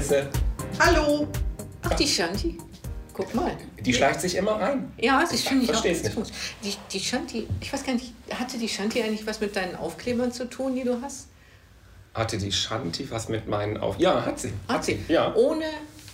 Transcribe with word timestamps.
Chrisse. 0.00 0.26
Hallo. 0.78 1.28
Ach, 1.82 1.94
die 1.94 2.08
Shanti. 2.08 2.56
Guck 3.12 3.34
mal. 3.34 3.54
Die 3.84 3.92
schleicht 3.92 4.22
sich 4.22 4.34
immer 4.34 4.52
rein. 4.52 4.90
Ja, 4.98 5.20
das 5.20 5.42
finde 5.42 5.64
ich 5.64 5.74
auch. 5.74 5.84
Nicht. 5.84 6.32
Die, 6.64 6.74
die 6.90 7.00
Shanti, 7.00 7.46
ich 7.60 7.70
weiß 7.70 7.84
gar 7.84 7.92
nicht, 7.92 8.14
hatte 8.32 8.56
die 8.56 8.68
Shanti 8.68 9.02
eigentlich 9.02 9.26
was 9.26 9.40
mit 9.40 9.54
deinen 9.54 9.76
Aufklebern 9.76 10.32
zu 10.32 10.48
tun, 10.48 10.74
die 10.74 10.84
du 10.84 11.02
hast? 11.02 11.26
Hatte 12.14 12.38
die 12.38 12.50
Shanti 12.50 13.10
was 13.10 13.28
mit 13.28 13.46
meinen 13.46 13.76
auf? 13.76 13.98
Ja, 13.98 14.24
hat 14.24 14.40
sie. 14.40 14.54
Hat 14.68 14.86
sie. 14.86 15.00
Ja. 15.08 15.34
Ohne 15.34 15.66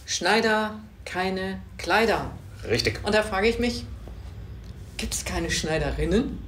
Schneider 0.05 0.81
keine 1.05 1.61
Kleider. 1.79 2.33
Richtig. 2.69 2.99
Und 3.05 3.15
da 3.15 3.23
frage 3.23 3.47
ich 3.47 3.61
mich, 3.61 3.85
gibt 4.97 5.15
es 5.15 5.25
keine 5.25 5.49
Schneiderinnen? 5.49 6.41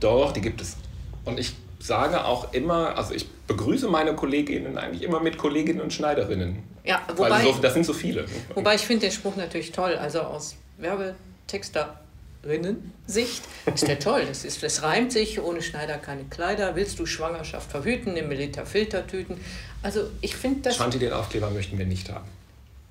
Doch, 0.00 0.32
die 0.32 0.40
gibt 0.40 0.60
es. 0.60 0.76
Und 1.24 1.38
ich 1.38 1.54
sage 1.82 2.24
auch 2.24 2.52
immer, 2.52 2.96
also 2.96 3.12
ich 3.14 3.28
begrüße 3.46 3.88
meine 3.88 4.14
Kolleginnen 4.14 4.78
eigentlich 4.78 5.02
immer 5.02 5.18
mit 5.20 5.36
Kolleginnen 5.36 5.80
und 5.80 5.92
Schneiderinnen. 5.92 6.62
Ja, 6.84 7.02
Weil 7.08 7.30
wobei, 7.30 7.42
so, 7.44 7.52
das 7.60 7.74
sind 7.74 7.84
so 7.84 7.92
viele. 7.92 8.24
wobei 8.54 8.76
ich 8.76 8.82
finde 8.82 9.06
den 9.06 9.12
Spruch 9.12 9.34
natürlich 9.36 9.72
toll. 9.72 9.96
Also 9.96 10.20
aus 10.20 10.56
Werbetexterinnen-Sicht 10.78 13.42
ist 13.74 13.86
der 13.86 13.98
toll. 13.98 14.24
Das, 14.26 14.44
ist, 14.44 14.62
das 14.62 14.82
reimt 14.82 15.12
sich, 15.12 15.40
ohne 15.40 15.62
Schneider 15.62 15.96
keine 15.98 16.24
Kleider. 16.24 16.76
Willst 16.76 16.98
du 16.98 17.06
Schwangerschaft 17.06 17.70
verhüten, 17.70 18.14
nimm 18.14 18.30
Liter 18.30 18.66
Filtertüten. 18.66 19.36
Also 19.82 20.10
ich 20.20 20.36
finde 20.36 20.60
das... 20.62 20.76
Shanti, 20.76 20.98
den 20.98 21.12
Aufkleber 21.12 21.50
möchten 21.50 21.78
wir 21.78 21.86
nicht 21.86 22.10
haben. 22.10 22.28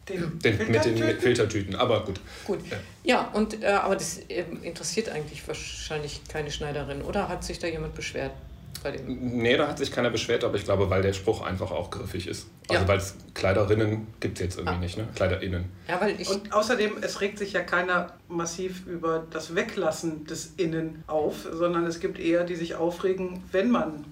Den 0.10 0.40
Den, 0.40 0.58
mit 0.58 0.60
den 0.60 0.60
mit 0.60 0.68
Filtertüten? 0.68 1.22
Filtertüten, 1.22 1.76
aber 1.76 2.06
gut. 2.06 2.20
Gut. 2.46 2.60
Ja. 2.70 2.78
Ja, 3.04 3.32
und, 3.34 3.64
äh, 3.64 3.68
aber 3.68 3.96
das 3.96 4.20
ähm, 4.30 4.64
interessiert 4.64 5.10
eigentlich 5.10 5.48
wahrscheinlich 5.48 6.22
keine 6.28 6.52
Schneiderin. 6.52 7.02
Oder 7.02 7.30
hat 7.30 7.44
sich 7.44 7.58
da 7.60 7.68
jemand 7.68 7.96
beschwert 7.96 8.32
bei 8.84 8.92
dem? 8.92 9.38
Nee, 9.38 9.58
da 9.58 9.68
hat 9.68 9.78
sich 9.78 9.92
keiner 9.92 10.10
beschwert, 10.10 10.44
aber 10.44 10.56
ich 10.56 10.64
glaube, 10.64 10.90
weil 10.90 11.02
der 11.02 11.14
Spruch 11.14 11.42
einfach 11.42 11.72
auch 11.72 11.90
griffig 11.90 12.28
ist. 12.28 12.48
Also 12.70 12.82
Ja. 12.84 12.88
weil 12.88 12.98
es 12.98 13.16
Kleiderinnen 13.34 14.08
gibt 14.20 14.38
es 14.40 14.44
jetzt 14.44 14.58
irgendwie 14.58 14.76
Ah. 14.76 14.80
nicht, 14.80 14.98
ne? 14.98 15.08
Kleiderinnen. 15.16 15.66
Ja, 15.88 16.00
weil 16.02 16.20
ich... 16.20 16.30
Und 16.30 16.52
außerdem, 16.54 16.98
es 17.02 17.22
regt 17.22 17.38
sich 17.38 17.54
ja 17.54 17.62
keiner 17.62 18.14
massiv 18.28 18.86
über 18.88 19.26
das 19.30 19.56
Weglassen 19.56 20.26
des 20.26 20.54
Innen 20.58 21.04
auf, 21.08 21.48
sondern 21.52 21.86
es 21.86 22.00
gibt 22.00 22.20
eher, 22.20 22.44
die 22.44 22.56
sich 22.56 22.76
aufregen, 22.76 23.44
wenn 23.52 23.70
man 23.72 24.06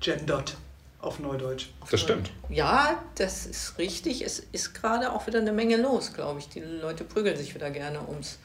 gendert, 0.00 0.56
auf 1.00 1.18
Neudeutsch. 1.18 1.68
Das 1.90 2.00
stimmt. 2.00 2.30
Ja, 2.50 3.02
das 3.14 3.46
ist 3.46 3.78
richtig. 3.78 4.22
Es 4.24 4.38
ist 4.52 4.74
gerade 4.74 5.12
auch 5.12 5.26
wieder 5.26 5.38
eine 5.38 5.52
Menge 5.52 5.76
los, 5.78 6.12
glaube 6.12 6.40
ich. 6.40 6.48
Die 6.48 6.60
Leute 6.60 7.04
prügeln 7.04 7.36
sich 7.36 7.54
wieder 7.54 7.70
gerne 7.70 8.00
ums 8.06 8.38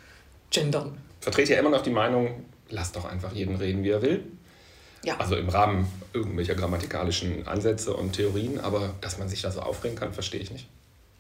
Gendern. 0.52 0.98
Vertrete 1.20 1.54
ja 1.54 1.60
immer 1.60 1.70
noch 1.72 1.82
die 1.82 1.90
Meinung, 1.90 2.46
lass 2.70 2.92
doch 2.94 3.04
einfach 3.06 3.34
jeden 3.34 3.56
reden, 3.58 3.84
wie 3.84 3.90
er 3.90 4.02
will. 4.02 4.24
Ja, 5.06 5.18
Also 5.18 5.36
im 5.36 5.50
Rahmen 5.50 5.88
irgendwelcher 6.14 6.56
grammatikalischen 6.56 7.48
Ansätze 7.48 7.94
und 7.96 8.14
Theorien, 8.14 8.60
aber 8.60 8.94
dass 9.02 9.18
man 9.20 9.30
sich 9.30 9.42
da 9.42 9.52
so 9.52 9.62
aufregen 9.62 9.98
kann, 9.98 10.14
verstehe 10.14 10.42
ich 10.42 10.52
nicht. 10.52 10.68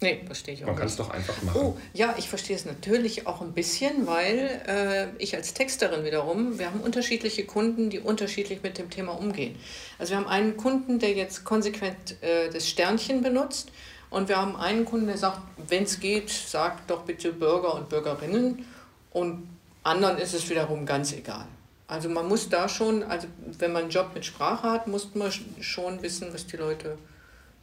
nee, 0.01 0.21
verstehe 0.25 0.55
ich 0.55 0.63
auch 0.63 0.67
Man 0.67 0.75
kann 0.75 0.87
es 0.87 0.95
doch 0.95 1.09
einfach 1.09 1.41
machen. 1.43 1.61
Oh, 1.61 1.77
ja, 1.93 2.15
ich 2.17 2.27
verstehe 2.27 2.55
es 2.55 2.65
natürlich 2.65 3.27
auch 3.27 3.41
ein 3.41 3.53
bisschen, 3.53 4.07
weil 4.07 4.61
äh, 4.67 5.07
ich 5.23 5.35
als 5.35 5.53
Texterin 5.53 6.03
wiederum, 6.03 6.57
wir 6.59 6.65
haben 6.67 6.81
unterschiedliche 6.81 7.45
Kunden, 7.45 7.89
die 7.89 7.99
unterschiedlich 7.99 8.63
mit 8.63 8.77
dem 8.77 8.89
Thema 8.89 9.11
umgehen. 9.13 9.55
Also 9.99 10.11
wir 10.11 10.17
haben 10.17 10.27
einen 10.27 10.57
Kunden, 10.57 10.99
der 10.99 11.13
jetzt 11.13 11.43
konsequent 11.45 12.21
äh, 12.21 12.49
das 12.49 12.67
Sternchen 12.67 13.21
benutzt 13.21 13.71
und 14.09 14.29
wir 14.29 14.37
haben 14.37 14.55
einen 14.55 14.85
Kunden, 14.85 15.07
der 15.07 15.17
sagt, 15.17 15.39
wenn 15.67 15.83
es 15.83 15.99
geht, 15.99 16.29
sagt 16.29 16.89
doch 16.89 17.03
bitte 17.03 17.31
Bürger 17.33 17.75
und 17.75 17.89
Bürgerinnen 17.89 18.65
und 19.11 19.47
anderen 19.83 20.17
ist 20.17 20.33
es 20.33 20.49
wiederum 20.49 20.85
ganz 20.85 21.13
egal. 21.13 21.45
Also 21.87 22.09
man 22.09 22.27
muss 22.27 22.49
da 22.49 22.67
schon, 22.67 23.03
also 23.03 23.27
wenn 23.59 23.71
man 23.71 23.83
einen 23.83 23.91
Job 23.91 24.11
mit 24.15 24.25
Sprache 24.25 24.69
hat, 24.69 24.87
muss 24.87 25.13
man 25.13 25.29
sch- 25.29 25.41
schon 25.61 26.01
wissen, 26.01 26.33
was 26.33 26.47
die 26.47 26.57
Leute 26.57 26.97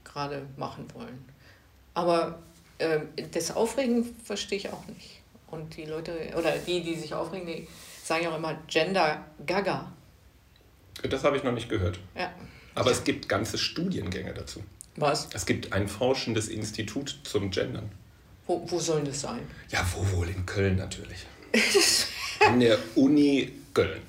gerade 0.05 0.47
machen 0.56 0.87
wollen. 0.94 1.25
Aber 1.94 2.38
ähm, 2.78 3.09
das 3.32 3.50
Aufregen 3.55 4.15
verstehe 4.25 4.59
ich 4.59 4.69
auch 4.71 4.87
nicht. 4.87 5.21
Und 5.49 5.77
die 5.77 5.84
Leute, 5.84 6.12
oder 6.38 6.53
die, 6.59 6.82
die 6.82 6.94
sich 6.94 7.12
aufregen, 7.15 7.47
die 7.47 7.66
sagen 8.05 8.25
ja 8.25 8.31
auch 8.31 8.37
immer 8.38 8.56
Gender 8.69 9.25
Gaga. 9.44 9.93
Das 11.03 11.25
habe 11.25 11.37
ich 11.37 11.43
noch 11.43 11.53
nicht 11.53 11.69
gehört. 11.69 11.99
Ja. 12.16 12.32
Aber 12.75 12.91
es 12.91 13.05
gibt 13.05 13.28
ganze 13.28 13.59
Studiengänge 13.59 14.32
dazu. 14.32 14.62
Was? 14.97 15.28
Es 15.34 15.47
gibt 15.47 15.72
ein 15.72 15.88
forschendes 15.88 16.49
Institut 16.49 17.19
zum 17.25 17.50
Gendern. 17.50 17.91
Wo, 18.47 18.62
wo 18.71 18.78
soll 18.78 19.03
das 19.05 19.21
sein? 19.22 19.41
Ja, 19.71 19.84
wo 19.94 20.16
wohl? 20.19 20.28
In 20.28 20.47
Köln 20.47 20.77
natürlich. 20.77 21.27
An 22.47 22.61
der 22.61 22.78
Uni 22.94 23.53
Köln. 23.75 24.00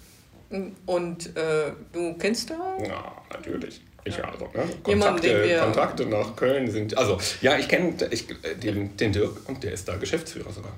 Und 0.86 1.36
äh, 1.36 1.72
du 1.92 2.14
kennst 2.18 2.50
da? 2.50 2.78
Ja, 2.86 3.22
natürlich. 3.32 3.82
Ich 4.06 4.24
also, 4.24 4.46
ne? 4.54 4.68
Kontakte, 4.84 5.44
wir- 5.48 5.60
Kontakte 5.60 6.06
nach 6.06 6.36
Köln 6.36 6.70
sind. 6.70 6.98
Also, 6.98 7.18
ja, 7.42 7.58
ich 7.58 7.68
kenne 7.70 7.94
ich, 8.12 8.28
den, 8.62 8.96
den 8.98 9.14
Dirk 9.14 9.48
und 9.48 9.64
der 9.64 9.72
ist 9.72 9.88
da 9.88 9.96
Geschäftsführer 9.96 10.52
sogar. 10.52 10.74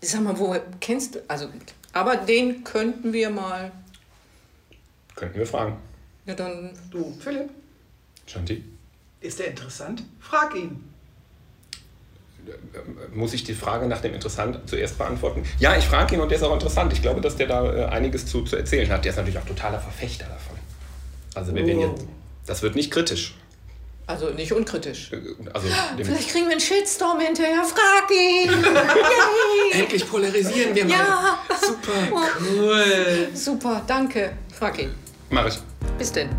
Sag 0.00 0.22
mal, 0.22 0.38
wo 0.38 0.56
kennst 0.80 1.16
du? 1.16 1.18
Also, 1.28 1.48
aber 1.92 2.16
den 2.16 2.62
könnten 2.64 3.12
wir 3.12 3.30
mal. 3.30 3.72
Könnten 5.16 5.38
wir 5.38 5.46
fragen. 5.46 5.76
Ja, 6.24 6.34
dann. 6.34 6.70
Du, 6.90 7.12
Philipp, 7.18 7.50
Shanti, 8.26 8.62
ist 9.20 9.38
der 9.40 9.48
interessant? 9.48 10.04
Frag 10.20 10.54
ihn. 10.54 10.87
Äh, 12.48 13.16
muss 13.16 13.32
ich 13.34 13.44
die 13.44 13.54
Frage 13.54 13.86
nach 13.86 14.00
dem 14.00 14.14
Interessant 14.14 14.60
zuerst 14.66 14.98
beantworten? 14.98 15.42
Ja, 15.58 15.76
ich 15.76 15.84
frage 15.84 16.14
ihn 16.14 16.20
und 16.20 16.30
der 16.30 16.38
ist 16.38 16.44
auch 16.44 16.52
interessant. 16.54 16.92
Ich 16.92 17.02
glaube, 17.02 17.20
dass 17.20 17.36
der 17.36 17.46
da 17.46 17.72
äh, 17.74 17.84
einiges 17.86 18.26
zu, 18.26 18.42
zu 18.42 18.56
erzählen 18.56 18.88
hat. 18.90 19.04
Der 19.04 19.10
ist 19.10 19.16
natürlich 19.16 19.38
auch 19.38 19.44
totaler 19.46 19.80
Verfechter 19.80 20.26
davon. 20.26 20.56
Also, 21.34 21.54
wir 21.54 21.66
werden 21.66 21.78
Oh. 21.84 21.90
jetzt, 21.94 22.04
das 22.46 22.62
wird 22.62 22.74
nicht 22.74 22.90
kritisch. 22.90 23.34
Also 24.06 24.30
nicht 24.30 24.52
unkritisch. 24.52 25.12
Äh, 25.12 25.18
Also, 25.52 25.68
dem, 25.98 26.06
Vielleicht 26.06 26.30
kriegen 26.30 26.46
wir 26.46 26.52
einen 26.52 26.60
Shitstorm 26.60 27.20
hinterher. 27.20 27.62
Frag 27.62 28.10
ihn! 28.10 28.50
Yay! 29.72 29.80
endlich 29.82 30.08
polarisieren 30.08 30.74
wir 30.74 30.84
mal. 30.86 30.90
Ja! 30.96 31.38
Super. 31.60 32.22
Cool. 32.40 33.28
Super, 33.34 33.82
danke. 33.86 34.32
Frag 34.58 34.78
ihn. 34.80 34.94
Mach 35.30 35.46
ich. 35.46 35.58
Bis 35.98 36.10
denn. 36.10 36.30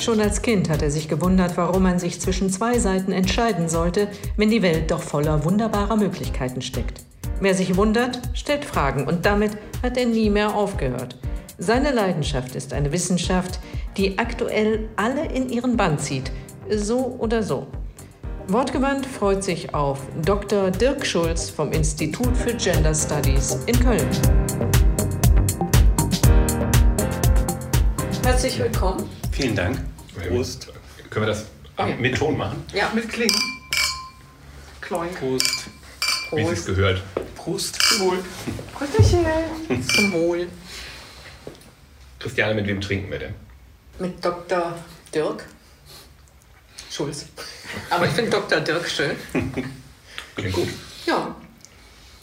Schon 0.00 0.18
als 0.22 0.40
Kind 0.40 0.70
hat 0.70 0.80
er 0.80 0.90
sich 0.90 1.08
gewundert, 1.08 1.58
warum 1.58 1.82
man 1.82 1.98
sich 1.98 2.22
zwischen 2.22 2.48
zwei 2.48 2.78
Seiten 2.78 3.12
entscheiden 3.12 3.68
sollte, 3.68 4.08
wenn 4.38 4.48
die 4.48 4.62
Welt 4.62 4.90
doch 4.90 5.02
voller 5.02 5.44
wunderbarer 5.44 5.96
Möglichkeiten 5.96 6.62
steckt. 6.62 7.02
Wer 7.38 7.54
sich 7.54 7.76
wundert, 7.76 8.18
stellt 8.32 8.64
Fragen 8.64 9.06
und 9.06 9.26
damit 9.26 9.52
hat 9.82 9.98
er 9.98 10.06
nie 10.06 10.30
mehr 10.30 10.54
aufgehört. 10.54 11.18
Seine 11.58 11.92
Leidenschaft 11.92 12.56
ist 12.56 12.72
eine 12.72 12.92
Wissenschaft, 12.92 13.60
die 13.98 14.18
aktuell 14.18 14.88
alle 14.96 15.26
in 15.26 15.50
ihren 15.50 15.76
Bann 15.76 15.98
zieht, 15.98 16.32
so 16.70 17.16
oder 17.18 17.42
so. 17.42 17.66
Wortgewandt 18.48 19.04
freut 19.04 19.44
sich 19.44 19.74
auf 19.74 20.00
Dr. 20.24 20.70
Dirk 20.70 21.04
Schulz 21.04 21.50
vom 21.50 21.72
Institut 21.72 22.34
für 22.38 22.54
Gender 22.54 22.94
Studies 22.94 23.58
in 23.66 23.78
Köln. 23.78 24.08
Herzlich 28.24 28.58
willkommen. 28.58 29.04
Vielen 29.30 29.54
Dank. 29.54 29.89
Prost. 30.28 30.68
Können 31.10 31.26
wir 31.26 31.32
das 31.32 31.46
Okay. 31.76 31.96
mit 31.98 32.16
Ton 32.16 32.36
machen? 32.36 32.62
Ja, 32.74 32.90
Mit 32.94 33.08
Klingen. 33.08 33.34
Kloink. 34.80 35.18
Prost. 35.18 35.64
Wie 36.32 36.42
es 36.42 36.66
gehört. 36.66 37.02
Prost. 37.34 37.78
Wohl. 38.00 38.18
Grüßchen. 38.76 39.82
Zum 39.88 40.12
Wohl. 40.12 40.48
Christiane, 42.18 42.54
mit 42.54 42.66
wem 42.66 42.80
trinken 42.80 43.10
wir 43.10 43.18
denn? 43.18 43.34
Mit 43.98 44.22
Dr. 44.24 44.76
Dirk 45.14 45.46
Schulz. 46.90 47.26
Aber 47.88 48.06
ich 48.06 48.12
finde 48.12 48.30
Dr. 48.30 48.60
Dirk 48.60 48.88
schön. 48.88 49.16
Klingt 50.34 50.54
gut. 50.54 50.68
Ja. 51.06 51.34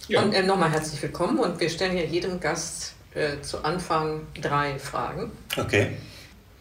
Ja. 0.07 0.21
Und 0.21 0.33
äh, 0.33 0.43
nochmal 0.43 0.71
herzlich 0.71 1.01
willkommen. 1.01 1.39
Und 1.39 1.59
wir 1.59 1.69
stellen 1.69 1.93
hier 1.93 2.05
jedem 2.05 2.39
Gast 2.39 2.93
äh, 3.13 3.41
zu 3.41 3.63
Anfang 3.63 4.27
drei 4.39 4.77
Fragen. 4.77 5.31
Okay. 5.57 5.97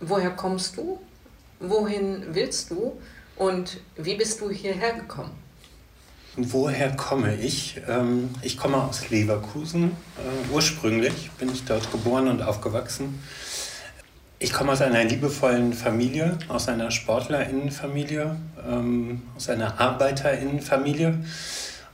Woher 0.01 0.31
kommst 0.31 0.77
du? 0.77 1.01
Wohin 1.61 2.23
willst 2.33 2.71
du? 2.71 2.99
Und 3.37 3.81
wie 3.97 4.15
bist 4.15 4.41
du 4.41 4.51
hierher 4.51 4.95
gekommen? 4.95 5.33
Woher 6.39 6.95
komme 6.97 7.35
ich? 7.37 7.81
Ähm, 7.89 8.29
ich 8.43 8.59
komme 8.59 8.77
aus 8.77 9.09
Leverkusen. 9.09 9.85
Äh, 10.19 10.53
ursprünglich 10.53 11.31
bin 11.39 11.51
ich 11.51 11.65
dort 11.65 11.91
geboren 11.91 12.29
und 12.29 12.43
aufgewachsen. 12.43 13.23
Ich 14.39 14.53
komme 14.53 14.73
aus 14.73 14.83
einer 14.83 15.03
liebevollen 15.03 15.73
Familie, 15.73 16.39
aus 16.49 16.69
einer 16.69 16.91
Sportlerinnenfamilie, 16.91 18.37
ähm, 18.69 19.23
aus 19.35 19.49
einer 19.49 19.81
Arbeiterinnenfamilie 19.81 21.25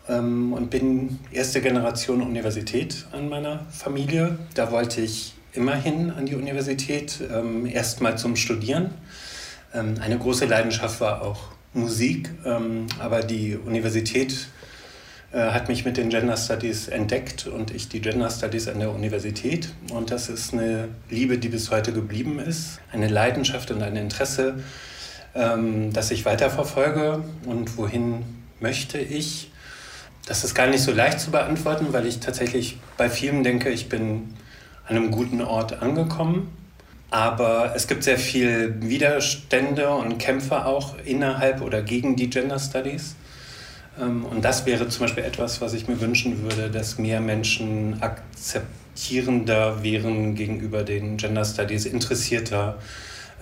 ähm, 0.09 0.53
und 0.53 0.71
bin 0.71 1.21
erste 1.31 1.61
Generation 1.61 2.21
Universität 2.21 3.07
an 3.13 3.29
meiner 3.29 3.65
Familie. 3.71 4.39
Da 4.55 4.73
wollte 4.73 5.03
ich 5.03 5.35
immerhin 5.53 6.11
an 6.11 6.27
die 6.27 6.35
Universität, 6.35 7.21
erstmal 7.67 8.17
zum 8.17 8.37
Studieren. 8.37 8.91
Ähm, 9.75 9.95
eine 10.01 10.19
große 10.19 10.47
Leidenschaft 10.47 11.01
war 11.01 11.23
auch 11.23 11.53
Musik, 11.75 12.31
ähm, 12.45 12.87
aber 12.99 13.21
die 13.21 13.57
Universität 13.57 14.49
äh, 15.33 15.39
hat 15.51 15.69
mich 15.69 15.87
mit 15.87 15.97
den 15.97 16.11
Gender 16.11 16.37
Studies 16.37 16.89
entdeckt 16.89 17.47
und 17.47 17.71
ich 17.71 17.89
die 17.89 18.03
Gender 18.03 18.29
Studies 18.29 18.69
an 18.69 18.79
der 18.81 18.91
Universität. 18.91 19.71
Und 19.91 20.11
das 20.11 20.29
ist 20.29 20.53
eine 20.53 20.89
Liebe, 21.09 21.39
die 21.39 21.49
bis 21.49 21.71
heute 21.71 21.93
geblieben 21.93 22.39
ist, 22.39 22.81
eine 22.93 23.09
Leidenschaft 23.09 23.71
und 23.71 23.83
ein 23.83 23.97
Interesse, 23.97 24.63
ähm, 25.35 25.93
das 25.93 26.11
ich 26.11 26.27
weiterverfolge. 26.27 27.25
Und 27.47 27.79
wohin 27.79 28.25
möchte 28.61 28.99
ich? 28.99 29.51
Das 30.27 30.45
ist 30.45 30.55
gar 30.55 30.67
nicht 30.67 30.83
so 30.83 30.93
leicht 30.93 31.19
zu 31.19 31.31
beantworten, 31.31 31.89
weil 31.93 32.07
ich 32.07 32.21
tatsächlich 32.21 32.79
bei 32.99 33.09
vielen 33.09 33.43
denke, 33.43 33.71
ich 33.71 33.89
bin 33.89 34.35
an 34.87 34.97
einem 34.97 35.11
guten 35.11 35.41
Ort 35.41 35.81
angekommen. 35.81 36.53
Aber 37.13 37.75
es 37.77 37.89
gibt 37.89 38.05
sehr 38.05 38.17
viel 38.17 38.75
Widerstände 38.81 39.91
und 39.91 40.17
Kämpfe 40.17 40.65
auch 40.65 40.95
innerhalb 41.05 41.61
oder 41.61 41.83
gegen 41.83 42.17
die 42.17 42.31
Gender 42.31 42.59
Studies. 42.59 43.17
Ähm, 44.01 44.25
und 44.25 44.43
das 44.43 44.65
wäre 44.65 44.89
zum 44.89 45.03
Beispiel 45.03 45.23
etwas, 45.23 45.61
was 45.61 45.75
ich 45.75 45.89
mir 45.89 46.01
wünschen 46.01 46.43
würde, 46.43 46.71
dass 46.71 46.97
mehr 46.97 47.21
Menschen 47.21 48.03
akzeptierender 48.03 49.83
wären 49.83 50.35
gegenüber 50.35 50.85
den 50.85 51.19
Gender 51.19 51.45
Studies, 51.45 51.85
interessierter 51.85 52.79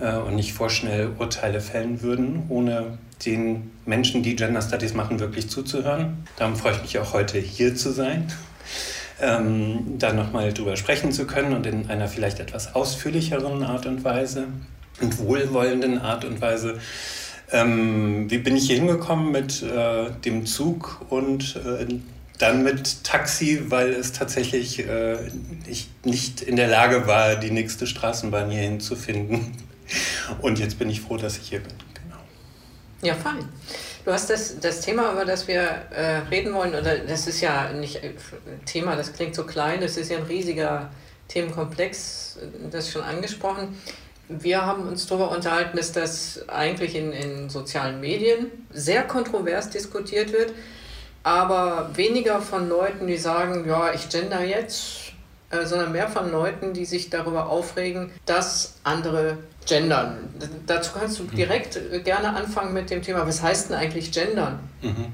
äh, 0.01 0.17
und 0.17 0.35
nicht 0.35 0.51
vorschnell 0.51 1.11
Urteile 1.17 1.61
fällen 1.61 2.01
würden, 2.01 2.43
ohne 2.49 2.97
den 3.25 3.71
Menschen, 3.85 4.21
die 4.21 4.35
Gender 4.35 4.61
Studies 4.61 4.93
machen, 4.93 5.21
wirklich 5.21 5.49
zuzuhören. 5.49 6.27
Darum 6.35 6.57
freue 6.57 6.73
ich 6.73 6.81
mich 6.81 6.99
auch 6.99 7.13
heute 7.13 7.39
hier 7.39 7.73
zu 7.73 7.91
sein 7.91 8.27
ähm, 9.21 9.97
da 9.97 10.13
nochmal 10.13 10.53
drüber 10.53 10.75
sprechen 10.75 11.11
zu 11.11 11.25
können 11.25 11.53
und 11.53 11.65
in 11.65 11.89
einer 11.89 12.07
vielleicht 12.07 12.39
etwas 12.39 12.75
ausführlicheren 12.75 13.63
Art 13.63 13.85
und 13.85 14.03
Weise 14.03 14.47
und 14.99 15.17
wohlwollenden 15.19 15.99
Art 15.99 16.25
und 16.25 16.41
Weise. 16.41 16.79
Ähm, 17.51 18.29
wie 18.29 18.37
bin 18.37 18.55
ich 18.55 18.67
hier 18.67 18.77
hingekommen 18.77 19.31
mit 19.31 19.61
äh, 19.61 20.09
dem 20.25 20.45
Zug 20.45 21.05
und 21.09 21.57
äh, 21.57 21.85
dann 22.37 22.63
mit 22.63 23.03
Taxi, 23.03 23.69
weil 23.69 23.89
es 23.91 24.13
tatsächlich 24.13 24.79
äh, 24.79 25.17
ich 25.67 25.89
nicht 26.03 26.41
in 26.41 26.55
der 26.55 26.67
Lage 26.67 27.05
war, 27.05 27.35
die 27.35 27.51
nächste 27.51 27.85
Straßenbahn 27.85 28.49
hierhin 28.49 28.79
zu 28.79 28.95
finden. 28.95 29.53
Und 30.41 30.57
jetzt 30.59 30.79
bin 30.79 30.89
ich 30.89 31.01
froh, 31.01 31.17
dass 31.17 31.37
ich 31.37 31.49
hier 31.49 31.59
bin. 31.59 31.73
Genau. 31.93 32.15
Ja, 33.03 33.15
fein. 33.15 33.49
Du 34.03 34.11
hast 34.11 34.31
das, 34.31 34.59
das 34.59 34.81
Thema, 34.81 35.11
über 35.11 35.25
das 35.25 35.47
wir 35.47 35.61
äh, 35.61 36.21
reden 36.31 36.53
wollen, 36.55 36.73
oder 36.73 36.97
das 36.97 37.27
ist 37.27 37.39
ja 37.41 37.71
nicht 37.71 37.97
äh, 37.97 38.13
Thema, 38.65 38.95
das 38.95 39.13
klingt 39.13 39.35
so 39.35 39.45
klein, 39.45 39.79
das 39.79 39.95
ist 39.95 40.09
ja 40.09 40.17
ein 40.17 40.23
riesiger 40.23 40.89
Themenkomplex, 41.27 42.39
das 42.71 42.89
schon 42.91 43.03
angesprochen. 43.03 43.79
Wir 44.27 44.65
haben 44.65 44.87
uns 44.87 45.05
darüber 45.05 45.29
unterhalten, 45.29 45.77
dass 45.77 45.91
das 45.91 46.49
eigentlich 46.49 46.95
in, 46.95 47.11
in 47.11 47.49
sozialen 47.49 47.99
Medien 47.99 48.47
sehr 48.71 49.03
kontrovers 49.03 49.69
diskutiert 49.69 50.33
wird, 50.33 50.53
aber 51.21 51.91
weniger 51.93 52.41
von 52.41 52.69
Leuten, 52.69 53.05
die 53.05 53.17
sagen, 53.17 53.67
ja, 53.67 53.93
ich 53.93 54.09
gender 54.09 54.43
jetzt, 54.43 55.00
äh, 55.51 55.65
sondern 55.65 55.91
mehr 55.91 56.07
von 56.07 56.31
Leuten, 56.31 56.73
die 56.73 56.85
sich 56.85 57.09
darüber 57.09 57.49
aufregen, 57.49 58.11
dass 58.25 58.75
andere 58.83 59.37
gendern. 59.67 60.17
Dazu 60.65 60.91
kannst 60.97 61.19
du 61.19 61.23
direkt 61.23 61.77
äh, 61.77 61.99
gerne 61.99 62.33
anfangen 62.35 62.73
mit 62.73 62.89
dem 62.89 63.01
Thema, 63.01 63.27
was 63.27 63.41
heißt 63.41 63.69
denn 63.69 63.77
eigentlich 63.77 64.11
gendern? 64.11 64.59
Mhm. 64.81 65.07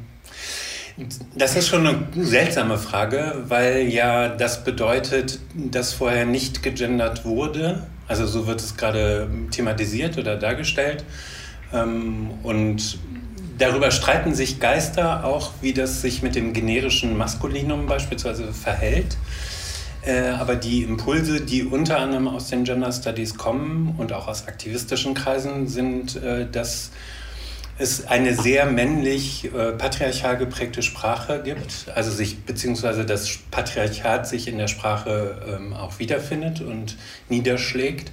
Das 1.36 1.56
ist 1.56 1.68
schon 1.68 1.86
eine 1.86 2.08
seltsame 2.16 2.78
Frage, 2.80 3.44
weil 3.48 3.84
ja 3.88 4.30
das 4.30 4.64
bedeutet, 4.64 5.40
dass 5.54 5.94
vorher 5.94 6.26
nicht 6.26 6.64
gegendert 6.64 7.24
wurde. 7.24 7.84
Also 8.08 8.26
so 8.26 8.48
wird 8.48 8.62
es 8.62 8.78
gerade 8.78 9.30
thematisiert 9.52 10.18
oder 10.18 10.38
dargestellt. 10.38 11.04
Ähm, 11.72 12.32
und 12.42 12.98
darüber 13.60 13.92
streiten 13.92 14.34
sich 14.34 14.60
Geister 14.60 15.24
auch, 15.24 15.52
wie 15.62 15.74
das 15.74 16.02
sich 16.02 16.24
mit 16.24 16.36
dem 16.36 16.54
generischen 16.54 17.16
Maskulinum 17.16 17.86
beispielsweise 17.86 18.52
verhält. 18.54 19.18
Äh, 20.08 20.30
aber 20.30 20.56
die 20.56 20.84
Impulse, 20.84 21.42
die 21.42 21.66
unter 21.66 22.00
anderem 22.00 22.30
aus 22.30 22.48
den 22.48 22.64
Gender 22.64 22.92
Studies 22.94 23.38
kommen 23.38 23.94
und 23.98 24.14
auch 24.14 24.30
aus 24.30 24.48
aktivistischen 24.48 25.14
Kreisen, 25.14 25.68
sind, 25.68 26.16
äh, 26.16 26.48
dass 26.50 26.92
es 27.78 28.08
eine 28.08 28.34
sehr 28.34 28.66
männlich 28.68 29.54
äh, 29.54 29.74
patriarchal 29.74 30.38
geprägte 30.38 30.82
Sprache 30.82 31.42
gibt, 31.44 31.88
also 31.94 32.10
sich 32.10 32.40
beziehungsweise 32.46 33.06
das 33.06 33.38
Patriarchat 33.52 34.28
sich 34.28 34.48
in 34.48 34.58
der 34.58 34.70
Sprache 34.70 35.42
ähm, 35.46 35.74
auch 35.74 36.00
wiederfindet 36.00 36.62
und 36.62 36.98
niederschlägt 37.28 38.12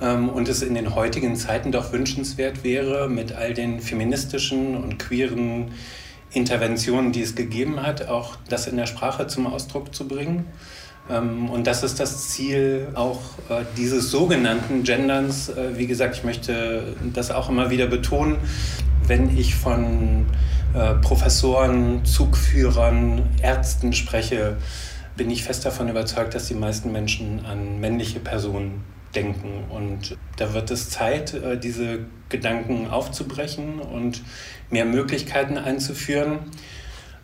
ähm, 0.00 0.28
und 0.28 0.48
es 0.48 0.62
in 0.62 0.74
den 0.74 0.94
heutigen 0.94 1.34
Zeiten 1.34 1.72
doch 1.72 1.92
wünschenswert 1.92 2.62
wäre, 2.62 3.08
mit 3.08 3.32
all 3.32 3.52
den 3.52 3.80
feministischen 3.80 4.76
und 4.76 4.98
queeren 4.98 5.72
Interventionen, 6.30 7.10
die 7.10 7.22
es 7.22 7.34
gegeben 7.34 7.82
hat, 7.82 8.08
auch 8.08 8.36
das 8.48 8.68
in 8.68 8.76
der 8.76 8.86
Sprache 8.86 9.26
zum 9.26 9.46
Ausdruck 9.48 9.92
zu 9.92 10.06
bringen. 10.06 10.46
Ähm, 11.10 11.48
und 11.50 11.66
das 11.66 11.82
ist 11.82 12.00
das 12.00 12.28
Ziel 12.28 12.88
auch 12.94 13.20
äh, 13.48 13.64
dieses 13.76 14.10
sogenannten 14.10 14.82
Genderns. 14.82 15.48
Äh, 15.48 15.76
wie 15.76 15.86
gesagt, 15.86 16.16
ich 16.16 16.24
möchte 16.24 16.94
das 17.12 17.30
auch 17.30 17.48
immer 17.48 17.70
wieder 17.70 17.86
betonen, 17.86 18.38
wenn 19.06 19.36
ich 19.36 19.54
von 19.54 20.26
äh, 20.74 20.94
Professoren, 20.94 22.04
Zugführern, 22.04 23.22
Ärzten 23.40 23.92
spreche, 23.92 24.56
bin 25.16 25.30
ich 25.30 25.44
fest 25.44 25.64
davon 25.64 25.88
überzeugt, 25.88 26.34
dass 26.34 26.46
die 26.46 26.54
meisten 26.54 26.92
Menschen 26.92 27.46
an 27.46 27.80
männliche 27.80 28.20
Personen 28.20 28.84
denken. 29.14 29.64
Und 29.70 30.16
da 30.36 30.52
wird 30.52 30.70
es 30.70 30.90
Zeit, 30.90 31.34
diese 31.62 32.00
Gedanken 32.28 32.90
aufzubrechen 32.90 33.78
und 33.78 34.22
mehr 34.68 34.84
Möglichkeiten 34.84 35.56
einzuführen. 35.56 36.40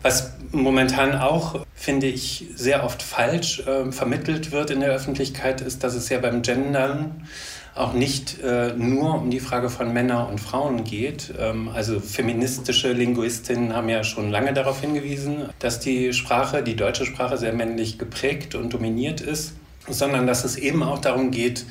Was 0.01 0.33
momentan 0.51 1.15
auch, 1.15 1.65
finde 1.75 2.07
ich, 2.07 2.45
sehr 2.55 2.83
oft 2.83 3.01
falsch 3.01 3.61
äh, 3.67 3.91
vermittelt 3.91 4.51
wird 4.51 4.69
in 4.69 4.79
der 4.79 4.91
Öffentlichkeit, 4.91 5.61
ist, 5.61 5.83
dass 5.83 5.95
es 5.95 6.09
ja 6.09 6.19
beim 6.19 6.41
Gendern 6.41 7.27
auch 7.75 7.93
nicht 7.93 8.39
äh, 8.41 8.73
nur 8.77 9.15
um 9.15 9.31
die 9.31 9.39
Frage 9.39 9.69
von 9.69 9.91
Männern 9.91 10.27
und 10.27 10.39
Frauen 10.39 10.83
geht. 10.83 11.33
Ähm, 11.39 11.69
also 11.69 11.99
feministische 11.99 12.93
Linguistinnen 12.93 13.75
haben 13.75 13.89
ja 13.89 14.03
schon 14.03 14.29
lange 14.29 14.53
darauf 14.53 14.81
hingewiesen, 14.81 15.49
dass 15.59 15.79
die 15.79 16.13
Sprache, 16.13 16.61
die 16.61 16.75
deutsche 16.75 17.05
Sprache 17.05 17.37
sehr 17.37 17.53
männlich 17.53 17.97
geprägt 17.97 18.53
und 18.53 18.73
dominiert 18.73 19.21
ist, 19.21 19.53
sondern 19.87 20.27
dass 20.27 20.45
es 20.45 20.55
eben 20.55 20.83
auch 20.83 20.99
darum 20.99 21.31
geht, 21.31 21.65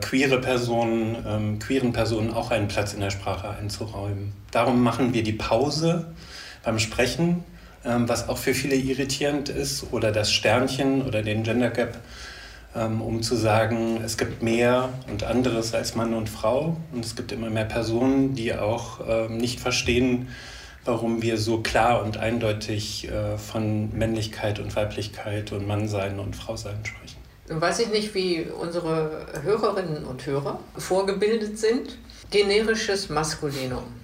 queere 0.00 0.40
Personen, 0.40 1.16
ähm, 1.26 1.58
queeren 1.58 1.92
Personen 1.92 2.32
auch 2.32 2.50
einen 2.50 2.68
Platz 2.68 2.94
in 2.94 3.00
der 3.00 3.10
Sprache 3.10 3.50
einzuräumen. 3.50 4.32
Darum 4.52 4.82
machen 4.82 5.12
wir 5.12 5.22
die 5.22 5.32
Pause 5.32 6.12
beim 6.62 6.78
Sprechen 6.78 7.44
was 7.84 8.28
auch 8.28 8.38
für 8.38 8.54
viele 8.54 8.76
irritierend 8.76 9.48
ist, 9.48 9.92
oder 9.92 10.12
das 10.12 10.32
Sternchen 10.32 11.02
oder 11.02 11.22
den 11.22 11.42
Gender 11.42 11.70
Gap, 11.70 11.98
ähm, 12.74 13.02
um 13.02 13.22
zu 13.22 13.36
sagen, 13.36 14.00
es 14.04 14.16
gibt 14.16 14.42
mehr 14.42 14.88
und 15.10 15.24
anderes 15.24 15.74
als 15.74 15.94
Mann 15.94 16.14
und 16.14 16.28
Frau 16.28 16.76
und 16.92 17.04
es 17.04 17.16
gibt 17.16 17.32
immer 17.32 17.50
mehr 17.50 17.64
Personen, 17.64 18.34
die 18.34 18.54
auch 18.54 19.00
ähm, 19.06 19.36
nicht 19.36 19.60
verstehen, 19.60 20.28
warum 20.84 21.22
wir 21.22 21.36
so 21.36 21.60
klar 21.60 22.02
und 22.02 22.16
eindeutig 22.16 23.08
äh, 23.08 23.36
von 23.36 23.96
Männlichkeit 23.96 24.58
und 24.58 24.74
Weiblichkeit 24.74 25.52
und 25.52 25.66
Mannsein 25.66 26.18
und 26.18 26.34
Frausein 26.34 26.78
sprechen. 26.84 27.18
Nun 27.48 27.60
weiß 27.60 27.80
ich 27.80 27.90
nicht, 27.90 28.14
wie 28.14 28.46
unsere 28.58 29.26
Hörerinnen 29.42 30.04
und 30.04 30.24
Hörer 30.26 30.58
vorgebildet 30.78 31.58
sind. 31.58 31.98
Generisches 32.30 33.10
Maskulinum 33.10 34.01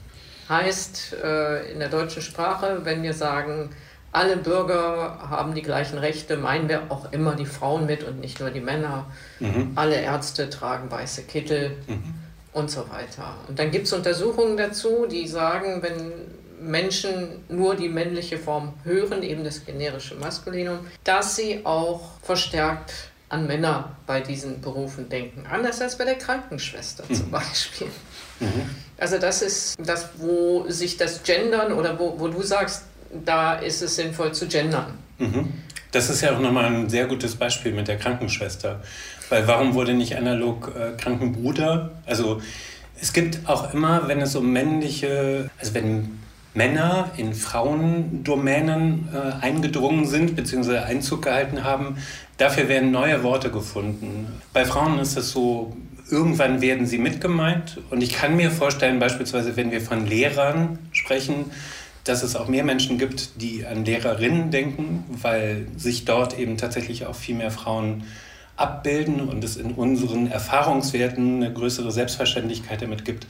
heißt 0.49 1.17
äh, 1.23 1.73
in 1.73 1.79
der 1.79 1.89
deutschen 1.89 2.23
Sprache, 2.23 2.81
wenn 2.85 3.03
wir 3.03 3.15
sagen, 3.15 3.71
alle 4.11 4.37
Bürger 4.37 5.19
haben 5.29 5.55
die 5.55 5.63
gleichen 5.63 5.99
Rechte, 5.99 6.37
meinen 6.37 6.69
wir 6.69 6.91
auch 6.91 7.13
immer 7.13 7.35
die 7.35 7.47
Frauen 7.47 7.87
mit 7.87 8.05
und 8.05 8.21
nicht 8.21 8.41
nur 8.41 8.51
die 8.51 8.61
Männer. 8.61 9.07
Mhm. 9.39 9.73
Alle 9.75 9.97
Ärzte 10.01 10.49
tragen 10.49 10.91
weiße 10.91 11.25
Kittel 11.25 11.77
mhm. 11.87 12.15
und 12.53 12.71
so 12.71 12.89
weiter. 12.91 13.35
Und 13.49 13.59
dann 13.59 13.71
gibt 13.71 13.87
es 13.87 13.93
Untersuchungen 13.93 14.57
dazu, 14.57 15.07
die 15.11 15.29
sagen, 15.29 15.83
wenn 15.83 16.13
Menschen 16.61 17.45
nur 17.49 17.77
die 17.77 17.89
männliche 17.89 18.39
Form 18.39 18.73
hören, 18.85 19.23
eben 19.23 19.45
das 19.45 19.65
generische 19.65 20.15
Maskulinum, 20.17 20.79
dass 21.05 21.37
sie 21.37 21.65
auch 21.65 22.01
verstärkt 22.23 22.93
an 23.29 23.47
Männer 23.47 23.97
bei 24.07 24.21
diesen 24.21 24.61
Berufen 24.63 25.09
denken. 25.11 25.45
Anders 25.47 25.83
als 25.83 25.99
bei 25.99 26.05
der 26.05 26.17
Krankenschwester 26.17 27.05
mhm. 27.09 27.15
zum 27.15 27.31
Beispiel. 27.31 27.89
Also 28.99 29.19
das 29.19 29.43
ist 29.43 29.77
das, 29.85 30.11
wo 30.19 30.65
sich 30.69 30.97
das 30.97 31.23
Gendern 31.23 31.73
oder 31.73 31.99
wo, 31.99 32.19
wo 32.19 32.29
du 32.29 32.43
sagst, 32.43 32.85
da 33.25 33.55
ist 33.55 33.81
es 33.83 33.97
sinnvoll 33.97 34.33
zu 34.33 34.47
gendern. 34.47 34.99
Mhm. 35.19 35.53
Das 35.93 36.11
ist 36.11 36.21
ja 36.21 36.35
auch 36.35 36.41
nochmal 36.41 36.67
ein 36.67 36.91
sehr 36.91 37.07
gutes 37.07 37.37
Beispiel 37.37 37.73
mit 37.73 37.89
der 37.89 37.97
Krankenschwester. 37.97 38.83
Weil 39.31 39.47
warum 39.47 39.75
wurde 39.75 39.95
nicht 39.95 40.17
analog 40.17 40.73
äh, 40.77 40.97
Krankenbruder? 40.97 41.93
Also 42.07 42.43
es 43.01 43.13
gibt 43.13 43.49
auch 43.49 43.73
immer, 43.73 44.09
wenn 44.09 44.21
es 44.21 44.35
um 44.37 44.53
männliche, 44.53 45.49
also 45.59 45.75
wenn 45.75 46.19
Männer 46.55 47.11
in 47.17 47.35
Frauendomänen 47.35 49.09
äh, 49.15 49.45
eingedrungen 49.45 50.07
sind 50.07 50.35
bzw. 50.35 50.79
Einzug 50.79 51.23
gehalten 51.23 51.63
haben, 51.63 51.99
dafür 52.37 52.69
werden 52.69 52.91
neue 52.91 53.23
Worte 53.23 53.51
gefunden. 53.51 54.41
Bei 54.53 54.65
Frauen 54.65 54.99
ist 54.99 55.17
es 55.17 55.31
so, 55.31 55.77
irgendwann 56.11 56.61
werden 56.61 56.87
sie 56.87 56.99
mitgemeint. 56.99 57.79
Und 57.91 58.03
ich 58.03 58.13
kann 58.13 58.37
mir 58.37 58.51
vorstellen, 58.51 58.99
beispielsweise, 58.99 59.57
wenn 59.57 59.71
wir 59.71 59.81
von 59.81 60.07
Lehrern 60.07 60.79
sprechen, 60.93 61.51
dass 62.05 62.23
es 62.23 62.37
auch 62.37 62.49
mehr 62.49 62.65
Menschen 62.65 62.99
gibt, 62.99 63.41
die 63.41 63.67
an 63.67 63.85
Lehrerinnen 63.85 64.51
denken, 64.51 65.05
weil 65.09 65.67
sich 65.77 66.05
dort 66.05 66.39
eben 66.39 66.57
tatsächlich 66.57 67.07
auch 67.07 67.15
viel 67.15 67.35
mehr 67.35 67.51
Frauen 67.51 68.05
abbilden 68.57 69.21
und 69.21 69.45
es 69.45 69.57
in 69.57 69.73
unseren 69.73 70.27
Erfahrungswerten 70.27 71.43
eine 71.43 71.53
größere 71.53 71.93
Selbstverständlichkeit 71.93 72.83
damit 72.83 73.05
gibt, 73.05 73.27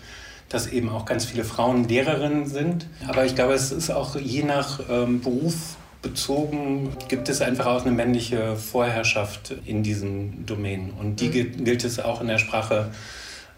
dass 0.48 0.68
eben 0.68 0.88
auch 0.88 1.04
ganz 1.04 1.24
viele 1.24 1.44
Frauen 1.44 1.88
Lehrerinnen 1.88 2.46
sind. 2.46 2.86
Aber 3.06 3.26
ich 3.26 3.34
glaube, 3.34 3.52
es 3.52 3.72
ist 3.72 3.90
auch 3.90 4.16
je 4.16 4.44
nach 4.44 4.80
ähm, 4.88 5.20
Beruf 5.20 5.76
bezogen, 6.02 6.90
gibt 7.08 7.28
es 7.28 7.40
einfach 7.40 7.66
auch 7.66 7.82
eine 7.82 7.92
männliche 7.92 8.56
Vorherrschaft 8.56 9.54
in 9.66 9.82
diesen 9.82 10.46
Domänen. 10.46 10.90
Und 10.90 11.20
die 11.20 11.28
mhm. 11.28 11.64
gilt 11.64 11.84
es 11.84 11.98
auch 11.98 12.20
in 12.20 12.28
der 12.28 12.38
Sprache 12.38 12.90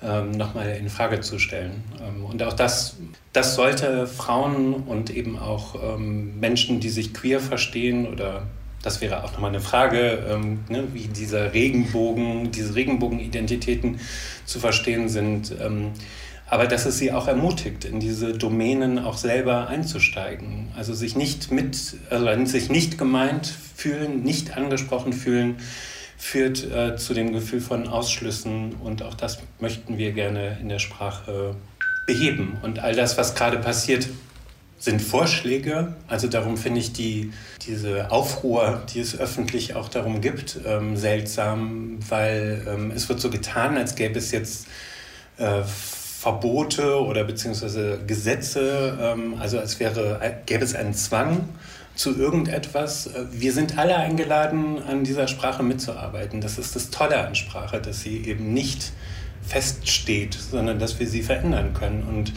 ähm, 0.02 0.30
nochmal 0.32 0.70
in 0.70 0.88
Frage 0.88 1.20
zu 1.20 1.38
stellen. 1.38 1.84
Ähm, 2.00 2.24
und 2.24 2.42
auch 2.42 2.54
das, 2.54 2.96
das 3.32 3.54
sollte 3.54 4.06
Frauen 4.06 4.74
und 4.74 5.10
eben 5.10 5.38
auch 5.38 5.74
ähm, 5.74 6.40
Menschen, 6.40 6.80
die 6.80 6.88
sich 6.88 7.12
queer 7.12 7.40
verstehen 7.40 8.06
oder 8.06 8.44
das 8.82 9.02
wäre 9.02 9.22
auch 9.22 9.32
nochmal 9.32 9.50
eine 9.50 9.60
Frage, 9.60 10.24
ähm, 10.26 10.60
ne, 10.70 10.84
wie 10.94 11.06
diese 11.08 11.52
Regenbogen, 11.52 12.50
diese 12.50 12.74
Regenbogenidentitäten 12.74 14.00
zu 14.46 14.58
verstehen 14.58 15.10
sind. 15.10 15.54
Aber 16.50 16.66
dass 16.66 16.84
es 16.84 16.98
sie 16.98 17.12
auch 17.12 17.28
ermutigt, 17.28 17.84
in 17.84 18.00
diese 18.00 18.32
Domänen 18.32 18.98
auch 18.98 19.16
selber 19.16 19.68
einzusteigen. 19.68 20.66
Also 20.76 20.94
sich 20.94 21.14
nicht 21.14 21.52
mit, 21.52 21.94
also 22.10 22.44
sich 22.44 22.68
nicht 22.68 22.98
gemeint 22.98 23.46
fühlen, 23.46 24.24
nicht 24.24 24.56
angesprochen 24.56 25.12
fühlen, 25.12 25.58
führt 26.18 26.68
äh, 26.70 26.96
zu 26.96 27.14
dem 27.14 27.32
Gefühl 27.32 27.60
von 27.60 27.86
Ausschlüssen 27.86 28.74
und 28.82 29.04
auch 29.04 29.14
das 29.14 29.38
möchten 29.60 29.96
wir 29.96 30.10
gerne 30.10 30.58
in 30.60 30.68
der 30.68 30.80
Sprache 30.80 31.54
beheben. 32.04 32.58
Und 32.62 32.80
all 32.80 32.96
das, 32.96 33.16
was 33.16 33.36
gerade 33.36 33.58
passiert, 33.58 34.08
sind 34.80 35.00
Vorschläge. 35.00 35.94
Also 36.08 36.26
darum 36.26 36.56
finde 36.56 36.80
ich 36.80 36.92
die, 36.92 37.32
diese 37.64 38.10
Aufruhr, 38.10 38.82
die 38.92 38.98
es 38.98 39.16
öffentlich 39.16 39.76
auch 39.76 39.88
darum 39.88 40.20
gibt, 40.20 40.58
ähm, 40.66 40.96
seltsam, 40.96 41.98
weil 42.08 42.66
ähm, 42.68 42.90
es 42.90 43.08
wird 43.08 43.20
so 43.20 43.30
getan, 43.30 43.76
als 43.76 43.94
gäbe 43.94 44.18
es 44.18 44.32
jetzt 44.32 44.66
äh, 45.36 45.62
Verbote 46.20 47.02
oder 47.02 47.24
beziehungsweise 47.24 47.98
Gesetze, 48.06 48.98
ähm, 49.00 49.36
also 49.40 49.58
als 49.58 49.80
wäre, 49.80 50.20
gäbe 50.44 50.62
es 50.62 50.74
einen 50.74 50.92
Zwang 50.92 51.48
zu 51.94 52.14
irgendetwas. 52.14 53.08
Wir 53.32 53.54
sind 53.54 53.78
alle 53.78 53.96
eingeladen, 53.96 54.82
an 54.82 55.02
dieser 55.02 55.28
Sprache 55.28 55.62
mitzuarbeiten. 55.62 56.42
Das 56.42 56.58
ist 56.58 56.76
das 56.76 56.90
Tolle 56.90 57.26
an 57.26 57.34
Sprache, 57.34 57.80
dass 57.80 58.02
sie 58.02 58.18
eben 58.26 58.52
nicht 58.52 58.92
feststeht, 59.40 60.34
sondern 60.34 60.78
dass 60.78 61.00
wir 61.00 61.08
sie 61.08 61.22
verändern 61.22 61.72
können. 61.72 62.02
Und 62.02 62.34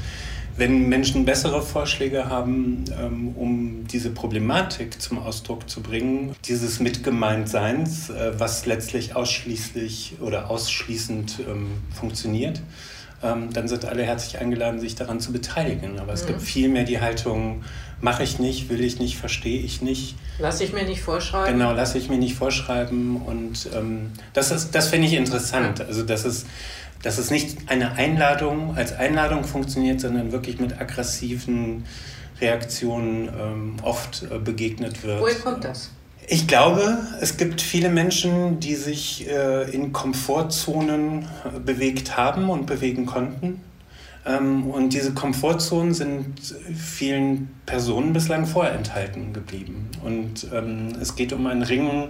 wenn 0.56 0.88
Menschen 0.88 1.26
bessere 1.26 1.62
Vorschläge 1.62 2.30
haben, 2.30 2.86
ähm, 2.98 3.34
um 3.36 3.86
diese 3.88 4.12
Problematik 4.12 5.02
zum 5.02 5.20
Ausdruck 5.20 5.70
zu 5.70 5.82
bringen, 5.82 6.36
dieses 6.46 6.80
Mitgemeintseins, 6.80 8.12
äh, 8.12 8.32
was 8.38 8.66
letztlich 8.66 9.16
ausschließlich 9.16 10.18
oder 10.22 10.50
ausschließend 10.50 11.40
ähm, 11.50 11.68
funktioniert, 11.94 12.62
ähm, 13.24 13.52
dann 13.54 13.68
sind 13.68 13.86
alle 13.86 14.04
herzlich 14.04 14.40
eingeladen, 14.40 14.80
sich 14.80 14.96
daran 14.96 15.20
zu 15.20 15.32
beteiligen. 15.32 16.00
Aber 16.00 16.14
es 16.14 16.24
mhm. 16.24 16.28
gibt 16.28 16.42
viel 16.42 16.70
mehr 16.70 16.84
die 16.84 17.00
Haltung, 17.02 17.64
mache 18.02 18.24
ich 18.24 18.40
nicht, 18.40 18.70
will 18.70 18.82
ich 18.82 19.00
nicht, 19.00 19.18
verstehe 19.18 19.62
ich 19.62 19.82
nicht. 19.82 20.16
Lass 20.40 20.62
ich 20.62 20.74
mir 20.74 20.84
nicht 20.84 21.02
vorschreiben. 21.02 21.58
Genau, 21.58 21.74
lasse 21.74 21.98
ich 21.98 22.10
mir 22.10 22.18
nicht 22.18 22.36
vorschreiben. 22.36 23.18
Und 23.18 23.70
ähm, 23.74 24.12
das, 24.34 24.72
das 24.72 24.90
finde 24.90 25.08
ich 25.08 25.14
interessant. 25.14 25.82
Also, 25.82 26.04
dass 26.04 26.26
es, 26.26 26.46
dass 27.02 27.18
es 27.18 27.32
nicht 27.32 27.70
eine 27.70 27.94
Einladung 27.94 28.76
als 28.76 28.94
Einladung 28.94 29.44
funktioniert, 29.44 30.02
sondern 30.02 30.32
wirklich 30.32 30.60
mit 30.60 30.80
aggressiven 30.80 31.86
Reaktionen 32.42 33.30
ähm, 33.30 33.76
oft 33.84 34.24
äh, 34.24 34.38
begegnet 34.40 35.04
wird. 35.04 35.22
Woher 35.22 35.36
kommt 35.36 35.64
das? 35.64 35.92
Ich 36.28 36.48
glaube, 36.48 37.00
es 37.20 37.38
gibt 37.38 37.62
viele 37.62 37.90
Menschen, 37.90 38.60
die 38.60 38.76
sich 38.76 39.28
äh, 39.28 39.70
in 39.72 39.92
Komfortzonen 39.92 41.24
äh, 41.24 41.60
bewegt 41.60 42.16
haben 42.16 42.50
und 42.50 42.66
bewegen 42.66 43.06
konnten. 43.06 43.62
Ähm, 44.26 44.68
und 44.68 44.94
diese 44.94 45.14
Komfortzonen 45.14 45.94
sind 45.94 46.40
vielen 46.76 47.50
Personen 47.66 48.14
bislang 48.14 48.46
vorenthalten 48.46 49.34
geblieben. 49.34 49.90
Und 50.04 50.48
ähm, 50.54 50.94
es 51.02 51.16
geht 51.16 51.34
um 51.34 51.46
ein 51.46 51.62
Ringen 51.62 52.10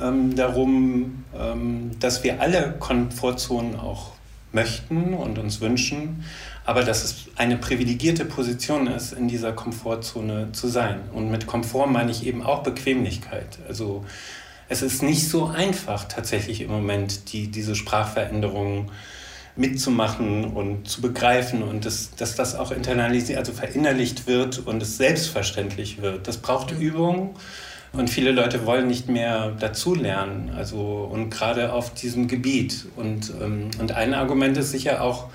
ähm, 0.00 0.34
darum, 0.34 1.24
ähm, 1.38 1.90
dass 2.00 2.24
wir 2.24 2.40
alle 2.40 2.74
Komfortzonen 2.78 3.78
auch 3.78 4.12
möchten 4.52 5.14
und 5.14 5.38
uns 5.38 5.60
wünschen, 5.60 6.24
aber 6.64 6.82
dass 6.82 7.04
es 7.04 7.26
eine 7.36 7.56
privilegierte 7.56 8.24
Position 8.24 8.86
ist, 8.86 9.12
in 9.12 9.28
dieser 9.28 9.52
Komfortzone 9.52 10.52
zu 10.52 10.68
sein. 10.68 11.00
Und 11.12 11.30
mit 11.30 11.46
Komfort 11.46 11.88
meine 11.88 12.10
ich 12.10 12.26
eben 12.26 12.42
auch 12.42 12.62
Bequemlichkeit. 12.62 13.58
Also 13.68 14.04
es 14.68 14.82
ist 14.82 15.02
nicht 15.02 15.28
so 15.28 15.46
einfach 15.46 16.04
tatsächlich 16.04 16.60
im 16.60 16.70
Moment, 16.70 17.32
die, 17.32 17.48
diese 17.48 17.74
Sprachveränderungen 17.74 18.90
mitzumachen 19.54 20.44
und 20.44 20.88
zu 20.88 21.02
begreifen 21.02 21.62
und 21.62 21.84
das, 21.84 22.14
dass 22.16 22.36
das 22.36 22.54
auch 22.54 22.70
internalisiert, 22.70 23.38
also 23.38 23.52
verinnerlicht 23.52 24.26
wird 24.26 24.58
und 24.58 24.82
es 24.82 24.96
selbstverständlich 24.96 26.00
wird. 26.00 26.26
Das 26.26 26.38
braucht. 26.38 26.70
Übung. 26.70 27.34
Und 27.92 28.08
viele 28.08 28.32
Leute 28.32 28.64
wollen 28.64 28.86
nicht 28.86 29.10
mehr 29.10 29.50
dazulernen, 29.50 30.50
also 30.56 31.06
und 31.12 31.28
gerade 31.28 31.74
auf 31.74 31.92
diesem 31.92 32.26
Gebiet. 32.26 32.86
Und, 32.96 33.30
ähm, 33.38 33.68
und 33.78 33.92
ein 33.92 34.14
Argument 34.14 34.56
ist 34.56 34.70
sicher 34.70 35.02
auch, 35.02 35.28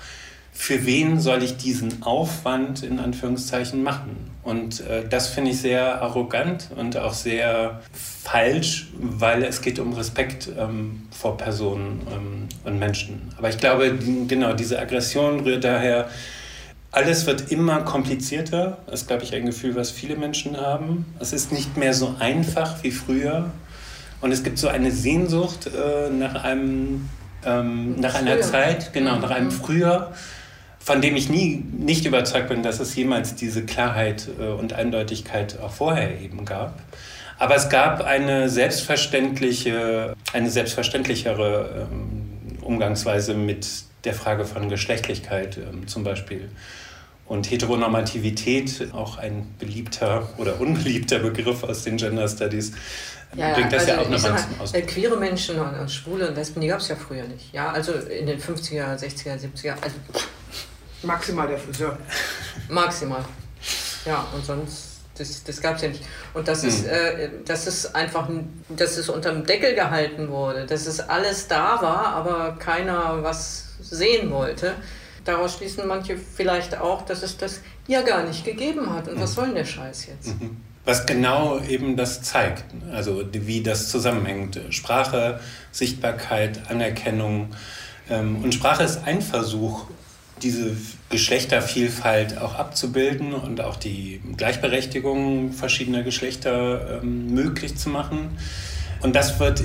für 0.60 0.84
wen 0.84 1.20
soll 1.20 1.44
ich 1.44 1.56
diesen 1.56 2.02
Aufwand 2.02 2.82
in 2.82 2.98
Anführungszeichen 2.98 3.80
machen? 3.84 4.16
Und 4.42 4.80
äh, 4.80 5.08
das 5.08 5.28
finde 5.28 5.52
ich 5.52 5.60
sehr 5.60 6.02
arrogant 6.02 6.70
und 6.74 6.96
auch 6.96 7.14
sehr 7.14 7.80
falsch, 7.92 8.88
weil 8.98 9.44
es 9.44 9.62
geht 9.62 9.78
um 9.78 9.92
Respekt 9.92 10.50
ähm, 10.58 11.06
vor 11.12 11.36
Personen 11.36 12.00
ähm, 12.12 12.48
und 12.64 12.78
Menschen. 12.80 13.32
Aber 13.38 13.48
ich 13.48 13.58
glaube, 13.58 13.92
die, 13.92 14.26
genau, 14.26 14.52
diese 14.52 14.80
Aggression 14.80 15.40
rührt 15.40 15.62
daher, 15.62 16.08
alles 16.90 17.24
wird 17.26 17.52
immer 17.52 17.82
komplizierter. 17.82 18.78
Das 18.86 19.02
ist, 19.02 19.06
glaube 19.06 19.22
ich, 19.22 19.34
ein 19.36 19.46
Gefühl, 19.46 19.76
was 19.76 19.92
viele 19.92 20.16
Menschen 20.16 20.56
haben. 20.56 21.06
Es 21.20 21.32
ist 21.32 21.52
nicht 21.52 21.76
mehr 21.76 21.94
so 21.94 22.16
einfach 22.18 22.82
wie 22.82 22.90
früher. 22.90 23.52
Und 24.20 24.32
es 24.32 24.42
gibt 24.42 24.58
so 24.58 24.66
eine 24.66 24.90
Sehnsucht 24.90 25.68
äh, 25.68 26.10
nach 26.10 26.42
einem, 26.42 27.08
ähm, 27.46 28.00
nach 28.00 28.16
einer 28.16 28.40
Zeit, 28.40 28.92
genau, 28.92 29.20
nach 29.20 29.30
einem 29.30 29.46
mhm. 29.46 29.52
Früher 29.52 30.12
von 30.88 31.02
dem 31.02 31.16
ich 31.16 31.28
nie 31.28 31.62
nicht 31.78 32.06
überzeugt 32.06 32.48
bin, 32.48 32.62
dass 32.62 32.80
es 32.80 32.96
jemals 32.96 33.34
diese 33.34 33.62
Klarheit 33.62 34.26
äh, 34.40 34.46
und 34.46 34.72
Eindeutigkeit 34.72 35.60
auch 35.60 35.70
vorher 35.70 36.18
eben 36.18 36.46
gab. 36.46 36.80
Aber 37.38 37.56
es 37.56 37.68
gab 37.68 38.02
eine 38.02 38.48
selbstverständliche, 38.48 40.16
eine 40.32 40.50
selbstverständlichere 40.50 41.88
ähm, 41.92 42.58
Umgangsweise 42.62 43.34
mit 43.34 43.68
der 44.04 44.14
Frage 44.14 44.46
von 44.46 44.70
Geschlechtlichkeit 44.70 45.58
ähm, 45.58 45.86
zum 45.86 46.04
Beispiel. 46.04 46.48
Und 47.26 47.50
Heteronormativität, 47.50 48.88
auch 48.94 49.18
ein 49.18 49.46
beliebter 49.58 50.30
oder 50.38 50.58
unbeliebter 50.58 51.18
Begriff 51.18 51.64
aus 51.64 51.84
den 51.84 51.98
Gender 51.98 52.26
Studies, 52.28 52.72
ja, 53.36 53.52
bringt 53.52 53.74
das 53.74 53.82
also 53.82 53.92
ja 53.92 53.98
auch 53.98 54.08
nochmal 54.08 54.38
zum 54.38 54.60
Ausdruck. 54.62 54.86
Queere 54.86 55.18
Menschen 55.18 55.60
und 55.60 55.90
Schwule 55.90 56.28
und 56.28 56.34
Lesben, 56.34 56.62
die 56.62 56.68
gab 56.68 56.80
es 56.80 56.88
ja 56.88 56.96
früher 56.96 57.24
nicht. 57.24 57.52
Ja, 57.52 57.72
also 57.72 57.92
in 57.92 58.24
den 58.24 58.40
50er, 58.40 58.98
60er, 58.98 59.38
70er. 59.38 59.74
Also 59.82 59.96
Maximal 61.02 61.48
der 61.48 61.58
Friseur. 61.58 61.98
Maximal. 62.68 63.24
Ja, 64.04 64.26
und 64.34 64.44
sonst, 64.44 65.00
das, 65.16 65.42
das 65.44 65.60
gab 65.60 65.76
es 65.76 65.82
ja 65.82 65.88
nicht. 65.88 66.04
Und 66.34 66.48
das, 66.48 66.62
mhm. 66.62 66.68
ist, 66.68 66.86
äh, 66.86 67.30
das 67.44 67.66
ist 67.66 67.94
einfach, 67.94 68.28
dass 68.68 68.96
es 68.96 69.08
unterm 69.08 69.44
Deckel 69.44 69.74
gehalten 69.74 70.28
wurde, 70.28 70.66
dass 70.66 70.86
es 70.86 71.00
alles 71.00 71.48
da 71.48 71.80
war, 71.82 72.06
aber 72.06 72.56
keiner 72.58 73.22
was 73.22 73.68
sehen 73.80 74.30
wollte. 74.30 74.74
Daraus 75.24 75.56
schließen 75.56 75.86
manche 75.86 76.16
vielleicht 76.16 76.78
auch, 76.78 77.02
dass 77.02 77.22
es 77.22 77.36
das 77.36 77.60
ja 77.86 78.02
gar 78.02 78.24
nicht 78.24 78.44
gegeben 78.44 78.94
hat. 78.94 79.08
Und 79.08 79.16
mhm. 79.16 79.20
was 79.20 79.34
soll 79.34 79.46
denn 79.46 79.56
der 79.56 79.64
Scheiß 79.64 80.06
jetzt? 80.06 80.40
Mhm. 80.40 80.56
was 80.84 81.04
genau 81.04 81.60
eben 81.60 81.96
das 81.96 82.22
zeigt, 82.22 82.64
also 82.92 83.22
wie 83.30 83.62
das 83.62 83.90
zusammenhängt. 83.90 84.58
Sprache, 84.70 85.38
Sichtbarkeit, 85.70 86.70
Anerkennung. 86.70 87.50
Ähm, 88.08 88.42
und 88.42 88.54
Sprache 88.54 88.84
ist 88.84 89.04
ein 89.04 89.20
Versuch, 89.20 89.84
diese 90.42 90.76
Geschlechtervielfalt 91.10 92.38
auch 92.38 92.54
abzubilden 92.54 93.32
und 93.32 93.60
auch 93.60 93.76
die 93.76 94.20
Gleichberechtigung 94.36 95.52
verschiedener 95.52 96.02
Geschlechter 96.02 97.00
ähm, 97.02 97.34
möglich 97.34 97.76
zu 97.76 97.88
machen. 97.90 98.38
Und 99.00 99.16
das 99.16 99.38
wird 99.40 99.62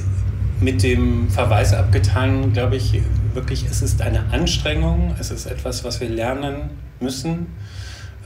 mit 0.60 0.84
dem 0.84 1.30
Verweis 1.30 1.74
abgetan, 1.74 2.54
glaube 2.54 2.78
ich, 2.78 3.02
wirklich, 3.34 3.66
es 3.70 3.82
ist 3.82 4.02
eine 4.02 4.32
Anstrengung, 4.32 5.16
es 5.20 5.32
ist 5.32 5.46
etwas, 5.46 5.84
was 5.84 6.00
wir 6.00 6.10
lernen 6.10 6.70
müssen. 7.00 7.48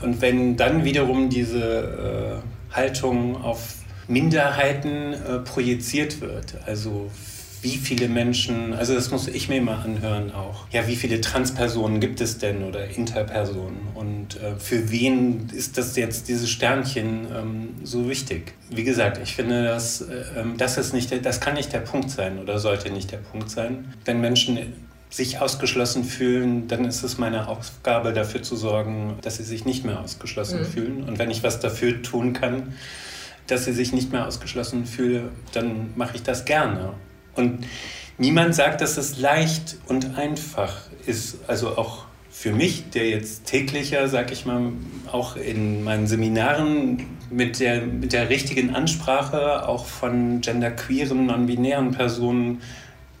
Und 0.00 0.20
wenn 0.20 0.56
dann 0.56 0.84
wiederum 0.84 1.28
diese 1.28 2.42
äh, 2.70 2.74
Haltung 2.74 3.42
auf 3.42 3.74
Minderheiten 4.06 5.12
äh, 5.12 5.38
projiziert 5.40 6.20
wird, 6.20 6.54
also 6.66 7.10
wie 7.62 7.76
viele 7.76 8.08
Menschen, 8.08 8.72
also 8.72 8.94
das 8.94 9.10
muss 9.10 9.28
ich 9.28 9.48
mir 9.48 9.60
mal 9.60 9.82
anhören 9.82 10.32
auch. 10.32 10.66
Ja, 10.70 10.86
wie 10.86 10.96
viele 10.96 11.20
Transpersonen 11.20 12.00
gibt 12.00 12.20
es 12.20 12.38
denn 12.38 12.62
oder 12.62 12.88
Interpersonen? 12.88 13.88
Und 13.94 14.40
äh, 14.40 14.56
für 14.58 14.90
wen 14.90 15.48
ist 15.52 15.78
das 15.78 15.96
jetzt, 15.96 16.28
dieses 16.28 16.48
Sternchen, 16.50 17.26
ähm, 17.34 17.68
so 17.84 18.08
wichtig? 18.08 18.54
Wie 18.70 18.84
gesagt, 18.84 19.18
ich 19.22 19.34
finde, 19.34 19.64
dass, 19.64 20.02
äh, 20.02 20.24
ähm, 20.36 20.54
das, 20.56 20.78
ist 20.78 20.92
nicht, 20.92 21.24
das 21.24 21.40
kann 21.40 21.54
nicht 21.54 21.72
der 21.72 21.80
Punkt 21.80 22.10
sein 22.10 22.38
oder 22.38 22.58
sollte 22.58 22.90
nicht 22.90 23.10
der 23.12 23.18
Punkt 23.18 23.50
sein. 23.50 23.92
Wenn 24.04 24.20
Menschen 24.20 24.58
sich 25.10 25.38
ausgeschlossen 25.40 26.04
fühlen, 26.04 26.68
dann 26.68 26.84
ist 26.84 27.02
es 27.02 27.18
meine 27.18 27.48
Aufgabe, 27.48 28.12
dafür 28.12 28.42
zu 28.42 28.56
sorgen, 28.56 29.18
dass 29.22 29.38
sie 29.38 29.44
sich 29.44 29.64
nicht 29.64 29.84
mehr 29.84 30.00
ausgeschlossen 30.00 30.60
mhm. 30.60 30.64
fühlen. 30.66 31.04
Und 31.04 31.18
wenn 31.18 31.30
ich 31.30 31.42
was 31.42 31.60
dafür 31.60 32.02
tun 32.02 32.34
kann, 32.34 32.74
dass 33.46 33.64
sie 33.64 33.72
sich 33.72 33.92
nicht 33.92 34.12
mehr 34.12 34.26
ausgeschlossen 34.26 34.84
fühlen, 34.84 35.30
dann 35.52 35.90
mache 35.96 36.16
ich 36.16 36.22
das 36.22 36.44
gerne. 36.44 36.92
Und 37.38 37.66
niemand 38.18 38.54
sagt, 38.54 38.80
dass 38.80 38.96
es 38.96 39.18
leicht 39.18 39.78
und 39.86 40.16
einfach 40.16 40.74
ist. 41.06 41.38
Also 41.46 41.78
auch 41.78 42.04
für 42.30 42.52
mich, 42.52 42.90
der 42.90 43.08
jetzt 43.08 43.46
täglicher, 43.46 44.08
sag 44.08 44.30
ich 44.30 44.44
mal, 44.44 44.72
auch 45.10 45.36
in 45.36 45.82
meinen 45.82 46.06
Seminaren 46.06 47.06
mit 47.30 47.60
der, 47.60 47.82
mit 47.82 48.12
der 48.12 48.28
richtigen 48.30 48.74
Ansprache 48.74 49.68
auch 49.68 49.86
von 49.86 50.40
genderqueeren, 50.40 51.26
non-binären 51.26 51.92
Personen 51.92 52.60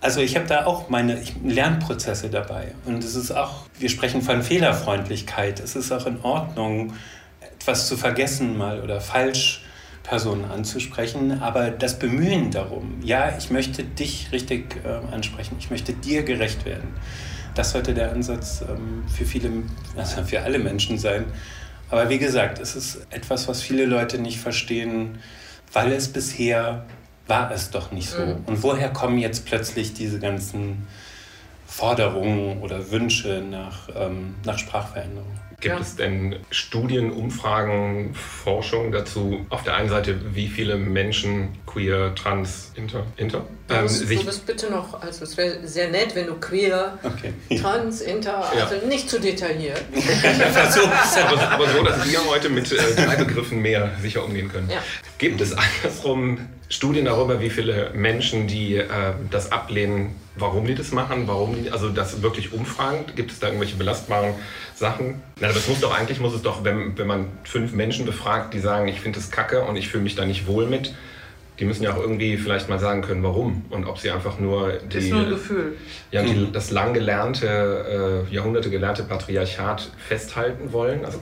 also 0.00 0.20
ich 0.20 0.36
habe 0.36 0.46
da 0.46 0.66
auch 0.66 0.88
meine 0.88 1.20
Lernprozesse 1.44 2.30
dabei. 2.30 2.72
Und 2.84 3.02
es 3.02 3.16
ist 3.16 3.32
auch, 3.32 3.64
wir 3.78 3.88
sprechen 3.88 4.22
von 4.22 4.42
Fehlerfreundlichkeit. 4.42 5.58
Es 5.60 5.74
ist 5.74 5.90
auch 5.90 6.06
in 6.06 6.20
Ordnung, 6.22 6.92
etwas 7.40 7.88
zu 7.88 7.96
vergessen 7.96 8.56
mal 8.56 8.80
oder 8.80 9.00
falsch 9.00 9.64
Personen 10.08 10.46
anzusprechen, 10.46 11.42
aber 11.42 11.70
das 11.70 11.98
Bemühen 11.98 12.50
darum, 12.50 12.98
ja, 13.02 13.36
ich 13.36 13.50
möchte 13.50 13.84
dich 13.84 14.32
richtig 14.32 14.80
äh, 14.84 15.14
ansprechen, 15.14 15.56
ich 15.58 15.70
möchte 15.70 15.92
dir 15.92 16.22
gerecht 16.22 16.64
werden. 16.64 16.88
Das 17.54 17.72
sollte 17.72 17.92
der 17.92 18.12
Ansatz 18.12 18.62
ähm, 18.62 19.04
für 19.08 19.26
viele, 19.26 19.50
also 19.96 20.22
für 20.24 20.40
alle 20.42 20.58
Menschen 20.58 20.98
sein. 20.98 21.26
Aber 21.90 22.08
wie 22.08 22.18
gesagt, 22.18 22.58
es 22.58 22.74
ist 22.74 23.06
etwas, 23.10 23.48
was 23.48 23.60
viele 23.62 23.84
Leute 23.84 24.18
nicht 24.18 24.38
verstehen, 24.38 25.18
weil 25.72 25.92
es 25.92 26.08
bisher 26.08 26.86
war 27.26 27.50
es 27.50 27.70
doch 27.70 27.92
nicht 27.92 28.08
so. 28.08 28.20
Mhm. 28.20 28.44
Und 28.46 28.62
woher 28.62 28.90
kommen 28.90 29.18
jetzt 29.18 29.44
plötzlich 29.44 29.92
diese 29.92 30.18
ganzen 30.18 30.86
Forderungen 31.66 32.60
oder 32.62 32.90
Wünsche 32.90 33.42
nach, 33.48 33.88
ähm, 33.94 34.36
nach 34.44 34.58
Sprachveränderung? 34.58 35.47
Gibt 35.60 35.74
ja. 35.74 35.80
es 35.80 35.96
denn 35.96 36.36
Studien, 36.52 37.10
Umfragen, 37.10 38.14
Forschung 38.14 38.92
dazu? 38.92 39.44
Auf 39.50 39.64
der 39.64 39.74
einen 39.74 39.88
Seite, 39.88 40.16
wie 40.32 40.46
viele 40.46 40.76
Menschen 40.76 41.48
queer, 41.66 42.14
trans, 42.14 42.70
inter, 42.76 43.04
inter? 43.16 43.44
Ähm, 43.68 43.88
du, 43.88 44.06
du 44.06 44.24
bist 44.24 44.46
bitte 44.46 44.70
noch, 44.70 45.02
also 45.02 45.24
es 45.24 45.36
wäre 45.36 45.66
sehr 45.66 45.90
nett, 45.90 46.14
wenn 46.14 46.28
du 46.28 46.34
queer, 46.34 46.96
okay. 47.02 47.32
trans, 47.60 48.02
inter, 48.02 48.48
also 48.48 48.76
ja. 48.76 48.86
nicht 48.86 49.10
zu 49.10 49.18
detailliert. 49.18 49.82
aber, 51.28 51.50
aber, 51.50 51.68
so, 51.70 51.82
dass 51.82 52.08
wir 52.08 52.24
heute 52.26 52.50
mit 52.50 52.70
äh, 52.70 52.76
drei 52.94 53.16
Begriffen 53.16 53.60
mehr 53.60 53.90
sicher 54.00 54.24
umgehen 54.24 54.48
können. 54.48 54.70
Ja. 54.70 54.80
Gibt 55.18 55.40
es 55.40 55.54
andersrum 55.54 56.38
Studien 56.68 57.06
darüber, 57.06 57.40
wie 57.40 57.48
viele 57.48 57.90
Menschen, 57.94 58.46
die 58.46 58.76
äh, 58.76 58.86
das 59.30 59.52
ablehnen, 59.52 60.14
warum 60.36 60.66
die 60.66 60.74
das 60.74 60.92
machen, 60.92 61.26
warum 61.26 61.54
die, 61.54 61.70
also 61.70 61.88
das 61.88 62.22
wirklich 62.22 62.52
umfragen? 62.52 63.04
Gibt 63.16 63.32
es 63.32 63.38
da 63.38 63.46
irgendwelche 63.46 63.76
belastbaren 63.76 64.34
Sachen? 64.74 65.22
Na, 65.40 65.48
das 65.48 65.66
muss 65.66 65.80
doch 65.80 65.96
eigentlich, 65.96 66.20
muss 66.20 66.34
es 66.34 66.42
doch, 66.42 66.64
wenn, 66.64 66.98
wenn 66.98 67.06
man 67.06 67.28
fünf 67.44 67.72
Menschen 67.72 68.04
befragt, 68.04 68.52
die 68.52 68.60
sagen, 68.60 68.86
ich 68.88 69.00
finde 69.00 69.18
das 69.18 69.30
kacke 69.30 69.62
und 69.62 69.76
ich 69.76 69.88
fühle 69.88 70.02
mich 70.02 70.14
da 70.14 70.26
nicht 70.26 70.46
wohl 70.46 70.66
mit, 70.66 70.94
die 71.58 71.64
müssen 71.64 71.82
ja 71.82 71.92
auch 71.92 71.98
irgendwie 71.98 72.36
vielleicht 72.36 72.68
mal 72.68 72.78
sagen 72.78 73.02
können, 73.02 73.22
warum 73.22 73.64
und 73.70 73.86
ob 73.86 73.98
sie 73.98 74.10
einfach 74.10 74.38
nur 74.38 74.74
die, 74.74 74.94
das 74.94 75.04
ist 75.04 75.10
nur 75.10 75.22
ein 75.22 75.30
Gefühl. 75.30 75.76
Ja, 76.12 76.22
die, 76.22 76.34
mhm. 76.34 76.52
das 76.52 76.70
lang 76.70 76.92
gelernte, 76.92 78.26
äh, 78.30 78.32
Jahrhunderte 78.32 78.70
gelernte 78.70 79.02
Patriarchat 79.02 79.90
festhalten 80.06 80.72
wollen. 80.72 81.04
Also 81.04 81.18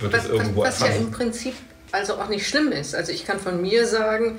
wird 0.00 0.12
was, 0.12 0.24
das 0.24 0.30
irgendwo 0.30 0.62
was, 0.62 0.80
was 0.80 0.88
ja 0.88 0.94
im 0.94 1.10
Prinzip 1.10 1.54
also 1.92 2.14
auch 2.14 2.28
nicht 2.28 2.46
schlimm 2.46 2.70
ist. 2.70 2.94
Also 2.94 3.12
ich 3.12 3.24
kann 3.24 3.38
von 3.38 3.62
mir 3.62 3.86
sagen, 3.86 4.38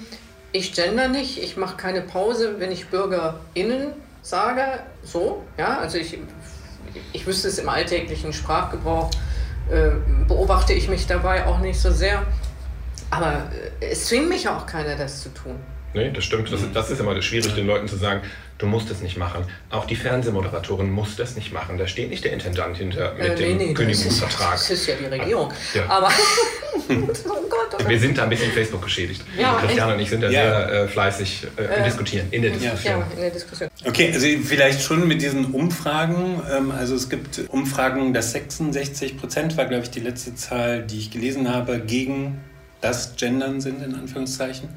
ich 0.52 0.74
gender 0.74 1.08
nicht, 1.08 1.42
ich 1.42 1.58
mache 1.58 1.78
keine 1.78 2.02
Pause, 2.02 2.56
wenn 2.60 2.72
ich 2.72 2.88
BürgerInnen 2.88 3.94
sage, 4.22 4.62
so, 5.04 5.44
ja, 5.58 5.80
also 5.80 5.98
ich, 5.98 6.18
ich 7.14 7.28
wüsste 7.28 7.48
es 7.48 7.58
im 7.60 7.70
alltäglichen 7.70 8.34
Sprachgebrauch, 8.34 9.10
äh, 9.70 9.92
beobachte 10.28 10.74
ich 10.74 10.90
mich 10.90 11.08
dabei 11.08 11.46
auch 11.46 11.60
nicht 11.60 11.80
so 11.80 11.92
sehr. 11.92 12.26
Aber 13.12 13.50
äh, 13.80 13.86
es 13.92 14.08
zwingt 14.08 14.30
mich 14.30 14.48
auch 14.48 14.66
keiner, 14.66 14.96
das 14.96 15.22
zu 15.22 15.30
tun. 15.30 15.56
Nee, 15.94 16.12
das 16.12 16.24
stimmt. 16.24 16.52
Das, 16.52 16.62
das 16.74 16.92
ist 16.92 17.00
immer 17.00 17.20
schwierig, 17.22 17.54
den 17.56 17.68
Leuten 17.68 17.88
zu 17.88 17.96
sagen, 17.96 18.22
du 18.60 18.68
musst 18.68 18.92
es 18.92 19.02
nicht 19.02 19.18
machen. 19.18 19.46
Auch 19.72 19.86
die 19.86 19.96
Fernsehmoderatorin 19.96 20.92
muss 20.92 21.16
das 21.16 21.36
nicht 21.36 21.52
machen. 21.52 21.78
Da 21.78 21.88
steht 21.88 22.10
nicht 22.10 22.24
der 22.24 22.34
Intendant 22.34 22.78
hinter 22.78 23.14
mit 23.14 23.26
äh, 23.26 23.36
dem 23.36 23.58
nee, 23.58 23.74
Kündigungsvertrag. 23.74 24.52
Das 24.52 24.70
ist, 24.70 24.86
ja 24.86 24.96
die 24.96 25.06
Regierung. 25.06 25.52
Ja. 25.74 25.88
Aber 25.88 26.10
oh 26.90 26.94
Gott, 27.50 27.78
oh 27.80 27.90
Wir 27.90 28.00
sind 28.00 28.18
da 28.18 28.24
ein 28.24 28.30
bisschen 28.30 28.52
Facebook 28.52 28.84
geschädigt. 28.84 29.24
Ja, 29.38 29.56
Christiane 29.56 29.94
und 29.94 30.02
ich 30.02 30.10
sind 30.10 30.22
da 30.22 30.30
ja. 30.30 30.42
sehr 30.42 30.84
äh, 30.84 30.88
fleißig 30.90 31.48
äh, 31.56 31.64
im 31.64 31.72
äh, 31.72 31.84
Diskutieren, 31.86 32.28
in 32.32 32.42
der 32.42 32.52
Diskussion. 32.52 33.00
Ja, 33.00 33.08
in 33.16 33.22
der 33.22 33.32
Diskussion. 33.32 33.70
Okay, 33.86 34.12
also 34.14 34.28
vielleicht 34.44 34.82
schon 34.82 35.08
mit 35.08 35.22
diesen 35.22 35.54
Umfragen. 35.54 36.42
Ähm, 36.52 36.72
also 36.72 36.96
es 36.96 37.10
gibt 37.10 37.42
Umfragen, 37.48 38.14
dass 38.14 38.34
66 38.34 39.18
Prozent 39.18 39.56
war, 39.56 39.66
glaube 39.66 39.84
ich, 39.86 39.90
die 39.90 40.02
letzte 40.02 40.36
Zahl, 40.36 40.84
die 40.84 41.00
ich 41.00 41.12
gelesen 41.12 41.50
habe, 41.50 41.80
gegen 41.80 42.42
das 42.82 43.16
Gendern 43.16 43.62
sind, 43.62 43.82
in 43.82 43.96
Anführungszeichen. 43.96 44.68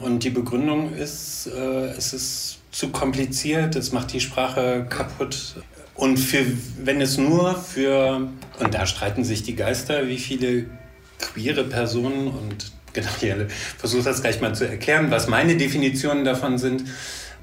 Und 0.00 0.24
die 0.24 0.30
Begründung 0.30 0.92
ist, 0.92 1.46
äh, 1.46 1.86
es 1.96 2.12
ist 2.12 2.58
zu 2.74 2.88
kompliziert, 2.88 3.76
es 3.76 3.92
macht 3.92 4.12
die 4.12 4.20
Sprache 4.20 4.86
kaputt. 4.88 5.56
Und 5.94 6.16
für, 6.16 6.44
wenn 6.82 7.00
es 7.00 7.18
nur 7.18 7.54
für, 7.54 8.28
und 8.58 8.74
da 8.74 8.86
streiten 8.86 9.22
sich 9.22 9.44
die 9.44 9.54
Geister, 9.54 10.08
wie 10.08 10.18
viele 10.18 10.66
queere 11.20 11.64
Personen 11.64 12.26
und 12.26 12.72
genau, 12.92 13.08
ich 13.20 13.54
versuche 13.78 14.02
das 14.02 14.22
gleich 14.22 14.40
mal 14.40 14.54
zu 14.54 14.68
erklären, 14.68 15.10
was 15.10 15.28
meine 15.28 15.56
Definitionen 15.56 16.24
davon 16.24 16.58
sind 16.58 16.84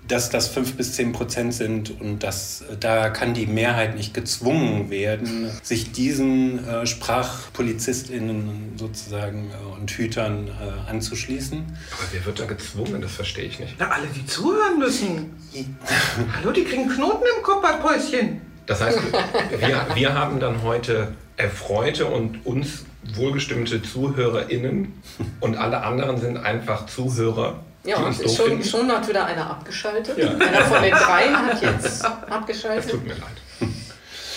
dass 0.07 0.29
das 0.29 0.47
5 0.49 0.75
bis 0.75 0.93
10 0.93 1.13
Prozent 1.13 1.53
sind 1.53 2.01
und 2.01 2.23
dass 2.23 2.63
da 2.79 3.09
kann 3.09 3.33
die 3.33 3.45
Mehrheit 3.45 3.95
nicht 3.95 4.13
gezwungen 4.13 4.89
werden, 4.89 5.49
sich 5.63 5.91
diesen 5.91 6.67
äh, 6.67 6.85
SprachpolizistInnen 6.85 8.73
sozusagen 8.77 9.51
äh, 9.51 9.79
und 9.79 9.91
Hütern 9.91 10.47
äh, 10.47 10.89
anzuschließen. 10.89 11.59
Aber 11.59 12.07
wer 12.11 12.25
wird 12.25 12.39
da 12.39 12.45
gezwungen? 12.45 13.01
Das 13.01 13.11
verstehe 13.11 13.45
ich 13.45 13.59
nicht. 13.59 13.75
Na, 13.79 13.89
alle, 13.89 14.07
die 14.07 14.25
zuhören 14.25 14.79
müssen. 14.79 15.37
Hallo, 16.35 16.51
die 16.51 16.63
kriegen 16.63 16.89
Knoten 16.89 17.23
im 17.37 17.43
Kopf 17.43 17.61
bei 17.61 17.73
Päuschen. 17.73 18.41
Das 18.65 18.81
heißt, 18.81 18.99
wir, 19.59 19.85
wir 19.95 20.13
haben 20.13 20.39
dann 20.39 20.61
heute 20.61 21.13
erfreute 21.35 22.05
und 22.05 22.45
uns 22.45 22.85
wohlgestimmte 23.15 23.81
ZuhörerInnen 23.81 24.93
und 25.39 25.57
alle 25.57 25.83
anderen 25.83 26.19
sind 26.19 26.37
einfach 26.37 26.85
Zuhörer 26.85 27.63
ja, 27.83 28.13
schon, 28.13 28.63
schon 28.63 28.91
hat 28.91 29.07
wieder 29.07 29.25
einer 29.25 29.49
abgeschaltet. 29.49 30.17
Ja. 30.17 30.29
Einer 30.29 30.65
von 30.65 30.81
den 30.81 30.93
dreien 30.93 31.35
hat 31.35 31.61
jetzt 31.61 32.05
abgeschaltet. 32.29 32.85
Das 32.85 32.91
tut 32.91 33.03
mir 33.03 33.13
leid. 33.13 33.41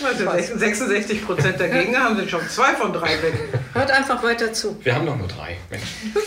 Also 0.03 0.59
66 0.59 1.25
Prozent 1.25 1.61
der 1.61 1.69
Gegner 1.69 2.01
haben 2.01 2.17
sind 2.17 2.31
schon 2.31 2.47
zwei 2.49 2.75
von 2.75 2.93
drei 2.93 3.23
weg. 3.23 3.35
Hört 3.73 3.91
einfach 3.91 4.23
weiter 4.23 4.53
zu. 4.53 4.77
Wir 4.83 4.95
haben 4.95 5.07
doch 5.07 5.17
nur 5.17 5.29
drei. 5.29 5.57
Mensch. 5.71 5.85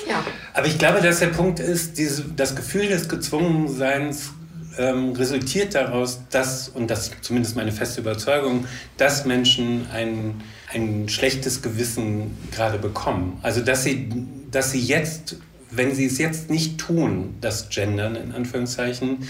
Ja. 0.08 0.23
Aber 0.53 0.67
ich 0.67 0.77
glaube, 0.77 1.01
dass 1.01 1.19
der 1.19 1.27
Punkt 1.27 1.60
ist, 1.60 1.97
diese, 1.97 2.23
das 2.23 2.56
Gefühl 2.56 2.88
des 2.88 3.10
Gezwungenseins 3.10 4.32
ähm, 4.77 5.12
resultiert 5.13 5.75
daraus, 5.75 6.21
dass, 6.30 6.69
und 6.69 6.89
das 6.89 7.10
ist 7.10 7.23
zumindest 7.23 7.56
meine 7.56 7.71
feste 7.71 8.01
Überzeugung, 8.01 8.65
dass 8.97 9.25
Menschen 9.25 9.88
ein, 9.91 10.41
ein 10.73 11.10
schlechtes 11.10 11.62
Gewissen 11.62 12.38
gerade 12.51 12.77
bekommen. 12.77 13.39
Also 13.41 13.62
dass 13.62 13.84
sie, 13.84 14.10
dass 14.49 14.71
sie 14.71 14.82
jetzt 14.82 15.38
wenn 15.71 15.93
Sie 15.93 16.06
es 16.06 16.17
jetzt 16.17 16.49
nicht 16.49 16.77
tun, 16.77 17.36
das 17.41 17.69
Gendern 17.69 18.15
in 18.15 18.32
Anführungszeichen, 18.32 19.27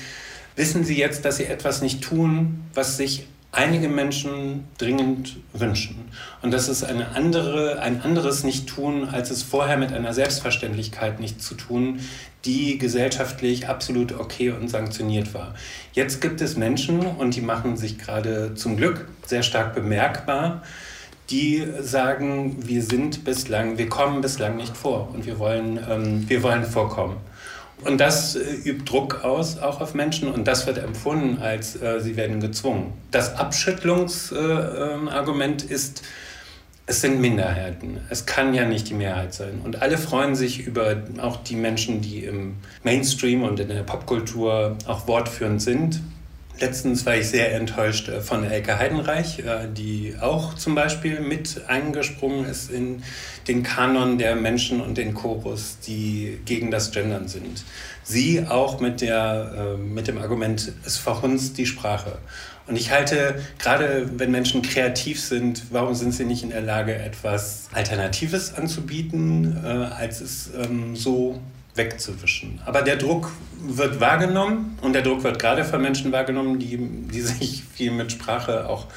wissen 0.55 0.83
Sie 0.83 0.97
jetzt, 0.97 1.25
dass 1.25 1.37
Sie 1.37 1.45
etwas 1.45 1.81
nicht 1.81 2.01
tun, 2.03 2.63
was 2.73 2.97
sich 2.97 3.27
einige 3.51 3.89
Menschen 3.89 4.65
dringend 4.77 5.37
wünschen. 5.53 6.09
Und 6.41 6.51
das 6.51 6.69
ist 6.69 6.83
eine 6.83 7.15
andere, 7.15 7.79
ein 7.79 8.01
anderes 8.01 8.43
Nicht-Tun, 8.43 9.09
als 9.09 9.31
es 9.31 9.41
vorher 9.41 9.77
mit 9.77 9.93
einer 9.93 10.13
Selbstverständlichkeit 10.13 11.19
nicht 11.19 11.41
zu 11.41 11.55
tun, 11.55 11.99
die 12.45 12.77
gesellschaftlich 12.77 13.67
absolut 13.67 14.13
okay 14.13 14.51
und 14.51 14.69
sanktioniert 14.69 15.33
war. 15.33 15.55
Jetzt 15.93 16.21
gibt 16.21 16.41
es 16.41 16.55
Menschen, 16.55 16.99
und 16.99 17.35
die 17.35 17.41
machen 17.41 17.77
sich 17.77 17.97
gerade 17.97 18.53
zum 18.53 18.77
Glück 18.77 19.07
sehr 19.25 19.43
stark 19.43 19.73
bemerkbar, 19.73 20.61
die 21.29 21.67
sagen, 21.81 22.55
wir 22.67 22.81
sind 22.81 23.25
bislang, 23.25 23.77
wir 23.77 23.89
kommen 23.89 24.21
bislang 24.21 24.55
nicht 24.55 24.77
vor 24.77 25.09
und 25.13 25.25
wir 25.25 25.39
wollen, 25.39 25.77
ähm, 25.89 26.29
wir 26.29 26.41
wollen 26.43 26.63
vorkommen. 26.63 27.17
Und 27.83 27.99
das 27.99 28.35
äh, 28.35 28.55
übt 28.63 28.85
Druck 28.85 29.23
aus, 29.23 29.59
auch 29.59 29.81
auf 29.81 29.93
Menschen, 29.93 30.31
und 30.31 30.47
das 30.47 30.65
wird 30.65 30.79
empfunden 30.79 31.39
als, 31.41 31.79
äh, 31.81 31.99
sie 31.99 32.15
werden 32.15 32.39
gezwungen. 32.39 32.93
Das 33.11 33.35
Abschüttlungsargument 33.35 35.69
äh, 35.69 35.73
ist, 35.73 36.03
es 36.87 37.01
sind 37.01 37.19
Minderheiten. 37.19 37.99
Es 38.09 38.25
kann 38.25 38.53
ja 38.53 38.65
nicht 38.65 38.87
die 38.89 38.93
Mehrheit 38.93 39.33
sein. 39.33 39.59
Und 39.63 39.81
alle 39.81 39.97
freuen 39.97 40.35
sich 40.35 40.65
über 40.65 40.95
auch 41.21 41.43
die 41.43 41.57
Menschen, 41.57 41.99
die 42.01 42.23
im 42.23 42.55
Mainstream 42.83 43.43
und 43.43 43.59
in 43.59 43.67
der 43.67 43.83
Popkultur 43.83 44.77
auch 44.87 45.05
wortführend 45.07 45.61
sind. 45.61 45.99
Letztens 46.59 47.05
war 47.05 47.15
ich 47.15 47.27
sehr 47.27 47.53
enttäuscht 47.53 48.09
äh, 48.09 48.21
von 48.21 48.43
Elke 48.43 48.79
Heidenreich, 48.79 49.39
äh, 49.39 49.67
die 49.71 50.15
auch 50.19 50.55
zum 50.55 50.73
Beispiel 50.73 51.19
mit 51.19 51.61
eingesprungen 51.67 52.45
ist 52.45 52.71
in 52.71 53.03
den 53.47 53.61
Kanon 53.63 54.17
der 54.17 54.35
Menschen 54.35 54.81
und 54.81 54.97
den 54.97 55.13
Chorus, 55.13 55.77
die 55.85 56.39
gegen 56.45 56.71
das 56.71 56.91
Gendern 56.91 57.27
sind. 57.27 57.63
Sie 58.03 58.45
auch 58.47 58.79
mit, 58.79 59.01
der, 59.01 59.75
äh, 59.75 59.77
mit 59.77 60.07
dem 60.07 60.17
Argument, 60.17 60.71
es 60.83 60.97
verhunzt 60.97 61.57
die 61.57 61.67
Sprache. 61.67 62.17
Und 62.65 62.75
ich 62.75 62.91
halte, 62.91 63.35
gerade 63.59 64.09
wenn 64.17 64.31
Menschen 64.31 64.61
kreativ 64.61 65.21
sind, 65.21 65.63
warum 65.71 65.93
sind 65.93 66.13
sie 66.13 66.25
nicht 66.25 66.43
in 66.43 66.49
der 66.49 66.61
Lage, 66.61 66.95
etwas 66.95 67.69
Alternatives 67.71 68.55
anzubieten, 68.55 69.57
als 69.63 70.19
es 70.19 70.49
ähm, 70.53 70.93
so 70.93 71.39
wegzuwischen. 71.77 72.59
Aber 72.65 72.81
der 72.81 72.97
Druck 72.97 73.31
wird 73.61 73.99
wahrgenommen 73.99 74.77
und 74.81 74.93
der 74.93 75.01
Druck 75.01 75.23
wird 75.23 75.39
gerade 75.39 75.63
von 75.63 75.81
Menschen 75.81 76.11
wahrgenommen, 76.11 76.59
die, 76.59 76.77
die 76.77 77.21
sich 77.21 77.63
viel 77.73 77.91
mit 77.91 78.11
Sprache 78.11 78.67
auch 78.69 78.87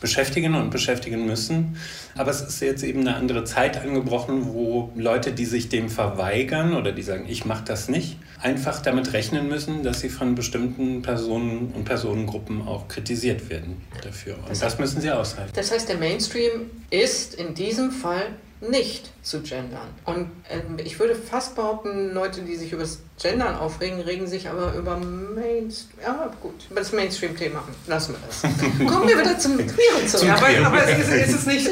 beschäftigen 0.00 0.54
und 0.54 0.70
beschäftigen 0.70 1.26
müssen. 1.26 1.76
Aber 2.16 2.30
es 2.30 2.40
ist 2.40 2.60
jetzt 2.60 2.82
eben 2.82 3.00
eine 3.00 3.16
andere 3.16 3.44
Zeit 3.44 3.80
angebrochen, 3.80 4.52
wo 4.54 4.90
Leute, 4.96 5.32
die 5.32 5.44
sich 5.44 5.68
dem 5.68 5.90
verweigern 5.90 6.74
oder 6.74 6.92
die 6.92 7.02
sagen, 7.02 7.26
ich 7.28 7.44
mache 7.44 7.64
das 7.64 7.88
nicht, 7.88 8.16
einfach 8.40 8.80
damit 8.80 9.12
rechnen 9.12 9.48
müssen, 9.48 9.82
dass 9.82 10.00
sie 10.00 10.08
von 10.08 10.34
bestimmten 10.34 11.02
Personen 11.02 11.72
und 11.74 11.84
Personengruppen 11.84 12.66
auch 12.66 12.88
kritisiert 12.88 13.50
werden 13.50 13.76
dafür. 14.02 14.36
Und 14.38 14.50
das, 14.50 14.60
das 14.60 14.78
müssen 14.78 15.00
sie 15.00 15.10
aushalten. 15.10 15.52
Das 15.54 15.70
heißt, 15.70 15.88
der 15.88 15.98
Mainstream 15.98 16.70
ist 16.88 17.34
in 17.34 17.54
diesem 17.54 17.90
Fall 17.90 18.28
nicht 18.60 19.10
zu 19.22 19.40
gendern. 19.40 19.88
Und 20.04 20.30
ähm, 20.50 20.76
ich 20.84 20.98
würde 20.98 21.14
fast 21.14 21.56
behaupten, 21.56 22.12
Leute, 22.12 22.42
die 22.42 22.56
sich 22.56 22.72
über 22.72 22.82
das 22.82 23.00
Gendern 23.20 23.56
aufregen, 23.56 24.00
regen 24.00 24.26
sich 24.26 24.48
aber 24.48 24.74
über 24.74 24.96
Mainstream. 24.98 26.00
Ja, 26.02 26.30
gut, 26.42 26.66
über 26.70 26.80
das 26.80 26.92
Mainstream-Thema. 26.92 27.62
Lassen 27.86 28.14
wir 28.14 28.20
das. 28.26 28.42
Kommen 28.92 29.08
wir 29.08 29.18
wieder 29.18 29.38
zum 29.38 29.56
Queeren 29.56 30.06
zurück. 30.06 30.26
Ja, 30.26 30.36
aber, 30.36 30.66
aber 30.66 30.88
ist, 30.88 31.08
ist 31.08 31.34
es 31.34 31.46
nicht, 31.46 31.68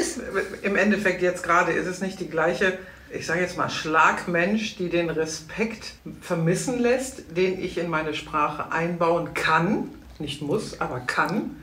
im 0.63 0.75
Endeffekt 0.75 1.21
jetzt 1.21 1.43
gerade, 1.43 1.73
ist 1.73 1.87
es 1.87 2.01
nicht 2.01 2.19
die 2.19 2.29
gleiche 2.29 2.77
ich 3.11 3.25
sage 3.25 3.41
jetzt 3.41 3.57
mal, 3.57 3.69
Schlagmensch, 3.69 4.77
die 4.77 4.89
den 4.89 5.09
Respekt 5.09 5.93
vermissen 6.21 6.79
lässt, 6.79 7.35
den 7.35 7.59
ich 7.59 7.77
in 7.77 7.89
meine 7.89 8.13
Sprache 8.13 8.71
einbauen 8.71 9.33
kann, 9.33 9.89
nicht 10.19 10.41
muss, 10.41 10.79
aber 10.79 10.99
kann, 10.99 11.55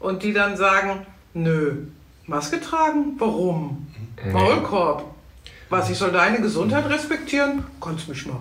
und 0.00 0.22
die 0.22 0.32
dann 0.32 0.56
sagen, 0.56 1.06
nö, 1.34 1.86
Maske 2.26 2.60
tragen? 2.60 3.14
Warum? 3.18 3.86
Nee. 4.24 4.32
Maulkorb. 4.32 5.04
Was, 5.68 5.88
ich 5.90 5.96
soll 5.96 6.12
deine 6.12 6.40
Gesundheit 6.40 6.88
respektieren? 6.88 7.64
Kannst 7.80 8.08
mich 8.08 8.26
mal. 8.26 8.40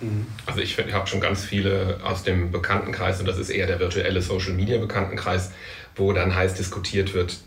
Mhm. 0.00 0.26
Also 0.46 0.60
ich, 0.60 0.78
ich 0.78 0.92
habe 0.92 1.06
schon 1.06 1.20
ganz 1.20 1.44
viele 1.44 2.00
aus 2.02 2.22
dem 2.22 2.50
Bekanntenkreis, 2.50 3.20
und 3.20 3.26
das 3.26 3.38
ist 3.38 3.50
eher 3.50 3.66
der 3.66 3.78
virtuelle 3.78 4.22
Social-Media-Bekanntenkreis, 4.22 5.52
wo 5.96 6.12
dann 6.12 6.34
heiß 6.34 6.54
diskutiert 6.54 7.14
wird, 7.14 7.38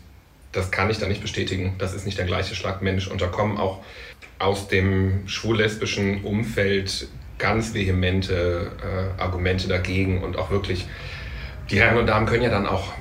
das 0.52 0.70
kann 0.70 0.88
ich 0.90 0.98
da 0.98 1.06
nicht 1.06 1.20
bestätigen, 1.20 1.74
das 1.78 1.92
ist 1.92 2.06
nicht 2.06 2.18
der 2.18 2.24
gleiche 2.24 2.54
Schlag 2.54 2.82
Mensch. 2.82 3.08
Und 3.08 3.20
da 3.20 3.26
kommen 3.26 3.58
auch 3.58 3.82
aus 4.38 4.68
dem 4.68 5.28
schwul-lesbischen 5.28 6.22
Umfeld 6.22 7.08
ganz 7.38 7.74
vehemente 7.74 8.70
äh, 8.82 9.20
Argumente 9.20 9.68
dagegen 9.68 10.22
und 10.22 10.38
auch 10.38 10.50
wirklich 10.50 10.86
die 11.70 11.80
Herren 11.80 11.98
und 11.98 12.06
Damen 12.06 12.26
können 12.26 12.44
ja 12.44 12.50
dann 12.50 12.66
auch 12.66 12.92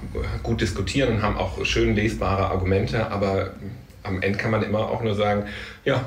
gut 0.43 0.59
diskutieren 0.59 1.15
und 1.15 1.21
haben 1.21 1.37
auch 1.37 1.63
schön 1.65 1.95
lesbare 1.95 2.47
Argumente, 2.47 3.11
aber 3.11 3.51
am 4.05 4.21
Ende 4.21 4.37
kann 4.37 4.51
man 4.51 4.63
immer 4.63 4.89
auch 4.89 5.01
nur 5.01 5.15
sagen, 5.15 5.45
ja, 5.83 6.05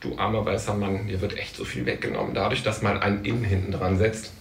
du 0.00 0.18
armer 0.18 0.44
weißer 0.44 0.74
Mann, 0.74 1.06
dir 1.06 1.20
wird 1.20 1.36
echt 1.38 1.56
so 1.56 1.64
viel 1.64 1.86
weggenommen. 1.86 2.34
Dadurch, 2.34 2.62
dass 2.62 2.82
man 2.82 3.00
ein 3.00 3.24
In 3.24 3.44
hinten 3.44 3.72
dran 3.72 3.98
setzt, 3.98 4.32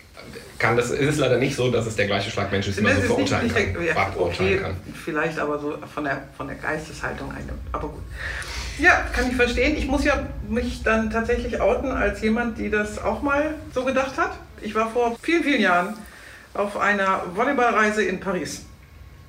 kann 0.60 0.78
das, 0.78 0.92
ist 0.92 1.10
es 1.10 1.18
leider 1.18 1.38
nicht 1.38 1.56
so, 1.56 1.72
dass 1.72 1.88
es 1.88 1.96
der 1.96 2.06
gleiche 2.06 2.30
Schlag 2.30 2.52
Mensch 2.52 2.68
ist, 2.68 2.78
den 2.78 2.84
man 2.84 2.96
so 2.96 3.02
verurteilen 3.02 3.48
nicht, 3.48 3.56
nicht 3.56 3.74
kann, 3.74 3.86
ja, 3.86 4.14
okay, 4.16 4.58
kann. 4.58 4.76
Vielleicht 4.94 5.40
aber 5.40 5.60
so 5.60 5.76
von 5.94 6.04
der, 6.04 6.24
von 6.38 6.48
der 6.48 6.56
Geisteshaltung 6.58 7.32
eine. 7.32 7.54
Aber 7.72 7.88
gut. 7.88 8.04
Ja, 8.78 9.08
kann 9.14 9.30
ich 9.30 9.36
verstehen. 9.36 9.76
Ich 9.76 9.88
muss 9.88 10.04
ja 10.04 10.28
mich 10.48 10.84
dann 10.84 11.10
tatsächlich 11.10 11.60
outen 11.60 11.92
als 11.92 12.22
jemand, 12.22 12.58
die 12.58 12.70
das 12.70 13.04
auch 13.04 13.22
mal 13.22 13.56
so 13.74 13.84
gedacht 13.84 14.18
hat. 14.18 14.32
Ich 14.62 14.76
war 14.76 14.90
vor 14.90 15.18
vielen, 15.22 15.44
vielen 15.44 15.62
Jahren 15.62 15.96
auf 16.54 16.78
einer 16.78 17.24
Volleyballreise 17.34 18.04
in 18.04 18.20
Paris 18.20 18.66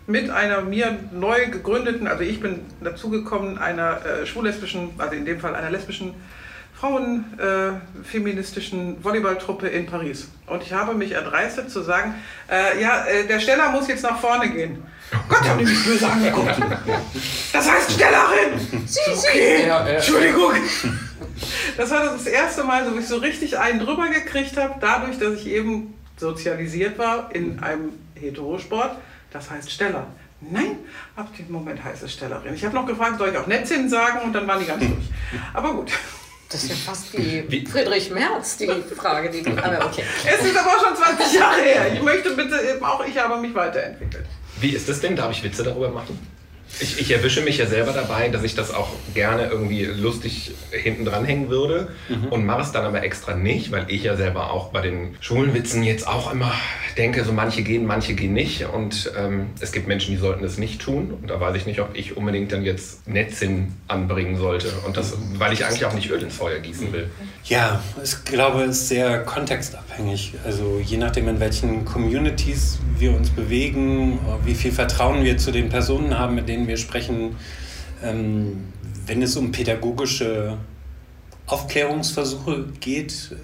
mit 0.07 0.31
einer 0.31 0.63
mir 0.63 0.99
neu 1.13 1.51
gegründeten, 1.51 2.09
also 2.09 2.23
ich 2.23 2.41
bin 2.41 2.61
dazugekommen, 2.81 3.59
einer 3.59 4.05
äh, 4.05 4.27
schwul-lesbischen, 4.27 4.91
also 4.99 5.15
in 5.15 5.25
dem 5.25 5.41
Fall 5.41 5.55
einer 5.55 5.71
lesbischen 5.71 6.15
frauenfeministischen 6.83 8.99
äh, 8.99 9.05
Volleyballtruppe 9.05 9.69
in 9.69 9.87
Paris. 9.87 10.27
Und 10.47 10.65
ich 10.65 10.73
habe 10.73 10.95
mich 10.95 11.13
erdreistet 11.13 11.71
zu 11.71 11.83
sagen, 11.83 12.17
äh, 12.51 12.83
ja, 12.83 13.05
äh, 13.05 13.29
der 13.29 13.39
Steller 13.39 13.71
muss 13.71 13.87
jetzt 13.87 14.03
nach 14.03 14.19
vorne 14.19 14.51
gehen. 14.51 14.83
Oh 15.15 15.19
Gott, 15.29 15.49
haben 15.49 15.59
die 15.59 15.67
mich 15.67 15.85
böse 15.85 16.09
angeguckt. 16.09 16.57
Das 17.53 17.71
heißt 17.71 17.93
Stellerin! 17.93 18.59
Sie, 18.87 18.99
okay, 19.07 19.59
sie. 19.59 19.67
Ja, 19.69 19.87
Entschuldigung. 19.87 20.55
Das 21.77 21.91
war 21.91 22.05
das 22.05 22.27
erste 22.27 22.65
Mal, 22.65 22.91
wo 22.93 22.99
ich 22.99 23.07
so 23.07 23.19
richtig 23.19 23.57
einen 23.59 23.79
drüber 23.79 24.09
gekriegt 24.09 24.57
habe, 24.57 24.75
dadurch, 24.81 25.19
dass 25.19 25.35
ich 25.35 25.47
eben 25.47 25.95
sozialisiert 26.17 26.99
war 26.99 27.33
in 27.33 27.63
einem 27.63 27.91
Heterosport, 28.15 28.97
das 29.33 29.51
heißt 29.51 29.71
Steller. 29.71 30.07
Nein, 30.41 30.79
ab 31.15 31.29
dem 31.37 31.51
Moment 31.53 31.83
heißt 31.83 32.03
es 32.03 32.13
Stellerin. 32.13 32.55
Ich 32.55 32.65
habe 32.65 32.75
noch 32.75 32.87
gefragt, 32.87 33.19
soll 33.19 33.29
ich 33.29 33.37
auch 33.37 33.47
Netzin 33.47 33.89
sagen 33.89 34.23
und 34.23 34.33
dann 34.33 34.47
waren 34.49 34.59
die 34.59 34.67
ganz 34.67 34.81
durch. 34.81 35.05
Aber 35.55 35.75
gut. 35.75 35.93
Das 36.49 36.65
ist 36.65 36.71
ja 36.71 36.77
fast 36.77 37.17
wie, 37.17 37.45
wie? 37.49 37.65
Friedrich 37.65 38.11
Merz, 38.11 38.59
die 38.59 38.67
Frage, 38.95 39.31
die 39.31 39.43
du. 39.43 39.51
Aber 39.53 39.87
okay. 39.87 40.03
Es 40.27 40.45
ist 40.45 40.57
aber 40.57 40.69
auch 40.69 40.85
schon 40.85 40.97
20 40.97 41.39
Jahre 41.39 41.63
her. 41.63 41.95
Ich 41.95 42.03
möchte 42.03 42.35
bitte 42.35 42.61
eben 42.61 42.85
auch, 42.85 43.07
ich 43.07 43.17
habe 43.17 43.41
mich 43.41 43.55
weiterentwickelt. 43.55 44.27
Wie 44.61 44.71
ist 44.71 44.89
das 44.89 45.01
denn? 45.01 45.17
Darf 45.17 45.31
ich 45.31 45.43
Witze 45.43 45.63
darüber 45.63 45.89
machen? 45.91 46.19
Ich, 46.81 46.99
ich, 47.01 47.11
erwische 47.11 47.43
mich 47.43 47.59
ja 47.59 47.67
selber 47.67 47.93
dabei, 47.93 48.29
dass 48.29 48.43
ich 48.43 48.55
das 48.55 48.73
auch 48.73 48.89
gerne 49.15 49.47
irgendwie 49.47 49.85
lustig 49.85 50.53
hinten 50.71 51.05
dranhängen 51.05 51.49
würde 51.49 51.89
mhm. 52.09 52.29
und 52.29 52.47
mache 52.47 52.63
es 52.63 52.73
dann 52.73 52.85
aber 52.85 53.03
extra 53.03 53.35
nicht, 53.35 53.71
weil 53.71 53.85
ich 53.89 54.05
ja 54.05 54.17
selber 54.17 54.51
auch 54.51 54.71
bei 54.71 54.81
den 54.81 55.17
Schulenwitzen 55.21 55.83
jetzt 55.83 56.09
auch 56.09 56.33
immer 56.33 56.53
denke, 56.97 57.25
so 57.25 57.33
manche 57.33 57.63
gehen, 57.63 57.87
manche 57.87 58.15
gehen 58.15 58.33
nicht 58.33 58.65
und 58.67 59.13
ähm, 59.17 59.47
es 59.61 59.73
gibt 59.73 59.87
Menschen, 59.87 60.15
die 60.15 60.21
sollten 60.21 60.43
das 60.43 60.59
nicht 60.59 60.81
tun 60.81 61.13
und 61.21 61.31
da 61.31 61.41
weiß 61.41 61.57
ich 61.57 61.67
nicht, 61.67 61.81
ob 61.81 61.91
ich 61.95 62.17
unbedingt 62.17 62.53
dann 62.53 62.63
jetzt 62.63 63.07
Nettsinn 63.07 63.73
anbringen 63.89 64.37
sollte 64.37 64.69
und 64.87 64.97
das, 64.97 65.15
weil 65.35 65.53
ich 65.53 65.65
eigentlich 65.65 65.85
auch 65.85 65.95
nicht 65.95 66.11
Öl 66.11 66.23
ins 66.23 66.37
Feuer 66.37 66.59
gießen 66.59 66.93
will. 66.93 67.11
Ja, 67.45 67.83
ich 68.03 68.25
glaube, 68.25 68.63
es 68.63 68.83
ist 68.83 68.89
sehr 68.89 69.21
kontextabhängig. 69.25 70.35
Also 70.45 70.81
je 70.85 70.97
nachdem, 70.97 71.29
in 71.29 71.41
welchen 71.41 71.85
Communities 71.85 72.79
wir 72.99 73.15
uns 73.15 73.31
bewegen, 73.31 74.19
wie 74.45 74.55
viel 74.55 74.73
Vertrauen 74.73 75.25
wir 75.25 75.37
zu 75.39 75.51
den 75.51 75.69
Personen 75.69 76.19
haben, 76.19 76.35
mit 76.35 76.49
denen 76.49 76.62
wir 76.67 76.77
sprechen, 76.77 77.37
ähm, 78.03 78.73
wenn 79.07 79.23
es 79.23 79.37
um 79.37 79.53
pädagogische 79.53 80.59
Aufklärungsversuche 81.47 82.67
geht, 82.81 83.35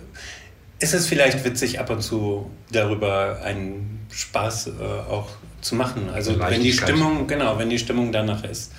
ist 0.78 0.94
es 0.94 1.06
vielleicht 1.06 1.44
witzig, 1.44 1.80
ab 1.80 1.90
und 1.90 2.02
zu 2.02 2.50
darüber 2.70 3.40
einen 3.42 4.06
Spaß 4.10 4.68
äh, 4.68 4.70
auch 5.10 5.28
zu 5.60 5.74
machen. 5.74 6.08
Also 6.12 6.38
wenn 6.38 6.62
die 6.62 6.72
Stimmung, 6.72 7.26
genau, 7.26 7.58
wenn 7.58 7.70
die 7.70 7.78
Stimmung 7.78 8.12
danach 8.12 8.44
ist. 8.44 8.72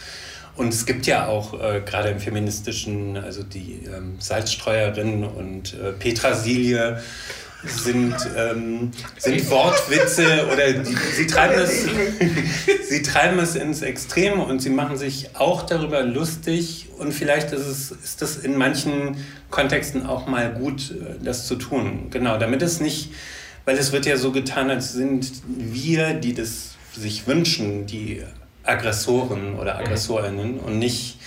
Und 0.55 0.73
es 0.73 0.85
gibt 0.85 1.05
ja 1.07 1.27
auch 1.27 1.53
äh, 1.53 1.81
gerade 1.85 2.09
im 2.09 2.19
feministischen, 2.19 3.17
also 3.17 3.43
die 3.43 3.81
ähm, 3.85 4.15
Salzstreuerin 4.19 5.23
und 5.23 5.73
äh, 5.73 5.93
Petrasilie 5.93 7.01
sind, 7.63 8.15
ähm, 8.37 8.91
sind 9.17 9.49
Wortwitze 9.49 10.47
oder 10.51 10.73
die, 10.73 10.95
sie, 11.15 11.27
treiben 11.27 11.61
es, 11.61 11.85
sie 12.89 13.01
treiben 13.01 13.39
es 13.39 13.55
ins 13.55 13.81
Extreme 13.81 14.43
und 14.43 14.61
sie 14.61 14.69
machen 14.69 14.97
sich 14.97 15.35
auch 15.35 15.63
darüber 15.63 16.03
lustig 16.03 16.87
und 16.97 17.13
vielleicht 17.13 17.51
ist, 17.51 17.67
es, 17.67 17.91
ist 17.91 18.21
das 18.21 18.37
in 18.37 18.55
manchen 18.55 19.17
Kontexten 19.49 20.05
auch 20.05 20.25
mal 20.25 20.51
gut, 20.53 20.91
äh, 20.91 21.23
das 21.23 21.47
zu 21.47 21.55
tun. 21.55 22.07
Genau, 22.11 22.37
damit 22.37 22.61
es 22.61 22.79
nicht, 22.79 23.11
weil 23.65 23.77
es 23.77 23.91
wird 23.91 24.05
ja 24.05 24.15
so 24.17 24.31
getan, 24.31 24.69
als 24.69 24.93
sind 24.93 25.29
wir, 25.45 26.13
die 26.13 26.33
das 26.33 26.75
sich 26.93 27.27
wünschen, 27.27 27.85
die 27.85 28.23
Aggressoren 28.69 29.55
oder 29.55 29.75
mhm. 29.75 29.79
Aggressorinnen 29.81 30.59
und 30.59 30.79
nicht 30.79 31.17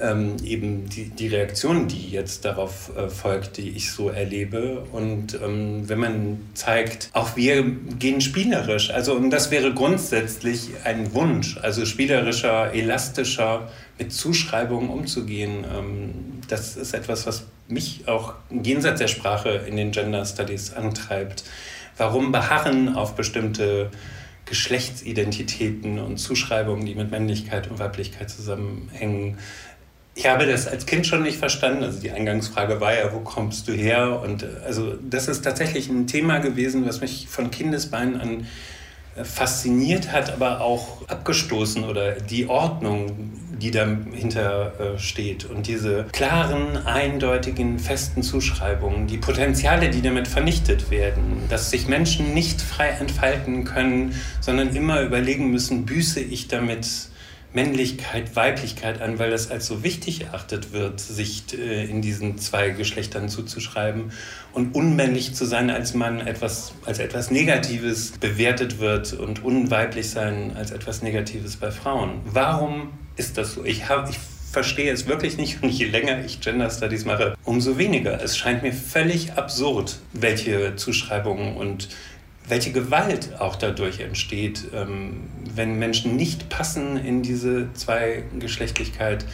ähm, 0.00 0.36
eben 0.44 0.88
die, 0.88 1.10
die 1.10 1.28
Reaktion, 1.28 1.88
die 1.88 2.10
jetzt 2.10 2.44
darauf 2.44 2.96
äh, 2.96 3.08
folgt, 3.08 3.58
die 3.58 3.70
ich 3.70 3.92
so 3.92 4.08
erlebe. 4.08 4.86
Und 4.92 5.34
ähm, 5.34 5.88
wenn 5.88 5.98
man 5.98 6.40
zeigt, 6.54 7.10
auch 7.12 7.36
wir 7.36 7.62
gehen 7.98 8.20
spielerisch, 8.20 8.90
also 8.90 9.14
und 9.14 9.30
das 9.30 9.50
wäre 9.50 9.74
grundsätzlich 9.74 10.70
ein 10.84 11.12
Wunsch, 11.14 11.58
also 11.58 11.84
spielerischer, 11.84 12.72
elastischer 12.72 13.68
mit 13.98 14.12
Zuschreibungen 14.12 14.88
umzugehen. 14.88 15.64
Ähm, 15.72 16.14
das 16.48 16.76
ist 16.76 16.94
etwas, 16.94 17.26
was 17.26 17.44
mich 17.68 18.08
auch 18.08 18.34
jenseits 18.50 18.98
der 18.98 19.08
Sprache 19.08 19.50
in 19.66 19.76
den 19.76 19.92
Gender 19.92 20.24
Studies 20.24 20.72
antreibt. 20.72 21.44
Warum 21.96 22.32
beharren 22.32 22.96
auf 22.96 23.14
bestimmte 23.14 23.90
Geschlechtsidentitäten 24.50 26.00
und 26.00 26.18
Zuschreibungen, 26.18 26.84
die 26.84 26.94
mit 26.94 27.10
Männlichkeit 27.10 27.70
und 27.70 27.78
Weiblichkeit 27.78 28.28
zusammenhängen? 28.28 29.38
Ich 30.16 30.26
habe 30.26 30.44
das 30.44 30.66
als 30.66 30.86
Kind 30.86 31.06
schon 31.06 31.22
nicht 31.22 31.38
verstanden. 31.38 31.84
Also 31.84 32.00
die 32.00 32.10
Eingangsfrage 32.10 32.80
war 32.80 32.92
ja, 32.92 33.12
wo 33.12 33.20
kommst 33.20 33.68
du 33.68 33.72
her? 33.72 34.20
Und 34.20 34.42
äh, 34.42 34.48
also 34.66 34.96
das 34.96 35.28
ist 35.28 35.42
tatsächlich 35.42 35.88
ein 35.88 36.06
Thema 36.08 36.38
gewesen, 36.38 36.84
was 36.84 37.00
mich 37.00 37.28
von 37.28 37.50
Kindesbeinen 37.50 38.20
an 38.20 38.46
fasziniert 39.24 40.12
hat, 40.12 40.32
aber 40.32 40.60
auch 40.60 41.08
abgestoßen 41.08 41.84
oder 41.84 42.12
die 42.12 42.48
Ordnung, 42.48 43.32
die 43.60 43.70
dahinter 43.70 44.72
äh, 44.80 44.98
steht. 44.98 45.44
Und 45.44 45.66
diese 45.66 46.06
klaren, 46.12 46.76
eindeutigen, 46.86 47.78
festen 47.78 48.22
Zuschreibungen, 48.22 49.06
die 49.06 49.18
Potenziale, 49.18 49.90
die 49.90 50.02
damit 50.02 50.28
vernichtet 50.28 50.90
werden, 50.90 51.44
dass 51.48 51.70
sich 51.70 51.86
Menschen 51.86 52.32
nicht 52.32 52.62
frei 52.62 52.88
entfalten 52.88 53.64
können, 53.64 54.14
sondern 54.40 54.74
immer 54.74 55.02
überlegen 55.02 55.50
müssen, 55.50 55.84
büße 55.84 56.20
ich 56.20 56.48
damit 56.48 57.09
Männlichkeit, 57.52 58.36
Weiblichkeit 58.36 59.00
an, 59.00 59.18
weil 59.18 59.30
das 59.30 59.50
als 59.50 59.66
so 59.66 59.82
wichtig 59.82 60.22
erachtet 60.22 60.72
wird, 60.72 61.00
sich 61.00 61.44
äh, 61.58 61.84
in 61.84 62.00
diesen 62.00 62.38
zwei 62.38 62.70
Geschlechtern 62.70 63.28
zuzuschreiben 63.28 64.12
und 64.52 64.74
unmännlich 64.74 65.34
zu 65.34 65.44
sein 65.44 65.70
als 65.70 65.94
Mann 65.94 66.20
etwas, 66.20 66.72
als 66.86 66.98
etwas 66.98 67.30
Negatives 67.30 68.12
bewertet 68.20 68.78
wird 68.78 69.12
und 69.14 69.44
unweiblich 69.44 70.10
sein 70.10 70.52
als 70.56 70.70
etwas 70.70 71.02
Negatives 71.02 71.56
bei 71.56 71.70
Frauen. 71.70 72.20
Warum 72.24 72.92
ist 73.16 73.36
das 73.36 73.54
so? 73.54 73.64
Ich, 73.64 73.88
hab, 73.88 74.08
ich 74.08 74.18
verstehe 74.50 74.92
es 74.92 75.06
wirklich 75.06 75.36
nicht 75.36 75.62
und 75.62 75.70
je 75.70 75.86
länger 75.86 76.24
ich 76.24 76.40
Gender 76.40 76.70
Studies 76.70 77.04
mache, 77.04 77.36
umso 77.44 77.78
weniger. 77.78 78.22
Es 78.22 78.36
scheint 78.36 78.62
mir 78.62 78.72
völlig 78.72 79.32
absurd, 79.32 79.98
welche 80.12 80.76
Zuschreibungen 80.76 81.56
und 81.56 81.88
welche 82.48 82.72
Gewalt 82.72 83.40
auch 83.40 83.56
dadurch 83.56 84.00
entsteht, 84.00 84.66
ähm, 84.74 85.28
wenn 85.54 85.78
Menschen 85.78 86.16
nicht 86.16 86.48
passen 86.48 86.96
in 86.96 87.22
diese 87.22 87.72
Zweigeschlechtlichkeit 87.74 89.24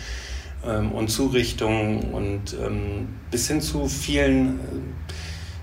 ähm, 0.64 0.92
und 0.92 1.08
Zurichtung 1.08 2.12
und 2.12 2.54
ähm, 2.54 3.08
bis 3.30 3.48
hin 3.48 3.60
zu 3.60 3.88
vielen 3.88 4.60
äh, 4.60 4.62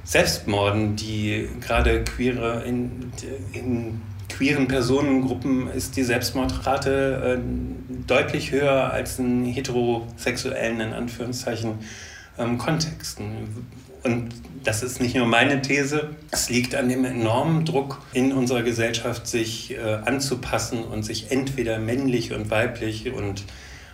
Selbstmorden, 0.03 0.95
die 0.95 1.47
gerade 1.61 2.03
queere 2.03 2.63
in, 2.65 3.11
in 3.53 4.01
queeren 4.29 4.67
Personengruppen 4.67 5.69
ist 5.69 5.95
die 5.95 6.03
Selbstmordrate 6.03 7.39
äh, 7.39 8.03
deutlich 8.07 8.51
höher 8.51 8.91
als 8.91 9.19
in 9.19 9.45
heterosexuellen, 9.45 10.81
in 10.81 10.93
Anführungszeichen, 10.93 11.75
Kontexten. 12.57 13.47
Und 14.03 14.29
das 14.63 14.83
ist 14.83 15.01
nicht 15.01 15.15
nur 15.15 15.25
meine 15.25 15.61
These, 15.61 16.09
es 16.31 16.49
liegt 16.49 16.75
an 16.75 16.89
dem 16.89 17.05
enormen 17.05 17.65
Druck 17.65 18.01
in 18.13 18.31
unserer 18.31 18.63
Gesellschaft, 18.63 19.27
sich 19.27 19.71
äh, 19.71 19.79
anzupassen 20.05 20.83
und 20.83 21.03
sich 21.03 21.31
entweder 21.31 21.79
männlich 21.79 22.33
und 22.33 22.49
weiblich 22.49 23.11
und 23.11 23.43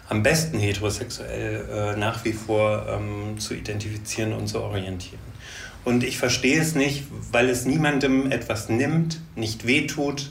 am 0.07 0.23
besten 0.23 0.59
heterosexuell 0.59 1.65
äh, 1.95 1.97
nach 1.97 2.25
wie 2.25 2.33
vor 2.33 2.85
ähm, 2.89 3.39
zu 3.39 3.53
identifizieren 3.53 4.33
und 4.33 4.47
zu 4.47 4.61
orientieren. 4.61 5.19
Und 5.85 6.03
ich 6.03 6.17
verstehe 6.17 6.59
es 6.59 6.75
nicht, 6.75 7.05
weil 7.31 7.49
es 7.49 7.65
niemandem 7.65 8.31
etwas 8.31 8.69
nimmt, 8.69 9.19
nicht 9.35 9.65
wehtut, 9.65 10.29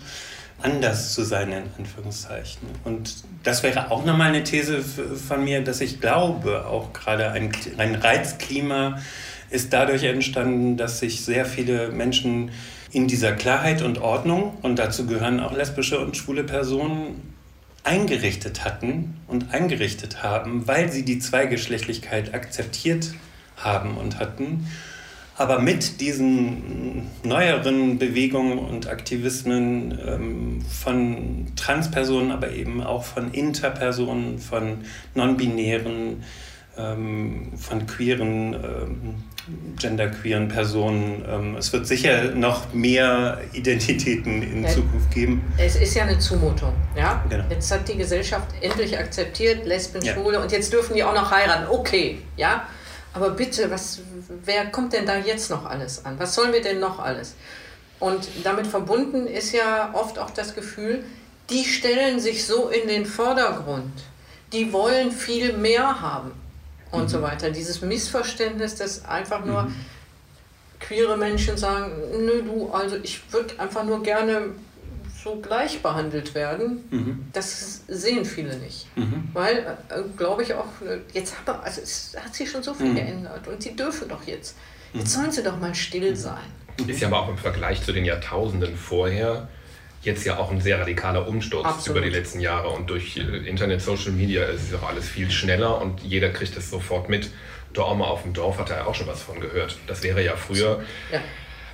anders 0.61 1.15
zu 1.15 1.23
sein, 1.23 1.53
in 1.53 1.63
Anführungszeichen. 1.79 2.69
Und 2.85 3.15
das 3.45 3.63
wäre 3.63 3.91
auch 3.91 4.05
nochmal 4.05 4.29
eine 4.29 4.43
These 4.43 4.83
von 4.83 5.45
mir, 5.45 5.63
dass 5.63 5.81
ich 5.81 6.01
glaube, 6.01 6.67
auch 6.67 6.93
gerade 6.93 7.31
ein, 7.31 7.53
ein 7.79 7.95
Reizklima 7.95 8.99
ist 9.51 9.73
dadurch 9.73 10.05
entstanden, 10.05 10.77
dass 10.77 11.01
sich 11.01 11.23
sehr 11.23 11.45
viele 11.45 11.91
Menschen 11.91 12.51
in 12.93 13.07
dieser 13.07 13.33
Klarheit 13.33 13.83
und 13.83 13.99
Ordnung, 13.99 14.57
und 14.63 14.79
dazu 14.79 15.07
gehören 15.07 15.41
auch 15.41 15.55
lesbische 15.55 15.99
und 15.99 16.17
schwule 16.17 16.45
Personen, 16.45 17.35
eingerichtet 17.85 18.65
hatten 18.65 19.17
und 19.29 19.53
eingerichtet 19.55 20.23
haben, 20.23 20.67
weil 20.67 20.91
sie 20.93 21.05
die 21.05 21.19
Zweigeschlechtlichkeit 21.19 22.35
akzeptiert 22.35 23.15
haben 23.57 23.97
und 23.97 24.19
hatten. 24.19 24.67
Aber 25.37 25.61
mit 25.61 26.01
diesen 26.01 27.07
neueren 27.23 27.99
Bewegungen 27.99 28.59
und 28.59 28.89
Aktivismen 28.89 29.97
ähm, 30.05 30.63
von 30.63 31.47
Transpersonen, 31.55 32.33
aber 32.33 32.51
eben 32.51 32.83
auch 32.83 33.05
von 33.05 33.33
Interpersonen, 33.33 34.39
von 34.39 34.79
non-binären, 35.15 36.25
ähm, 36.79 37.53
von 37.57 37.87
queeren 37.87 38.55
ähm, 38.55 39.15
genderqueeren 39.79 40.49
Personen. 40.49 41.25
Ähm, 41.29 41.57
es 41.57 41.73
wird 41.73 41.87
sicher 41.87 42.33
noch 42.35 42.73
mehr 42.75 43.41
Identitäten 43.53 44.43
in 44.43 44.65
ja, 44.65 44.71
Zukunft 44.71 45.11
geben. 45.11 45.43
Es 45.57 45.77
ist 45.77 45.95
ja 45.95 46.05
eine 46.05 46.19
Zumutung. 46.19 46.73
Ja? 46.97 47.25
Genau. 47.29 47.45
Jetzt 47.51 47.71
hat 47.71 47.89
die 47.89 47.97
Gesellschaft 47.97 48.49
endlich 48.61 48.99
akzeptiert, 48.99 49.67
Lesben, 49.67 50.03
ja. 50.03 50.15
Schwule 50.15 50.41
und 50.41 50.53
jetzt 50.53 50.73
dürfen 50.73 50.95
die 50.95 51.05
auch 51.05 51.15
noch 51.15 51.31
heiraten. 51.31 51.67
Okay, 51.69 52.21
ja. 52.37 52.65
Aber 53.15 53.31
bitte, 53.31 53.71
was, 53.71 54.01
wer 54.45 54.67
kommt 54.67 54.93
denn 54.93 55.07
da 55.07 55.17
jetzt 55.17 55.51
noch 55.51 55.65
alles 55.65 56.05
an? 56.05 56.19
Was 56.19 56.35
sollen 56.35 56.53
wir 56.53 56.63
denn 56.63 56.79
noch 56.79 56.99
alles? 56.99 57.35
Und 57.99 58.29
damit 58.45 58.67
verbunden 58.67 59.27
ist 59.27 59.53
ja 59.53 59.91
oft 59.93 60.19
auch 60.19 60.31
das 60.31 60.55
Gefühl, 60.55 61.03
die 61.51 61.65
stellen 61.65 62.21
sich 62.21 62.45
so 62.45 62.69
in 62.69 62.87
den 62.87 63.07
Vordergrund. 63.07 63.93
Die 64.53 64.73
wollen 64.73 65.11
viel 65.11 65.55
mehr 65.55 66.01
haben 66.01 66.33
und 66.91 67.03
mhm. 67.03 67.09
so 67.09 67.23
weiter. 67.23 67.51
Dieses 67.51 67.83
Missverständnis, 67.83 68.75
dass 68.77 69.05
einfach 69.05 69.45
nur 69.45 69.63
mhm. 69.65 69.75
queere 70.81 71.17
Menschen 71.17 71.57
sagen, 71.57 71.93
nö 72.25 72.43
du, 72.43 72.71
also 72.71 72.97
ich 73.03 73.33
würde 73.33 73.59
einfach 73.59 73.85
nur 73.85 74.03
gerne 74.03 74.51
so 75.23 75.37
gleich 75.37 75.83
behandelt 75.83 76.35
werden, 76.35 76.85
mhm. 76.91 77.27
das 77.33 77.83
sehen 77.89 78.25
viele 78.25 78.57
nicht. 78.57 78.87
Mhm. 78.97 79.29
Weil, 79.33 79.77
äh, 79.89 80.03
glaube 80.17 80.43
ich 80.43 80.55
auch, 80.55 80.67
äh, 80.87 81.01
jetzt 81.13 81.35
hat, 81.39 81.65
also 81.65 81.81
es 81.81 82.17
hat 82.19 82.35
sich 82.35 82.51
schon 82.51 82.63
so 82.63 82.73
viel 82.73 82.91
mhm. 82.91 82.97
geändert 82.97 83.49
und 83.49 83.63
sie 83.63 83.75
dürfen 83.75 84.09
doch 84.09 84.25
jetzt. 84.27 84.57
Jetzt 84.93 85.17
mhm. 85.17 85.21
sollen 85.21 85.33
sie 85.33 85.43
doch 85.43 85.59
mal 85.59 85.75
still 85.75 86.15
sein. 86.17 86.45
Ist 86.87 87.01
ja 87.01 87.09
aber 87.09 87.21
auch 87.21 87.29
im 87.29 87.39
Vergleich 87.39 87.83
zu 87.83 87.93
den 87.93 88.05
Jahrtausenden 88.05 88.77
vorher 88.77 89.49
jetzt 90.03 90.25
ja 90.25 90.39
auch 90.39 90.51
ein 90.51 90.61
sehr 90.61 90.81
radikaler 90.81 91.27
Umsturz 91.27 91.67
Absolut. 91.67 91.99
über 91.99 92.07
die 92.07 92.13
letzten 92.13 92.41
Jahre. 92.41 92.69
Und 92.69 92.89
durch 92.91 93.17
äh, 93.17 93.49
Internet, 93.49 93.83
Social 93.83 94.13
Media 94.13 94.45
ist 94.45 94.71
es 94.71 94.75
auch 94.75 94.89
alles 94.89 95.09
viel 95.09 95.31
schneller 95.31 95.81
und 95.81 96.01
jeder 96.01 96.31
kriegt 96.31 96.57
es 96.57 96.71
sofort 96.71 97.09
mit. 97.09 97.31
Oma 97.77 98.07
auf 98.07 98.23
dem 98.23 98.33
Dorf 98.33 98.59
hat 98.59 98.71
da 98.71 98.77
ja 98.77 98.87
auch 98.87 98.95
schon 98.95 99.07
was 99.07 99.23
von 99.23 99.39
gehört. 99.41 99.77
Das 99.87 100.03
wäre 100.03 100.25
ja 100.25 100.35
früher. 100.37 100.83
Ja. 101.13 101.21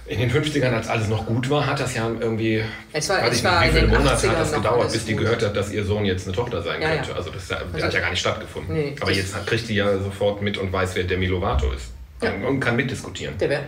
In 0.06 0.18
den 0.18 0.30
50ern, 0.30 0.74
als 0.74 0.88
alles 0.88 1.08
noch 1.08 1.24
gut 1.24 1.48
war, 1.48 1.66
hat 1.66 1.80
das 1.80 1.94
ja 1.94 2.06
irgendwie, 2.20 2.62
es 2.92 3.08
war, 3.08 3.22
weiß 3.22 3.38
ich 3.38 3.42
nicht, 3.42 3.62
wie 3.62 3.78
viele 3.78 3.86
Monate 3.88 4.28
hat 4.28 4.38
das 4.38 4.52
gedauert, 4.52 4.92
bis 4.92 5.06
die 5.06 5.16
gehört 5.16 5.42
hat, 5.42 5.56
dass 5.56 5.72
ihr 5.72 5.82
Sohn 5.82 6.04
jetzt 6.04 6.26
eine 6.26 6.36
Tochter 6.36 6.60
sein 6.60 6.82
ja, 6.82 6.90
könnte. 6.90 7.10
Ja. 7.10 7.16
Also 7.16 7.30
das 7.30 7.50
also, 7.50 7.82
hat 7.82 7.94
ja 7.94 8.00
gar 8.00 8.10
nicht 8.10 8.20
stattgefunden. 8.20 8.74
Nee, 8.74 8.96
Aber 9.00 9.12
jetzt 9.12 9.34
kriegt 9.46 9.66
die 9.66 9.76
ja 9.76 9.98
sofort 9.98 10.42
mit 10.42 10.58
und 10.58 10.70
weiß, 10.70 10.94
wer 10.94 11.04
Demi 11.04 11.24
Lovato 11.24 11.72
ist. 11.72 11.92
Und 12.20 12.60
kann 12.60 12.76
mitdiskutieren. 12.76 13.36
Der 13.38 13.50
wäre. 13.50 13.64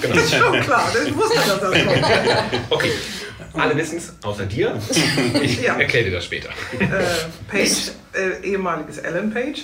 Genau. 0.00 0.14
Das 0.14 0.24
ist 0.24 0.34
schon 0.34 0.60
klar, 0.60 0.88
ich 1.06 1.16
wusste, 1.16 1.36
dass 1.36 1.60
das 1.60 1.84
kommt. 1.84 2.70
okay, 2.70 2.90
alle 3.54 3.76
wissen 3.76 3.98
es, 3.98 4.14
außer 4.22 4.46
dir. 4.46 4.80
Ich 5.42 5.62
ja. 5.62 5.78
erkläre 5.78 6.06
dir 6.06 6.12
das 6.12 6.24
später. 6.24 6.50
Äh, 6.78 6.86
Page, 7.48 7.92
äh, 8.12 8.46
ehemaliges 8.46 8.98
Ellen 8.98 9.32
Page, 9.32 9.62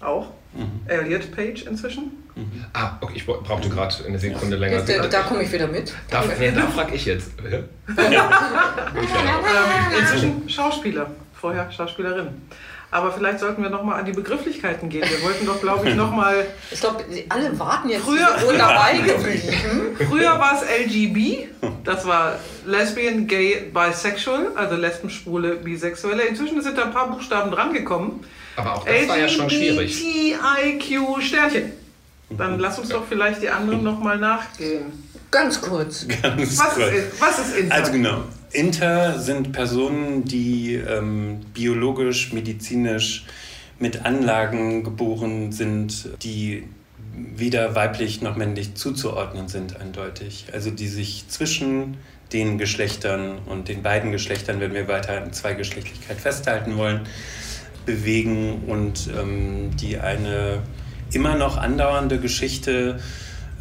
auch. 0.00 0.28
Mhm. 0.52 0.80
Elliot 0.86 1.34
Page 1.34 1.62
inzwischen. 1.62 2.24
Mhm. 2.36 2.64
Ah, 2.72 2.96
okay, 3.00 3.14
ich 3.16 3.26
brauchte 3.26 3.68
gerade 3.68 3.94
eine 4.06 4.18
Sekunde 4.18 4.56
länger. 4.56 4.80
Da, 4.82 5.06
da 5.06 5.22
komme 5.22 5.42
ich 5.42 5.52
wieder 5.52 5.66
mit. 5.66 5.92
Da, 6.10 6.24
nee, 6.38 6.50
da 6.50 6.66
frage 6.68 6.94
ich 6.94 7.04
jetzt. 7.06 7.32
ähm, 7.42 7.64
inzwischen 9.98 10.48
Schauspieler, 10.48 11.10
vorher 11.32 11.70
Schauspielerin. 11.70 12.28
Aber 12.94 13.10
vielleicht 13.10 13.40
sollten 13.40 13.60
wir 13.60 13.70
nochmal 13.70 13.98
an 13.98 14.06
die 14.06 14.12
Begrifflichkeiten 14.12 14.88
gehen. 14.88 15.02
Wir 15.02 15.20
wollten 15.24 15.44
doch, 15.46 15.60
glaube 15.60 15.88
ich, 15.88 15.96
nochmal. 15.96 16.46
Ich 16.70 16.80
glaube, 16.80 17.04
alle 17.28 17.58
warten 17.58 17.88
jetzt 17.88 18.04
früher, 18.04 18.28
dabei 18.56 18.98
geblieben. 19.06 19.96
Früher 20.08 20.38
war 20.38 20.54
es 20.54 20.86
LGB, 20.86 21.48
das 21.82 22.06
war 22.06 22.38
Lesbian, 22.64 23.26
Gay, 23.26 23.72
Bisexual, 23.72 24.52
also 24.54 24.76
Lesben, 24.76 25.10
Schwule, 25.10 25.56
Bisexuelle. 25.56 26.22
Inzwischen 26.22 26.62
sind 26.62 26.78
da 26.78 26.84
ein 26.84 26.92
paar 26.92 27.10
Buchstaben 27.10 27.50
drangekommen. 27.50 28.20
Aber 28.54 28.74
auch 28.74 28.84
das 28.84 28.94
LGBT, 28.94 29.08
war 29.08 29.18
ja 29.18 29.28
schon 29.28 29.50
schwierig. 29.50 30.00
TIQ, 30.00 31.20
Sternchen. 31.20 31.72
Dann 32.30 32.60
lass 32.60 32.78
uns 32.78 32.90
doch 32.90 33.02
vielleicht 33.08 33.42
die 33.42 33.50
anderen 33.50 33.82
nochmal 33.82 34.18
nachgehen. 34.18 34.84
Ganz 35.32 35.60
kurz. 35.60 36.06
Ganz 36.22 36.58
was, 36.58 36.74
kurz. 36.74 36.92
Ist, 36.92 37.20
was 37.20 37.38
ist 37.40 37.56
Internet? 37.56 37.72
Also 37.72 37.92
genau. 37.92 38.22
Inter 38.54 39.18
sind 39.18 39.52
Personen, 39.52 40.24
die 40.24 40.74
ähm, 40.74 41.40
biologisch, 41.52 42.32
medizinisch 42.32 43.24
mit 43.80 44.04
Anlagen 44.04 44.84
geboren 44.84 45.50
sind, 45.50 46.08
die 46.22 46.64
weder 47.16 47.74
weiblich 47.74 48.22
noch 48.22 48.36
männlich 48.36 48.74
zuzuordnen 48.74 49.48
sind, 49.48 49.80
eindeutig. 49.80 50.46
Also 50.52 50.70
die 50.70 50.86
sich 50.86 51.26
zwischen 51.28 51.96
den 52.32 52.56
Geschlechtern 52.56 53.38
und 53.46 53.68
den 53.68 53.82
beiden 53.82 54.12
Geschlechtern, 54.12 54.60
wenn 54.60 54.72
wir 54.72 54.86
weiter 54.88 55.22
in 55.22 55.32
Zweigeschlechtlichkeit 55.32 56.20
festhalten 56.20 56.76
wollen, 56.76 57.00
bewegen 57.86 58.62
und 58.68 59.10
ähm, 59.18 59.70
die 59.80 59.98
eine 59.98 60.62
immer 61.12 61.36
noch 61.36 61.56
andauernde 61.56 62.18
Geschichte 62.18 63.00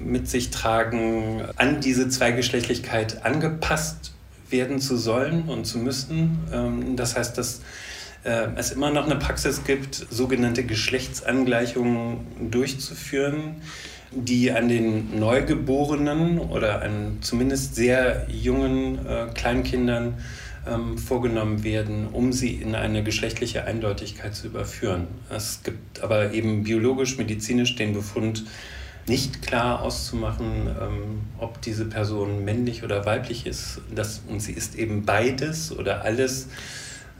mit 0.03 0.27
sich 0.27 0.51
tragen, 0.51 1.43
an 1.55 1.81
diese 1.81 2.09
Zweigeschlechtlichkeit 2.09 3.25
angepasst 3.25 4.12
werden 4.53 4.79
zu 4.79 4.95
sollen 4.95 5.49
und 5.49 5.65
zu 5.65 5.79
müssen. 5.79 6.39
Ähm, 6.53 6.95
das 6.95 7.17
heißt, 7.17 7.37
dass 7.37 7.59
äh, 8.23 8.47
es 8.55 8.71
immer 8.71 8.91
noch 8.91 9.05
eine 9.05 9.17
Praxis 9.17 9.65
gibt, 9.65 9.95
sogenannte 9.95 10.63
Geschlechtsangleichungen 10.63 12.51
durchzuführen, 12.51 13.55
die 14.11 14.51
an 14.51 14.69
den 14.69 15.19
Neugeborenen 15.19 16.39
oder 16.39 16.81
an 16.81 17.17
zumindest 17.19 17.75
sehr 17.75 18.27
jungen 18.29 19.05
äh, 19.05 19.27
Kleinkindern 19.33 20.19
ähm, 20.65 20.97
vorgenommen 20.97 21.63
werden, 21.63 22.07
um 22.11 22.31
sie 22.31 22.53
in 22.53 22.75
eine 22.75 23.03
geschlechtliche 23.03 23.65
Eindeutigkeit 23.65 24.33
zu 24.35 24.47
überführen. 24.47 25.07
Es 25.29 25.61
gibt 25.63 26.01
aber 26.01 26.31
eben 26.33 26.63
biologisch, 26.63 27.17
medizinisch 27.17 27.75
den 27.75 27.93
Befund, 27.93 28.45
nicht 29.07 29.41
klar 29.41 29.81
auszumachen, 29.81 30.67
ähm, 30.67 31.21
ob 31.37 31.61
diese 31.61 31.85
Person 31.85 32.45
männlich 32.45 32.83
oder 32.83 33.05
weiblich 33.05 33.45
ist. 33.45 33.81
Das, 33.93 34.21
und 34.27 34.39
sie 34.39 34.53
ist 34.53 34.75
eben 34.75 35.05
beides 35.05 35.71
oder 35.77 36.03
alles. 36.03 36.47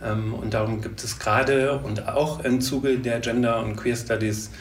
Ähm, 0.03 0.33
und 0.33 0.53
darum 0.53 0.81
gibt 0.81 1.03
es 1.03 1.19
gerade 1.19 1.77
und 1.79 2.07
auch 2.07 2.43
im 2.43 2.61
Zuge 2.61 2.97
der 2.99 3.19
Gender- 3.19 3.59
und 3.59 3.75
Queer 3.75 3.95
Studies 3.95 4.51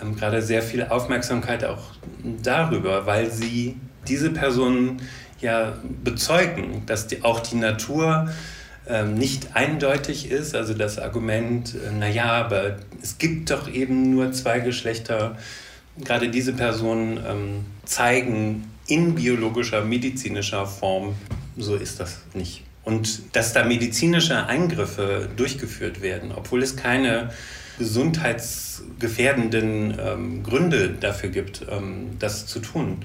ähm, 0.00 0.16
gerade 0.16 0.42
sehr 0.42 0.62
viel 0.62 0.84
Aufmerksamkeit 0.84 1.64
auch 1.64 1.92
darüber, 2.42 3.06
weil 3.06 3.30
sie 3.30 3.76
diese 4.08 4.30
Personen 4.30 5.02
ja 5.40 5.74
bezeugen, 6.04 6.82
dass 6.86 7.06
die, 7.06 7.22
auch 7.24 7.40
die 7.40 7.56
Natur 7.56 8.28
ähm, 8.88 9.14
nicht 9.14 9.54
eindeutig 9.54 10.30
ist. 10.30 10.54
Also 10.54 10.74
das 10.74 10.98
Argument, 10.98 11.74
äh, 11.74 11.92
naja, 11.92 12.32
aber 12.32 12.76
es 13.02 13.18
gibt 13.18 13.50
doch 13.50 13.68
eben 13.68 14.10
nur 14.10 14.32
zwei 14.32 14.60
Geschlechter. 14.60 15.36
Gerade 16.04 16.28
diese 16.28 16.52
Personen 16.52 17.18
ähm, 17.26 17.64
zeigen 17.84 18.70
in 18.86 19.14
biologischer, 19.14 19.82
medizinischer 19.84 20.66
Form, 20.66 21.14
so 21.56 21.76
ist 21.76 22.00
das 22.00 22.18
nicht. 22.34 22.64
Und 22.84 23.36
dass 23.36 23.52
da 23.52 23.64
medizinische 23.64 24.46
Eingriffe 24.46 25.28
durchgeführt 25.36 26.02
werden, 26.02 26.32
obwohl 26.34 26.62
es 26.62 26.76
keine 26.76 27.30
gesundheitsgefährdenden 27.78 29.96
ähm, 29.98 30.42
Gründe 30.42 30.90
dafür 30.90 31.30
gibt, 31.30 31.64
ähm, 31.70 32.16
das 32.18 32.46
zu 32.46 32.58
tun, 32.60 33.04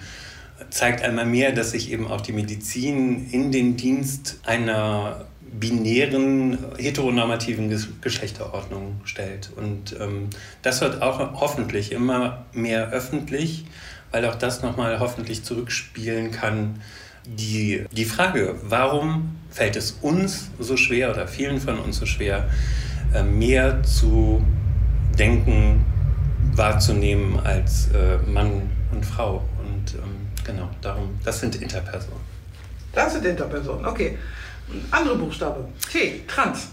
zeigt 0.69 1.03
einmal 1.03 1.25
mehr, 1.25 1.51
dass 1.51 1.71
sich 1.71 1.91
eben 1.91 2.07
auch 2.07 2.21
die 2.21 2.33
Medizin 2.33 3.29
in 3.31 3.51
den 3.51 3.77
Dienst 3.77 4.39
einer 4.45 5.25
binären, 5.51 6.57
heteronormativen 6.77 7.73
Geschlechterordnung 8.01 9.01
stellt. 9.05 9.51
Und 9.55 9.95
ähm, 9.99 10.29
das 10.61 10.81
wird 10.81 11.01
auch 11.01 11.19
hoffentlich 11.39 11.91
immer 11.91 12.45
mehr 12.53 12.89
öffentlich, 12.91 13.65
weil 14.11 14.25
auch 14.25 14.35
das 14.35 14.61
nochmal 14.61 14.99
hoffentlich 14.99 15.43
zurückspielen 15.43 16.31
kann. 16.31 16.81
Die, 17.25 17.85
die 17.91 18.05
Frage, 18.05 18.55
warum 18.63 19.37
fällt 19.49 19.75
es 19.75 19.91
uns 20.01 20.51
so 20.59 20.77
schwer 20.77 21.11
oder 21.11 21.27
vielen 21.27 21.59
von 21.59 21.79
uns 21.79 21.97
so 21.97 22.05
schwer, 22.05 22.49
äh, 23.13 23.23
mehr 23.23 23.81
zu 23.83 24.45
denken, 25.17 25.83
wahrzunehmen 26.53 27.39
als 27.39 27.87
äh, 27.87 28.17
Mann 28.29 28.69
und 28.91 29.05
Frau. 29.05 29.43
Und 29.59 29.95
ähm, 29.95 30.27
genau, 30.43 30.69
darum, 30.81 31.19
das 31.23 31.39
sind 31.39 31.55
Interpersonen. 31.61 32.23
Das 32.93 33.13
sind 33.13 33.25
Interpersonen, 33.25 33.85
okay. 33.85 34.17
Andere 34.91 35.17
Buchstabe. 35.17 35.67
T, 35.91 36.21
Trans. 36.27 36.67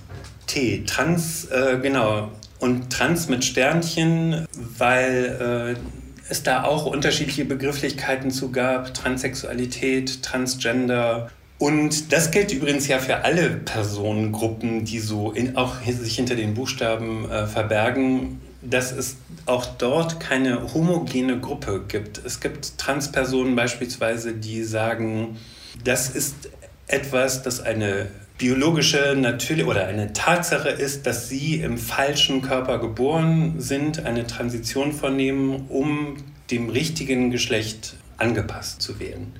T, 0.46 0.84
Trans, 0.86 1.46
äh, 1.46 1.78
genau. 1.80 2.30
Und 2.58 2.90
Trans 2.90 3.28
mit 3.28 3.44
Sternchen, 3.44 4.46
weil 4.78 5.76
äh, 5.76 6.30
es 6.30 6.42
da 6.42 6.64
auch 6.64 6.86
unterschiedliche 6.86 7.44
Begrifflichkeiten 7.44 8.30
zu 8.30 8.52
gab. 8.52 8.94
Transsexualität, 8.94 10.22
Transgender. 10.22 11.30
Und 11.58 12.12
das 12.12 12.30
gilt 12.30 12.52
übrigens 12.52 12.88
ja 12.88 12.98
für 12.98 13.24
alle 13.24 13.50
Personengruppen, 13.50 14.84
die 14.84 14.98
so 14.98 15.32
in, 15.32 15.56
auch 15.56 15.80
sich 15.82 16.16
hinter 16.16 16.34
den 16.34 16.54
Buchstaben 16.54 17.30
äh, 17.30 17.46
verbergen 17.46 18.40
dass 18.62 18.92
es 18.92 19.16
auch 19.46 19.66
dort 19.66 20.20
keine 20.20 20.72
homogene 20.72 21.38
Gruppe 21.40 21.84
gibt. 21.86 22.24
Es 22.24 22.40
gibt 22.40 22.78
Transpersonen 22.78 23.56
beispielsweise, 23.56 24.34
die 24.34 24.62
sagen, 24.62 25.36
das 25.84 26.10
ist 26.10 26.48
etwas, 26.92 27.42
das 27.42 27.60
eine 27.60 28.08
biologische 28.38 29.14
natürlich 29.16 29.66
oder 29.66 29.86
eine 29.86 30.12
Tatsache 30.12 30.68
ist, 30.68 31.06
dass 31.06 31.28
sie 31.28 31.60
im 31.60 31.78
falschen 31.78 32.42
Körper 32.42 32.78
geboren 32.78 33.54
sind, 33.58 34.04
eine 34.04 34.26
Transition 34.26 34.92
vornehmen, 34.92 35.66
um 35.68 36.16
dem 36.50 36.68
richtigen 36.68 37.30
Geschlecht 37.30 37.94
angepasst 38.16 38.82
zu 38.82 38.98
werden. 38.98 39.32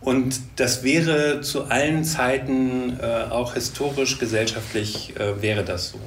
Und 0.00 0.40
das 0.56 0.82
wäre 0.82 1.42
zu 1.42 1.64
allen 1.64 2.04
Zeiten, 2.04 2.98
äh, 3.00 3.30
auch 3.30 3.54
historisch, 3.54 4.18
gesellschaftlich, 4.18 5.14
äh, 5.16 5.42
wäre 5.42 5.62
das 5.62 5.90
so. 5.90 6.00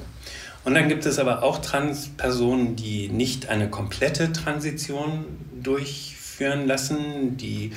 Und 0.66 0.76
dann 0.76 0.88
gibt 0.90 1.06
es 1.06 1.20
aber 1.20 1.44
auch 1.44 1.60
Transpersonen, 1.60 2.76
die 2.76 3.10
nicht 3.10 3.50
eine 3.50 3.70
komplette 3.70 4.32
Transition 4.32 5.26
durchführen 5.62 6.68
lassen, 6.68 7.38
die 7.38 7.72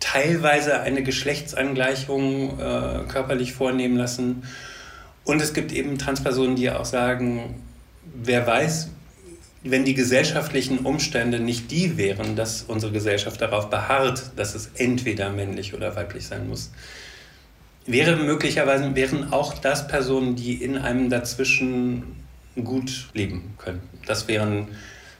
teilweise 0.00 0.80
eine 0.80 1.02
Geschlechtsangleichung 1.02 2.58
äh, 2.58 3.04
körperlich 3.08 3.52
vornehmen 3.52 3.96
lassen. 3.96 4.44
Und 5.24 5.42
es 5.42 5.52
gibt 5.52 5.72
eben 5.72 5.98
Transpersonen, 5.98 6.56
die 6.56 6.70
auch 6.70 6.84
sagen, 6.84 7.62
wer 8.14 8.46
weiß, 8.46 8.90
wenn 9.64 9.84
die 9.84 9.94
gesellschaftlichen 9.94 10.78
Umstände 10.78 11.40
nicht 11.40 11.70
die 11.70 11.96
wären, 11.96 12.36
dass 12.36 12.62
unsere 12.62 12.92
Gesellschaft 12.92 13.40
darauf 13.40 13.70
beharrt, 13.70 14.30
dass 14.36 14.54
es 14.54 14.70
entweder 14.76 15.30
männlich 15.30 15.74
oder 15.74 15.96
weiblich 15.96 16.26
sein 16.26 16.48
muss, 16.48 16.70
wäre 17.86 18.16
möglicherweise 18.16 18.94
wären 18.94 19.32
auch 19.32 19.54
das 19.54 19.88
Personen, 19.88 20.36
die 20.36 20.54
in 20.62 20.78
einem 20.78 21.10
dazwischen 21.10 22.04
gut 22.62 23.08
leben 23.14 23.54
könnten. 23.58 23.98
Das 24.06 24.28
wären 24.28 24.68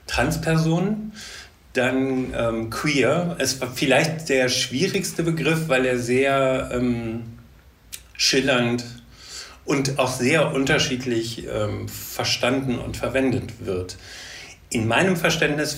Transpersonen. 0.07 1.13
Dann 1.79 2.33
ähm, 2.37 2.69
queer 2.69 3.37
ist 3.39 3.63
vielleicht 3.73 4.27
der 4.27 4.49
schwierigste 4.49 5.23
Begriff, 5.23 5.69
weil 5.69 5.85
er 5.85 5.97
sehr 5.97 6.71
ähm, 6.73 7.21
schillernd 8.17 8.83
und 9.63 9.97
auch 9.97 10.11
sehr 10.11 10.53
unterschiedlich 10.53 11.47
ähm, 11.47 11.87
verstanden 11.87 12.79
und 12.79 12.97
verwendet 12.97 13.65
wird. 13.65 13.95
In 14.69 14.89
meinem 14.89 15.15
Verständnis 15.15 15.77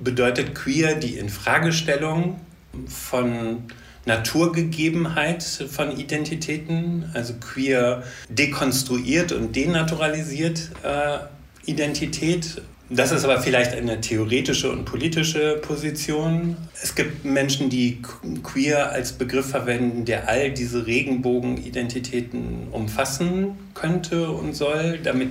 bedeutet 0.00 0.56
queer 0.56 0.96
die 0.96 1.18
Infragestellung 1.18 2.40
von 2.88 3.68
Naturgegebenheit 4.06 5.44
von 5.44 5.96
Identitäten, 5.96 7.12
also 7.14 7.34
queer 7.34 8.02
dekonstruiert 8.28 9.30
und 9.30 9.54
denaturalisiert 9.54 10.70
äh, 10.82 11.18
Identität. 11.64 12.60
Das 12.94 13.10
ist 13.10 13.24
aber 13.24 13.40
vielleicht 13.40 13.72
eine 13.72 14.00
theoretische 14.00 14.70
und 14.70 14.84
politische 14.84 15.56
Position. 15.56 16.56
Es 16.80 16.94
gibt 16.94 17.24
Menschen, 17.24 17.68
die 17.68 18.00
queer 18.44 18.92
als 18.92 19.12
Begriff 19.12 19.50
verwenden, 19.50 20.04
der 20.04 20.28
all 20.28 20.52
diese 20.52 20.86
Regenbogenidentitäten 20.86 22.68
umfassen 22.70 23.58
könnte 23.74 24.30
und 24.30 24.54
soll, 24.54 25.00
damit 25.02 25.30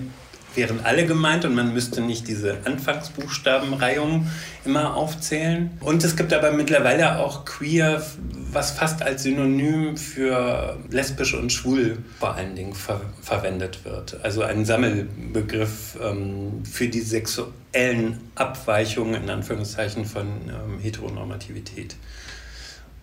wären 0.56 0.82
alle 0.84 1.06
gemeint 1.06 1.45
und 1.45 1.56
man 1.56 1.73
müsste 1.73 2.02
nicht 2.02 2.28
diese 2.28 2.58
Anfangsbuchstabenreihung 2.65 4.28
immer 4.65 4.97
aufzählen. 4.97 5.71
Und 5.80 6.04
es 6.04 6.17
gibt 6.17 6.34
aber 6.34 6.52
mittlerweile 6.52 7.19
auch 7.19 7.45
queer, 7.45 8.06
was 8.54 8.71
fast 8.71 9.01
als 9.01 9.23
Synonym 9.23 9.97
für 9.97 10.77
lesbisch 10.89 11.33
und 11.33 11.51
schwul 11.51 11.97
vor 12.19 12.35
allen 12.35 12.56
Dingen 12.56 12.73
ver 12.73 13.01
verwendet 13.21 13.85
wird. 13.85 14.19
Also 14.23 14.43
ein 14.43 14.65
Sammelbegriff 14.65 15.97
ähm, 16.01 16.63
für 16.63 16.87
die 16.87 17.01
sexuellen 17.01 18.19
Abweichungen 18.35 19.23
in 19.23 19.29
Anführungszeichen 19.29 20.06
von 20.06 20.27
ähm, 20.47 20.79
Heteronormativität. 20.81 21.95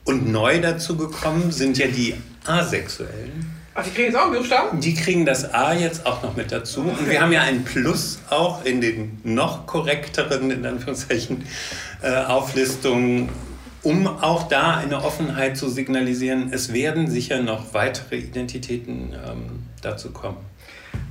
Und 0.04 0.30
neu 0.30 0.60
dazu 0.60 0.96
gekommen 0.96 1.52
sind 1.52 1.78
ja 1.78 1.86
die 1.86 2.14
Asexuellen 2.46 3.60
Ach, 3.72 3.84
die 3.84 3.90
kriegen 3.90 4.06
jetzt 4.08 4.16
auch 4.16 4.24
einen 4.24 4.34
Buchstaben? 4.34 4.80
Die 4.80 4.94
kriegen 4.94 5.24
das 5.24 5.54
A 5.54 5.72
jetzt 5.72 6.04
auch 6.04 6.22
noch 6.22 6.34
mit 6.36 6.50
dazu. 6.50 6.80
Und 6.80 7.08
wir 7.08 7.20
haben 7.20 7.32
ja 7.32 7.42
ein 7.42 7.64
Plus 7.64 8.18
auch 8.28 8.64
in 8.64 8.80
den 8.80 9.20
noch 9.22 9.66
korrekteren, 9.66 10.50
in 10.50 10.66
Anführungszeichen, 10.66 11.44
äh, 12.02 12.24
Auflistungen 12.24 13.28
um 13.82 14.06
auch 14.06 14.48
da 14.48 14.76
eine 14.76 15.02
Offenheit 15.02 15.56
zu 15.56 15.68
signalisieren, 15.68 16.52
es 16.52 16.72
werden 16.72 17.10
sicher 17.10 17.42
noch 17.42 17.72
weitere 17.74 18.16
Identitäten 18.16 19.14
ähm, 19.14 19.66
dazu 19.82 20.10
kommen. 20.10 20.38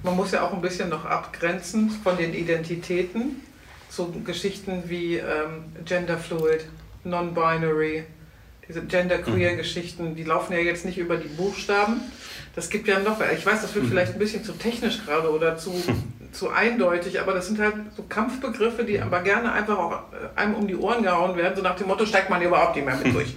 Man 0.03 0.15
muss 0.15 0.31
ja 0.31 0.45
auch 0.45 0.53
ein 0.53 0.61
bisschen 0.61 0.89
noch 0.89 1.05
abgrenzen 1.05 1.89
von 1.89 2.17
den 2.17 2.33
Identitäten 2.33 3.41
zu 3.89 4.11
Geschichten 4.23 4.83
wie 4.87 5.15
ähm, 5.15 5.65
Genderfluid, 5.85 6.65
Non-Binary, 7.03 8.03
diese 8.67 8.83
Genderqueer-Geschichten, 8.83 10.15
die 10.15 10.23
laufen 10.23 10.53
ja 10.53 10.59
jetzt 10.59 10.85
nicht 10.85 10.99
über 10.99 11.17
die 11.17 11.27
Buchstaben. 11.27 12.01
Das 12.55 12.69
gibt 12.69 12.87
ja 12.87 12.99
noch, 12.99 13.19
ich 13.19 13.45
weiß, 13.45 13.63
das 13.63 13.73
wird 13.73 13.85
mhm. 13.85 13.89
vielleicht 13.89 14.13
ein 14.13 14.19
bisschen 14.19 14.43
zu 14.43 14.53
technisch 14.53 15.03
gerade 15.03 15.31
oder 15.31 15.57
zu, 15.57 15.71
zu 16.31 16.49
eindeutig, 16.49 17.19
aber 17.19 17.33
das 17.33 17.47
sind 17.47 17.59
halt 17.59 17.75
so 17.95 18.03
Kampfbegriffe, 18.03 18.83
die 18.83 18.99
aber 18.99 19.21
gerne 19.21 19.51
einfach 19.51 19.77
auch 19.77 19.91
äh, 19.91 20.39
einem 20.39 20.55
um 20.55 20.67
die 20.67 20.75
Ohren 20.75 21.03
gehauen 21.03 21.35
werden, 21.35 21.55
so 21.55 21.61
nach 21.61 21.75
dem 21.75 21.87
Motto, 21.87 22.05
steigt 22.05 22.29
man 22.29 22.41
überhaupt 22.41 22.75
nicht 22.75 22.85
mehr 22.85 22.95
mit 22.95 23.13
durch. 23.13 23.35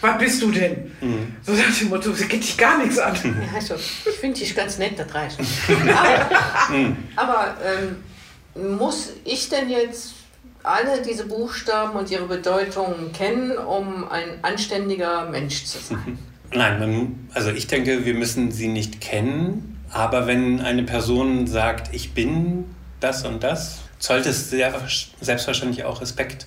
Was 0.00 0.18
bist 0.18 0.42
du 0.42 0.52
denn? 0.52 0.92
Mhm. 1.00 1.36
So 1.42 1.52
nach 1.52 1.76
dem 1.76 1.88
Motto, 1.88 2.10
das 2.10 2.28
geht 2.28 2.42
dich 2.42 2.56
gar 2.56 2.78
nichts 2.78 2.98
an. 2.98 3.14
Ja, 3.14 3.56
also, 3.56 3.74
ich 3.74 4.16
finde 4.20 4.38
dich 4.38 4.54
ganz 4.54 4.78
nett, 4.78 4.98
das 4.98 5.12
reicht. 5.12 5.38
aber, 5.68 6.76
mhm. 6.76 6.96
aber 7.16 7.56
ähm, 7.64 8.76
muss 8.78 9.10
ich 9.24 9.48
denn 9.48 9.68
jetzt 9.68 10.14
alle 10.62 11.02
diese 11.02 11.26
Buchstaben 11.26 11.98
und 11.98 12.10
ihre 12.10 12.26
Bedeutung 12.26 13.12
kennen, 13.12 13.56
um 13.56 14.08
ein 14.08 14.38
anständiger 14.42 15.28
Mensch 15.30 15.64
zu 15.64 15.78
sein? 15.78 16.18
Nein, 16.52 16.78
man, 16.78 17.28
also 17.34 17.50
ich 17.50 17.66
denke, 17.66 18.04
wir 18.04 18.14
müssen 18.14 18.50
sie 18.52 18.68
nicht 18.68 19.00
kennen, 19.00 19.77
aber 19.90 20.26
wenn 20.26 20.60
eine 20.60 20.82
Person 20.82 21.46
sagt, 21.46 21.94
ich 21.94 22.12
bin 22.12 22.64
das 23.00 23.24
und 23.24 23.42
das, 23.42 23.80
sollte 23.98 24.30
es 24.30 24.50
sehr, 24.50 24.72
selbstverständlich 25.20 25.84
auch 25.84 26.00
Respekt, 26.00 26.46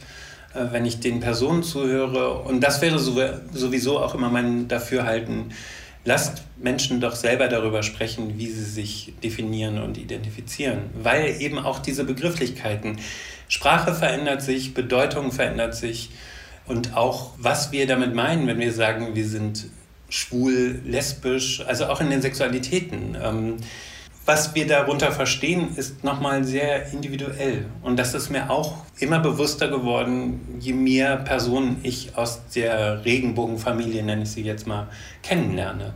äh, 0.53 0.65
wenn 0.71 0.85
ich 0.85 0.99
den 0.99 1.19
Personen 1.19 1.63
zuhöre. 1.63 2.39
Und 2.39 2.61
das 2.61 2.81
wäre 2.81 2.99
sowieso 2.99 3.99
auch 3.99 4.15
immer 4.15 4.29
mein 4.29 4.67
Dafürhalten. 4.67 5.53
Lasst 6.03 6.43
Menschen 6.57 6.99
doch 6.99 7.15
selber 7.15 7.47
darüber 7.47 7.83
sprechen, 7.83 8.37
wie 8.37 8.47
sie 8.47 8.63
sich 8.63 9.13
definieren 9.23 9.81
und 9.81 9.97
identifizieren, 9.97 10.89
weil 11.01 11.41
eben 11.41 11.59
auch 11.59 11.79
diese 11.79 12.03
Begrifflichkeiten, 12.03 12.97
Sprache 13.47 13.93
verändert 13.93 14.41
sich, 14.41 14.73
Bedeutung 14.73 15.31
verändert 15.31 15.75
sich 15.75 16.09
und 16.65 16.95
auch 16.95 17.31
was 17.37 17.71
wir 17.71 17.85
damit 17.85 18.15
meinen, 18.15 18.47
wenn 18.47 18.59
wir 18.59 18.73
sagen, 18.73 19.13
wir 19.13 19.27
sind 19.27 19.65
schwul, 20.11 20.81
lesbisch, 20.85 21.63
also 21.65 21.87
auch 21.87 22.01
in 22.01 22.11
den 22.11 22.21
Sexualitäten. 22.21 23.17
Ähm, 23.19 23.57
was 24.25 24.53
wir 24.53 24.67
darunter 24.67 25.11
verstehen, 25.11 25.75
ist 25.75 26.03
nochmal 26.03 26.43
sehr 26.43 26.91
individuell. 26.91 27.65
Und 27.81 27.97
das 27.97 28.13
ist 28.13 28.29
mir 28.29 28.51
auch 28.51 28.85
immer 28.99 29.19
bewusster 29.19 29.67
geworden, 29.67 30.59
je 30.59 30.73
mehr 30.73 31.17
Personen 31.17 31.79
ich 31.81 32.15
aus 32.15 32.41
der 32.53 33.03
Regenbogenfamilie, 33.03 34.03
nenne 34.03 34.23
ich 34.23 34.29
sie 34.29 34.43
jetzt 34.43 34.67
mal, 34.67 34.89
kennenlerne. 35.23 35.95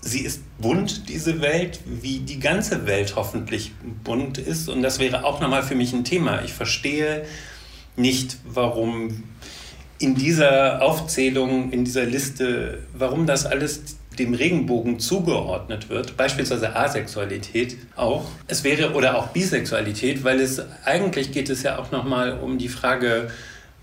Sie 0.00 0.20
ist 0.20 0.40
bunt, 0.58 1.08
diese 1.10 1.42
Welt, 1.42 1.80
wie 1.84 2.20
die 2.20 2.38
ganze 2.38 2.86
Welt 2.86 3.16
hoffentlich 3.16 3.72
bunt 4.02 4.38
ist. 4.38 4.68
Und 4.70 4.82
das 4.82 4.98
wäre 4.98 5.24
auch 5.24 5.40
nochmal 5.40 5.62
für 5.62 5.74
mich 5.74 5.92
ein 5.92 6.04
Thema. 6.04 6.42
Ich 6.42 6.54
verstehe 6.54 7.26
nicht, 7.96 8.38
warum 8.44 9.24
in 9.98 10.14
dieser 10.14 10.82
Aufzählung, 10.82 11.72
in 11.72 11.84
dieser 11.84 12.04
Liste, 12.04 12.78
warum 12.92 13.26
das 13.26 13.46
alles 13.46 13.96
dem 14.18 14.34
Regenbogen 14.34 14.98
zugeordnet 14.98 15.88
wird, 15.90 16.16
beispielsweise 16.16 16.74
Asexualität 16.74 17.76
auch. 17.96 18.24
Es 18.46 18.64
wäre 18.64 18.92
oder 18.94 19.18
auch 19.18 19.28
Bisexualität, 19.28 20.24
weil 20.24 20.40
es 20.40 20.62
eigentlich 20.84 21.32
geht 21.32 21.50
es 21.50 21.62
ja 21.62 21.78
auch 21.78 21.90
nochmal 21.90 22.38
um 22.38 22.58
die 22.58 22.68
Frage, 22.68 23.28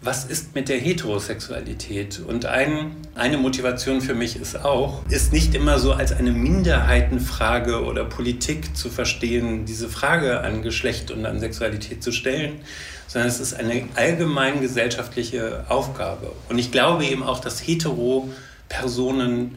was 0.02 0.26
ist 0.26 0.54
mit 0.54 0.68
der 0.68 0.80
Heterosexualität? 0.80 2.20
Und 2.20 2.46
ein, 2.46 2.92
eine 3.16 3.38
Motivation 3.38 4.02
für 4.02 4.14
mich 4.14 4.36
ist 4.36 4.66
auch, 4.66 5.02
ist 5.10 5.32
nicht 5.32 5.56
immer 5.56 5.80
so 5.80 5.94
als 5.94 6.12
eine 6.12 6.32
Minderheitenfrage 6.32 7.84
oder 7.86 8.04
Politik 8.04 8.76
zu 8.76 8.90
verstehen, 8.90 9.66
diese 9.66 9.88
Frage 9.88 10.42
an 10.42 10.62
Geschlecht 10.62 11.10
und 11.10 11.26
an 11.26 11.40
Sexualität 11.40 12.04
zu 12.04 12.12
stellen, 12.12 12.60
sondern 13.08 13.30
es 13.30 13.40
ist 13.40 13.54
eine 13.54 13.88
allgemein 13.96 14.62
gesellschaftliche 14.62 15.66
Aufgabe. 15.70 16.32
Und 16.50 16.58
ich 16.58 16.72
glaube 16.72 17.06
eben 17.06 17.24
auch, 17.24 17.40
dass 17.40 17.60
Hetero-Personen 17.60 19.56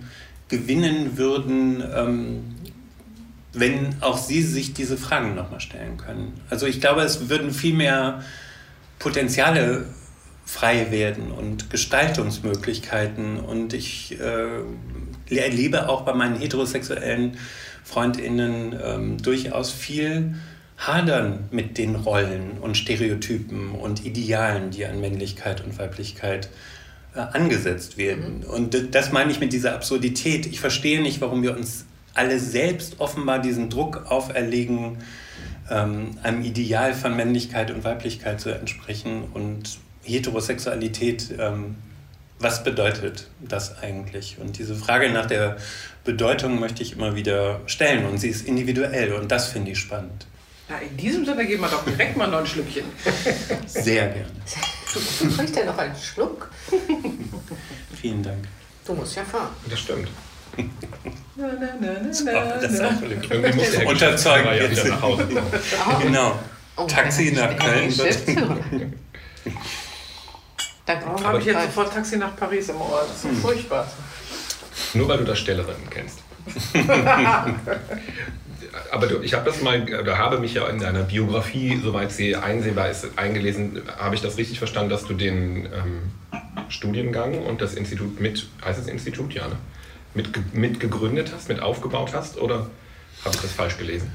gewinnen 0.48 1.16
würden, 1.16 1.82
ähm, 1.94 2.44
wenn 3.52 3.96
auch 4.02 4.18
sie 4.18 4.42
sich 4.42 4.74
diese 4.74 4.96
Fragen 4.96 5.34
nochmal 5.34 5.60
stellen 5.60 5.96
können. 5.96 6.40
Also 6.50 6.66
ich 6.66 6.80
glaube, 6.80 7.02
es 7.02 7.28
würden 7.28 7.50
viel 7.50 7.74
mehr 7.74 8.22
Potenziale 8.98 9.86
frei 10.44 10.90
werden 10.90 11.32
und 11.32 11.70
Gestaltungsmöglichkeiten. 11.70 13.40
Und 13.40 13.72
ich 13.72 14.18
äh, 14.20 15.34
erlebe 15.34 15.88
auch 15.88 16.02
bei 16.02 16.14
meinen 16.14 16.36
heterosexuellen 16.36 17.36
Freundinnen 17.82 18.78
ähm, 18.82 19.22
durchaus 19.22 19.72
viel 19.72 20.36
Hadern 20.76 21.48
mit 21.50 21.78
den 21.78 21.94
Rollen 21.94 22.58
und 22.60 22.76
Stereotypen 22.76 23.72
und 23.72 24.04
Idealen, 24.04 24.70
die 24.70 24.84
an 24.86 25.00
Männlichkeit 25.00 25.64
und 25.64 25.78
Weiblichkeit 25.78 26.48
äh, 27.14 27.20
angesetzt 27.20 27.96
werden. 27.96 28.40
Mhm. 28.40 28.44
Und 28.44 28.94
das 28.94 29.12
meine 29.12 29.30
ich 29.30 29.40
mit 29.40 29.52
dieser 29.52 29.74
Absurdität. 29.74 30.46
Ich 30.46 30.60
verstehe 30.60 31.00
nicht, 31.00 31.20
warum 31.20 31.42
wir 31.42 31.56
uns 31.56 31.86
alle 32.14 32.38
selbst 32.38 33.00
offenbar 33.00 33.40
diesen 33.40 33.70
Druck 33.70 34.10
auferlegen, 34.10 34.98
ähm, 35.70 36.18
einem 36.22 36.42
Ideal 36.42 36.94
von 36.94 37.16
Männlichkeit 37.16 37.70
und 37.70 37.84
Weiblichkeit 37.84 38.40
zu 38.40 38.50
entsprechen 38.50 39.24
und 39.34 39.78
Heterosexualität, 40.02 41.34
ähm, 41.38 41.76
was 42.38 42.64
bedeutet 42.64 43.28
das 43.40 43.82
eigentlich? 43.82 44.36
Und 44.38 44.58
diese 44.58 44.74
Frage 44.74 45.10
nach 45.10 45.26
der 45.26 45.56
Bedeutung 46.04 46.60
möchte 46.60 46.82
ich 46.82 46.92
immer 46.92 47.16
wieder 47.16 47.60
stellen 47.66 48.04
und 48.06 48.18
sie 48.18 48.28
ist 48.28 48.46
individuell 48.46 49.14
und 49.14 49.32
das 49.32 49.48
finde 49.48 49.72
ich 49.72 49.78
spannend. 49.78 50.26
Na, 50.68 50.78
in 50.78 50.96
diesem 50.96 51.24
Sinne 51.24 51.46
gehen 51.46 51.60
wir 51.60 51.68
doch 51.68 51.84
direkt 51.84 52.16
mal 52.16 52.26
noch 52.26 52.38
ein 52.38 52.46
Schlückchen. 52.46 52.84
Sehr 53.66 54.08
gerne. 54.08 54.26
Du 55.20 55.36
kriegst 55.36 55.56
ja 55.56 55.64
noch 55.64 55.78
einen 55.78 55.96
Schluck. 55.96 56.50
Vielen 58.00 58.22
Dank. 58.22 58.48
Du 58.84 58.94
musst 58.94 59.14
ja 59.14 59.24
fahren. 59.24 59.50
Das 59.68 59.80
stimmt. 59.80 60.08
Na, 61.36 61.48
na, 61.60 61.68
na, 61.80 61.94
das 62.00 62.20
ist 62.20 62.82
auch 62.82 63.02
Irgendwie 63.02 63.52
muss 63.52 63.70
der 63.72 63.86
Unterzeugen 63.86 64.56
ja 64.56 64.70
wieder 64.70 64.88
nach 64.88 65.02
Hause 65.02 65.26
kommen. 65.26 65.52
Oh. 65.52 66.02
Genau. 66.02 66.38
Oh, 66.76 66.86
Taxi 66.86 67.32
nach 67.32 67.56
Köln. 67.56 67.92
Danke. 70.86 71.06
Warum 71.06 71.24
habe 71.24 71.38
ich 71.38 71.44
jetzt 71.44 71.62
sofort 71.62 71.92
Taxi 71.92 72.16
nach 72.16 72.34
Paris 72.36 72.68
im 72.68 72.80
Ohr? 72.80 73.04
Das 73.06 73.16
ist 73.16 73.24
hm. 73.24 73.40
furchtbar. 73.40 73.90
Nur 74.94 75.08
weil 75.08 75.18
du 75.18 75.24
das 75.24 75.38
Stellerinnen 75.38 75.90
kennst. 75.90 76.20
aber 78.90 79.22
ich 79.22 79.34
habe 79.34 79.44
das 79.44 79.62
mal, 79.62 79.82
oder 79.82 80.18
habe 80.18 80.38
mich 80.38 80.54
ja 80.54 80.66
in 80.68 80.78
deiner 80.78 81.02
Biografie, 81.02 81.80
soweit 81.82 82.12
sie 82.12 82.36
einsehbar 82.36 82.90
ist, 82.90 83.06
eingelesen. 83.16 83.82
Habe 83.98 84.14
ich 84.14 84.22
das 84.22 84.36
richtig 84.36 84.58
verstanden, 84.58 84.90
dass 84.90 85.04
du 85.04 85.14
den 85.14 85.66
ähm, 85.66 86.10
Studiengang 86.68 87.44
und 87.44 87.60
das 87.60 87.74
Institut 87.74 88.20
mit, 88.20 88.46
heißt 88.64 88.78
das 88.78 88.88
Institut, 88.88 89.34
ja, 89.34 89.48
ne? 89.48 89.56
mit, 90.14 90.54
mit 90.54 90.80
gegründet 90.80 91.32
hast, 91.34 91.48
mit 91.48 91.60
aufgebaut 91.60 92.12
hast? 92.14 92.38
Oder 92.38 92.70
habe 93.24 93.34
ich 93.34 93.42
das 93.42 93.52
falsch 93.52 93.78
gelesen? 93.78 94.10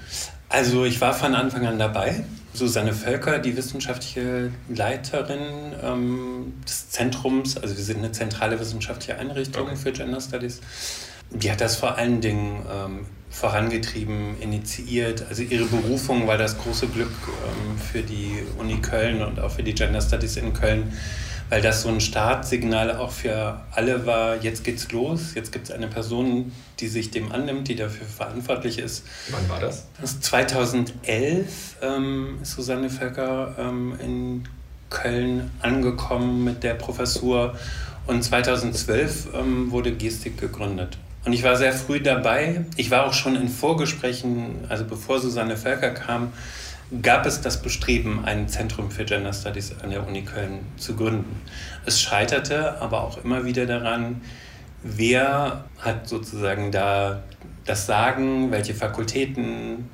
Also 0.50 0.84
ich 0.84 1.00
war 1.00 1.14
von 1.14 1.34
Anfang 1.36 1.66
an 1.66 1.80
dabei. 1.80 2.24
Susanne 2.54 2.94
Völker, 2.94 3.40
die 3.40 3.56
wissenschaftliche 3.56 4.52
Leiterin 4.68 5.74
ähm, 5.82 6.54
des 6.68 6.90
Zentrums, 6.90 7.58
also 7.58 7.78
wir 7.78 7.84
sind 7.84 8.00
eine 8.00 8.12
zentrale 8.12 8.60
wissenschaftliche 8.60 9.18
Einrichtung 9.18 9.68
okay. 9.68 9.76
für 9.78 9.92
Gender 9.94 10.20
Studies, 10.20 10.60
die 11.30 11.50
hat 11.50 11.62
das 11.62 11.78
vor 11.78 11.96
allen 11.98 12.20
Dingen 12.20 12.66
ähm, 12.70 13.06
vorangetrieben, 13.32 14.40
initiiert. 14.42 15.26
Also 15.30 15.42
ihre 15.42 15.66
Berufung 15.66 16.28
war 16.28 16.38
das 16.38 16.58
große 16.58 16.88
Glück 16.88 17.10
ähm, 17.10 17.78
für 17.80 18.02
die 18.02 18.44
Uni 18.60 18.80
Köln 18.82 19.22
und 19.24 19.40
auch 19.40 19.52
für 19.52 19.64
die 19.64 19.74
Gender 19.74 20.02
Studies 20.02 20.36
in 20.36 20.54
Köln, 20.54 20.94
weil 21.50 21.62
das 21.62 21.82
so 21.82 21.90
ein 21.90 22.02
Startsignal 22.02 22.96
auch 22.98 23.12
für 23.12 23.62
alle 23.72 24.06
war, 24.06 24.42
jetzt 24.44 24.64
geht's 24.64 24.92
los, 24.92 25.34
jetzt 25.34 25.52
gibt 25.52 25.70
es 25.70 25.72
eine 25.72 25.88
Person, 25.88 26.52
die 26.80 26.88
sich 26.88 27.10
dem 27.12 27.32
annimmt, 27.32 27.70
die 27.70 27.76
dafür 27.76 28.06
verantwortlich 28.06 28.78
ist. 28.78 29.06
Wann 29.30 29.50
war 29.50 29.60
das? 29.60 29.88
das 30.00 30.12
ist 30.12 30.24
2011 30.26 31.78
ähm, 31.82 32.38
ist 32.42 32.52
Susanne 32.52 32.90
Völker 32.90 33.56
ähm, 33.58 33.96
in 34.04 34.44
Köln 34.90 35.52
angekommen 35.62 36.44
mit 36.44 36.64
der 36.64 36.74
Professur 36.74 37.56
und 38.08 38.24
2012 38.24 39.30
ähm, 39.34 39.72
wurde 39.72 39.94
Gestik 39.94 40.38
gegründet. 40.38 40.98
Und 41.24 41.34
ich 41.34 41.44
war 41.44 41.56
sehr 41.56 41.74
früh 41.74 42.00
dabei. 42.00 42.66
Ich 42.78 42.90
war 42.90 43.06
auch 43.06 43.14
schon 43.14 43.36
in 43.36 43.48
Vorgesprächen, 43.48 44.66
also 44.70 44.86
bevor 44.86 45.20
Susanne 45.20 45.56
Völker 45.56 45.92
kam, 45.92 46.34
gab 47.02 47.26
es 47.26 47.42
das 47.42 47.62
Bestreben, 47.62 48.26
ein 48.26 48.50
Zentrum 48.50 48.92
für 48.92 49.06
Gender 49.06 49.32
Studies 49.32 49.74
an 49.82 49.92
der 49.92 50.06
Uni 50.06 50.24
Köln 50.24 50.60
zu 50.78 50.96
gründen. 50.96 51.42
Es 51.86 52.02
scheiterte 52.02 52.82
aber 52.82 53.04
auch 53.04 53.24
immer 53.24 53.46
wieder 53.46 53.66
daran, 53.66 54.22
wer 54.84 55.66
hat 55.80 56.08
sozusagen 56.10 56.72
da 56.72 57.24
das 57.66 57.86
Sagen, 57.86 58.52
welche 58.52 58.74
Fakultäten, 58.74 59.90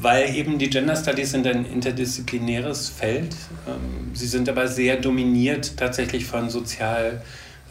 weil 0.00 0.34
eben 0.34 0.58
die 0.58 0.68
Gender 0.68 0.96
Studies 0.96 1.30
sind 1.30 1.46
ein 1.46 1.64
interdisziplinäres 1.64 2.88
Feld. 2.88 3.36
Ähm, 3.68 4.10
sie 4.14 4.26
sind 4.26 4.48
aber 4.48 4.66
sehr 4.66 4.96
dominiert 4.96 5.76
tatsächlich 5.76 6.26
von 6.26 6.50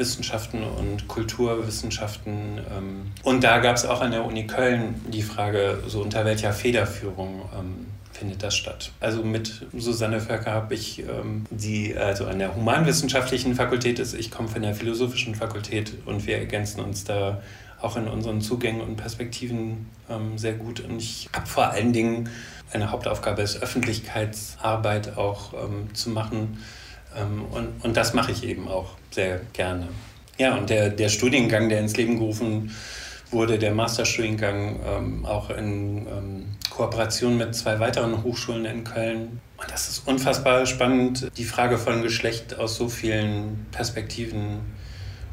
Sozialwissenschaften 0.04 0.64
und 0.64 1.08
Kulturwissenschaften. 1.08 2.60
Ähm, 2.76 3.12
und 3.24 3.44
da 3.44 3.60
gab 3.60 3.76
es 3.76 3.86
auch 3.86 4.02
an 4.02 4.12
der 4.12 4.26
Uni 4.26 4.48
Köln 4.48 4.96
die 5.08 5.22
Frage, 5.22 5.84
so 5.88 6.02
unter 6.02 6.26
welcher 6.26 6.54
Federführung 6.54 7.42
ähm, 7.58 7.88
findet 8.12 8.44
das 8.44 8.56
statt. 8.56 8.92
Also 9.00 9.24
mit 9.24 9.66
Susanne 9.76 10.20
Völker 10.20 10.52
habe 10.52 10.76
ich, 10.76 11.04
die 11.50 11.98
also 11.98 12.26
an 12.26 12.38
der 12.38 12.56
humanwissenschaftlichen 12.56 13.56
Fakultät 13.56 13.98
ist, 13.98 14.14
ich 14.14 14.30
komme 14.30 14.48
von 14.48 14.62
der 14.62 14.76
philosophischen 14.76 15.34
Fakultät 15.34 15.94
und 16.06 16.28
wir 16.28 16.38
ergänzen 16.38 16.82
uns 16.82 17.04
da 17.04 17.42
auch 17.82 17.98
in 17.98 18.08
unseren 18.08 18.42
Zugängen 18.42 18.82
und 18.82 18.96
Perspektiven 18.96 19.90
ähm, 20.10 20.38
sehr 20.38 20.54
gut. 20.54 20.82
Und 20.82 21.00
ich 21.00 21.30
habe 21.34 21.48
vor 21.48 21.72
allen 21.72 21.94
Dingen 21.94 22.30
eine 22.72 22.92
Hauptaufgabe 22.92 23.42
ist, 23.42 23.62
Öffentlichkeitsarbeit 23.62 25.18
auch 25.18 25.54
ähm, 25.54 25.94
zu 25.94 26.10
machen. 26.10 26.60
Ähm, 27.18 27.46
und, 27.52 27.84
und 27.84 27.98
das 27.98 28.14
mache 28.14 28.32
ich 28.32 28.44
eben 28.44 28.68
auch 28.68 28.92
sehr 29.12 29.42
gerne. 29.54 29.88
Ja, 30.38 30.56
und 30.56 30.70
der, 30.70 30.90
der 30.90 31.10
Studiengang, 31.10 31.70
der 31.70 31.80
ins 31.80 31.96
Leben 31.98 32.18
gerufen 32.18 32.72
wurde, 33.30 33.60
der 33.60 33.74
Masterstudiengang, 33.74 34.80
ähm, 34.86 35.26
auch 35.26 35.50
in 35.50 36.08
ähm, 36.08 36.46
Kooperation 36.70 37.38
mit 37.38 37.56
zwei 37.56 37.80
weiteren 37.80 38.24
Hochschulen 38.24 38.66
in 38.66 38.84
Köln. 38.84 39.40
Und 39.58 39.72
das 39.72 39.90
ist 39.90 40.08
unfassbar 40.08 40.66
spannend, 40.66 41.30
die 41.38 41.44
Frage 41.44 41.78
von 41.78 42.02
Geschlecht 42.02 42.58
aus 42.58 42.76
so 42.76 42.90
vielen 42.90 43.68
Perspektiven 43.72 44.60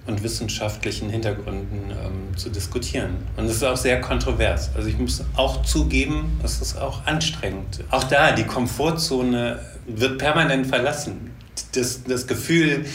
und 0.07 0.23
wissenschaftlichen 0.23 1.11
Hintergründen 1.11 1.91
ähm, 1.91 2.37
zu 2.37 2.49
diskutieren. 2.51 3.17
Und 3.37 3.45
es 3.45 3.57
ist 3.57 3.65
auch 3.65 3.77
sehr 3.77 4.01
kontrovers. 4.01 4.71
Also 4.75 4.89
ich 4.89 4.99
muss 4.99 5.23
auch 5.37 5.63
zugeben, 5.63 6.41
es 6.43 6.61
ist 6.61 6.79
auch 6.79 7.07
anstrengend. 7.07 7.85
Auch 7.91 8.05
da, 8.05 8.33
die 8.33 8.45
Komfortzone 8.45 9.61
wird 9.87 10.19
permanent 10.19 10.67
verlassen. 10.67 11.31
Das, 11.73 12.05
das 12.05 12.27
Gefühl, 12.27 12.87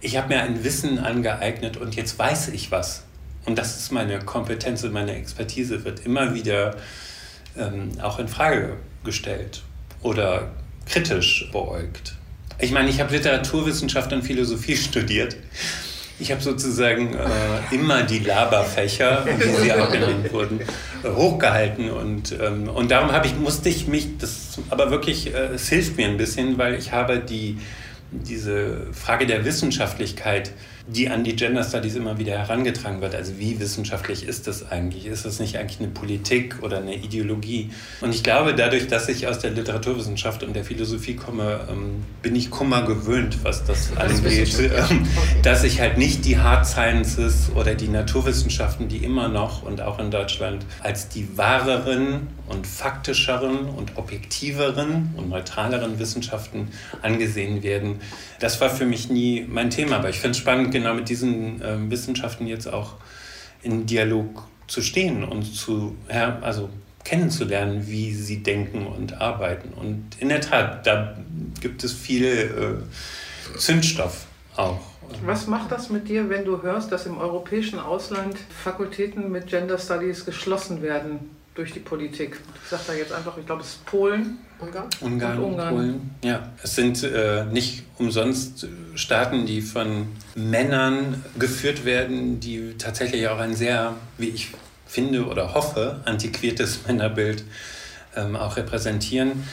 ich 0.00 0.16
habe 0.16 0.28
mir 0.28 0.42
ein 0.42 0.64
Wissen 0.64 0.98
angeeignet 0.98 1.76
und 1.76 1.96
jetzt 1.96 2.18
weiß 2.18 2.48
ich 2.48 2.70
was. 2.70 3.04
Und 3.44 3.56
das 3.58 3.76
ist 3.76 3.92
meine 3.92 4.18
Kompetenz 4.18 4.82
und 4.84 4.92
meine 4.92 5.14
Expertise, 5.14 5.84
wird 5.84 6.04
immer 6.04 6.34
wieder 6.34 6.76
ähm, 7.56 7.92
auch 8.02 8.18
in 8.18 8.28
Frage 8.28 8.76
gestellt 9.04 9.62
oder 10.02 10.50
kritisch 10.86 11.48
beäugt. 11.52 12.14
Ich 12.58 12.72
meine, 12.72 12.88
ich 12.88 13.00
habe 13.00 13.14
Literaturwissenschaft 13.14 14.12
und 14.12 14.22
Philosophie 14.22 14.76
studiert 14.76 15.36
ich 16.18 16.30
habe 16.30 16.40
sozusagen 16.40 17.14
äh, 17.14 17.74
immer 17.74 18.02
die 18.02 18.20
Laberfächer, 18.20 19.26
wie 19.38 19.64
sie 19.64 19.72
auch 19.72 19.90
genannt 19.90 20.32
wurden, 20.32 20.60
äh, 20.60 21.08
hochgehalten 21.08 21.90
und, 21.90 22.34
ähm, 22.40 22.68
und 22.68 22.90
darum 22.90 23.10
ich, 23.24 23.36
musste 23.36 23.68
ich 23.68 23.86
mich, 23.86 24.16
das 24.18 24.58
aber 24.70 24.90
wirklich, 24.90 25.34
äh, 25.34 25.54
es 25.54 25.68
hilft 25.68 25.96
mir 25.96 26.08
ein 26.08 26.16
bisschen, 26.16 26.56
weil 26.56 26.74
ich 26.74 26.92
habe 26.92 27.18
die, 27.18 27.58
diese 28.10 28.92
Frage 28.92 29.26
der 29.26 29.44
Wissenschaftlichkeit 29.44 30.52
die 30.88 31.08
an 31.08 31.24
die 31.24 31.34
Gender 31.34 31.64
Studies 31.64 31.96
immer 31.96 32.18
wieder 32.18 32.38
herangetragen 32.38 33.00
wird. 33.00 33.14
Also 33.14 33.38
wie 33.38 33.58
wissenschaftlich 33.58 34.26
ist 34.26 34.46
das 34.46 34.70
eigentlich? 34.70 35.06
Ist 35.06 35.24
das 35.24 35.40
nicht 35.40 35.58
eigentlich 35.58 35.80
eine 35.80 35.88
Politik 35.88 36.62
oder 36.62 36.78
eine 36.78 36.94
Ideologie? 36.94 37.70
Und 38.00 38.14
ich 38.14 38.22
glaube, 38.22 38.54
dadurch, 38.54 38.86
dass 38.86 39.08
ich 39.08 39.26
aus 39.26 39.40
der 39.40 39.50
Literaturwissenschaft 39.50 40.44
und 40.44 40.54
der 40.54 40.64
Philosophie 40.64 41.16
komme, 41.16 41.60
ähm, 41.68 42.04
bin 42.22 42.36
ich 42.36 42.50
Kummer 42.50 42.82
gewöhnt, 42.82 43.38
was 43.42 43.64
das, 43.64 43.90
das 43.90 43.98
angeht. 43.98 44.56
Ähm, 44.58 45.06
dass 45.42 45.64
ich 45.64 45.80
halt 45.80 45.98
nicht 45.98 46.24
die 46.24 46.38
Hard 46.38 46.66
Sciences 46.66 47.50
oder 47.54 47.74
die 47.74 47.88
Naturwissenschaften, 47.88 48.88
die 48.88 48.98
immer 48.98 49.28
noch 49.28 49.62
und 49.62 49.80
auch 49.80 49.98
in 49.98 50.10
Deutschland 50.10 50.64
als 50.82 51.08
die 51.08 51.36
wahreren 51.36 52.28
und 52.48 52.66
faktischeren 52.66 53.68
und 53.68 53.96
objektiveren 53.96 55.14
und 55.16 55.28
neutraleren 55.28 55.98
Wissenschaften 55.98 56.68
angesehen 57.02 57.62
werden. 57.62 57.96
Das 58.38 58.60
war 58.60 58.70
für 58.70 58.84
mich 58.84 59.10
nie 59.10 59.44
mein 59.48 59.70
Thema, 59.70 59.96
aber 59.96 60.10
ich 60.10 60.20
finde 60.20 60.32
es 60.32 60.38
spannend, 60.38 60.70
genau 60.78 60.94
mit 60.94 61.08
diesen 61.08 61.62
äh, 61.62 61.90
Wissenschaften 61.90 62.46
jetzt 62.46 62.66
auch 62.66 62.94
in 63.62 63.86
Dialog 63.86 64.46
zu 64.68 64.82
stehen 64.82 65.24
und 65.24 65.42
zu, 65.42 65.96
ja, 66.10 66.38
also 66.40 66.68
kennenzulernen, 67.04 67.86
wie 67.86 68.12
sie 68.12 68.42
denken 68.42 68.86
und 68.86 69.20
arbeiten. 69.20 69.72
Und 69.72 70.16
in 70.18 70.28
der 70.28 70.40
Tat, 70.40 70.86
da 70.86 71.16
gibt 71.60 71.84
es 71.84 71.92
viel 71.92 72.26
äh, 72.26 73.58
Zündstoff 73.58 74.26
auch. 74.56 74.80
Was 75.24 75.46
macht 75.46 75.70
das 75.70 75.88
mit 75.88 76.08
dir, 76.08 76.28
wenn 76.28 76.44
du 76.44 76.62
hörst, 76.62 76.90
dass 76.90 77.06
im 77.06 77.18
europäischen 77.18 77.78
Ausland 77.78 78.36
Fakultäten 78.64 79.30
mit 79.30 79.46
Gender 79.46 79.78
Studies 79.78 80.24
geschlossen 80.24 80.82
werden? 80.82 81.35
Durch 81.56 81.72
die 81.72 81.80
Politik. 81.80 82.38
Ich 82.62 82.68
sage 82.68 82.82
da 82.86 82.92
jetzt 82.92 83.12
einfach, 83.12 83.36
ich 83.38 83.46
glaube, 83.46 83.62
es 83.62 83.68
ist 83.68 83.86
Polen. 83.86 84.38
Ungarn? 84.58 84.88
Ungarn, 85.00 85.38
und 85.38 85.44
Ungarn. 85.44 85.74
Polen. 85.74 86.10
Ja, 86.22 86.50
es 86.62 86.76
sind 86.76 87.02
äh, 87.02 87.44
nicht 87.46 87.82
umsonst 87.98 88.68
Staaten, 88.94 89.46
die 89.46 89.62
von 89.62 90.08
Männern 90.34 91.24
geführt 91.38 91.84
werden, 91.84 92.40
die 92.40 92.74
tatsächlich 92.78 93.28
auch 93.28 93.38
ein 93.38 93.54
sehr, 93.54 93.94
wie 94.18 94.28
ich 94.28 94.50
finde 94.86 95.26
oder 95.26 95.54
hoffe, 95.54 96.00
antiquiertes 96.04 96.80
Männerbild 96.86 97.44
ähm, 98.14 98.36
auch 98.36 98.56
repräsentieren. 98.56 99.44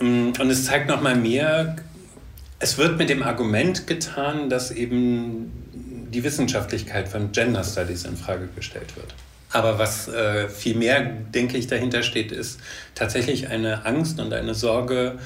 Ähm, 0.00 0.32
und 0.38 0.50
es 0.50 0.64
zeigt 0.64 0.88
nochmal 0.88 1.16
mehr, 1.16 1.76
es 2.60 2.78
wird 2.78 2.96
mit 2.98 3.10
dem 3.10 3.22
Argument 3.22 3.86
getan, 3.88 4.48
dass 4.48 4.70
eben 4.70 5.52
die 6.12 6.22
Wissenschaftlichkeit 6.22 7.08
von 7.08 7.32
Gender 7.32 7.64
Studies 7.64 8.04
in 8.04 8.16
Frage 8.16 8.48
gestellt 8.54 8.94
wird. 8.96 9.14
Aber 9.52 9.78
was 9.78 10.08
äh, 10.08 10.48
viel 10.48 10.76
mehr, 10.76 11.00
denke 11.02 11.58
ich, 11.58 11.66
dahinter 11.66 12.02
steht, 12.02 12.32
ist 12.32 12.60
tatsächlich 12.94 13.48
eine 13.48 13.84
Angst 13.84 14.18
und 14.18 14.32
eine 14.32 14.54
Sorge, 14.54 15.18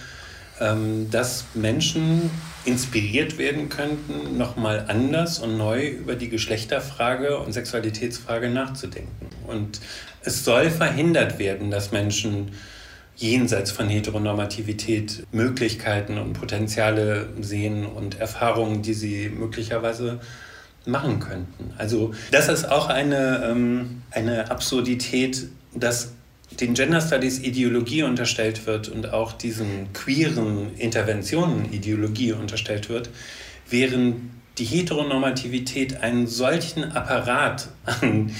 ähm, 0.61 1.09
dass 1.11 1.45
Menschen 1.55 2.31
inspiriert 2.65 3.39
werden 3.39 3.69
könnten, 3.69 4.37
nochmal 4.37 4.87
anders 4.89 5.39
und 5.39 5.57
neu 5.57 5.87
über 5.87 6.17
die 6.17 6.29
Geschlechterfrage 6.29 7.39
und 7.39 7.53
Sexualitätsfrage 7.53 8.51
nachzudenken. 8.51 9.29
Und 9.47 9.81
es 10.23 10.45
soll 10.45 10.71
verhindert 10.71 11.39
werden, 11.39 11.71
dass 11.71 11.93
Menschen 11.93 12.53
jenseits 13.15 13.71
von 13.71 13.89
Heteronormativität 13.89 15.25
Möglichkeiten 15.31 16.19
und 16.19 16.35
Potenziale 16.35 17.29
sehen 17.41 17.87
und 17.87 18.19
Erfahrungen, 18.19 18.83
die 18.83 18.95
sie 18.95 19.29
möglicherweise 19.29 20.21
machen 20.87 21.21
könnten. 21.21 21.73
Also 21.79 22.15
das 22.31 22.49
ist 22.49 22.71
auch 22.71 22.89
eine, 22.89 23.45
ähm, 23.45 24.03
eine 24.11 24.51
Absurdität, 24.51 25.49
dass 25.75 26.13
den 26.61 26.75
Gender 26.75 27.01
Studies 27.01 27.41
Ideologie 27.41 28.03
unterstellt 28.05 28.67
wird 28.67 28.89
und 28.89 29.13
auch 29.13 29.33
diesen 29.33 29.93
queeren 29.93 30.75
Interventionen 30.77 31.73
Ideologie 31.73 32.33
unterstellt 32.33 32.89
wird, 32.89 33.11
während 33.69 34.31
die 34.59 34.65
Heteronormativität 34.65 36.03
einen 36.03 36.27
solchen 36.27 36.85
Apparat 36.85 37.69
an 37.85 38.31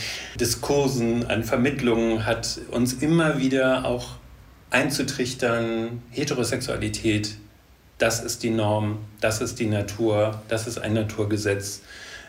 Diskursen, 0.41 1.27
an 1.27 1.45
Vermittlungen 1.45 2.25
hat, 2.25 2.61
uns 2.71 2.95
immer 2.95 3.39
wieder 3.39 3.85
auch 3.85 4.17
einzutrichtern, 4.71 6.03
Heterosexualität, 6.11 7.37
das 7.99 8.23
ist 8.23 8.43
die 8.43 8.51
Norm, 8.51 8.99
das 9.21 9.41
ist 9.41 9.59
die 9.59 9.67
Natur, 9.67 10.43
das 10.49 10.67
ist 10.67 10.79
ein 10.79 10.95
Naturgesetz. 10.95 11.83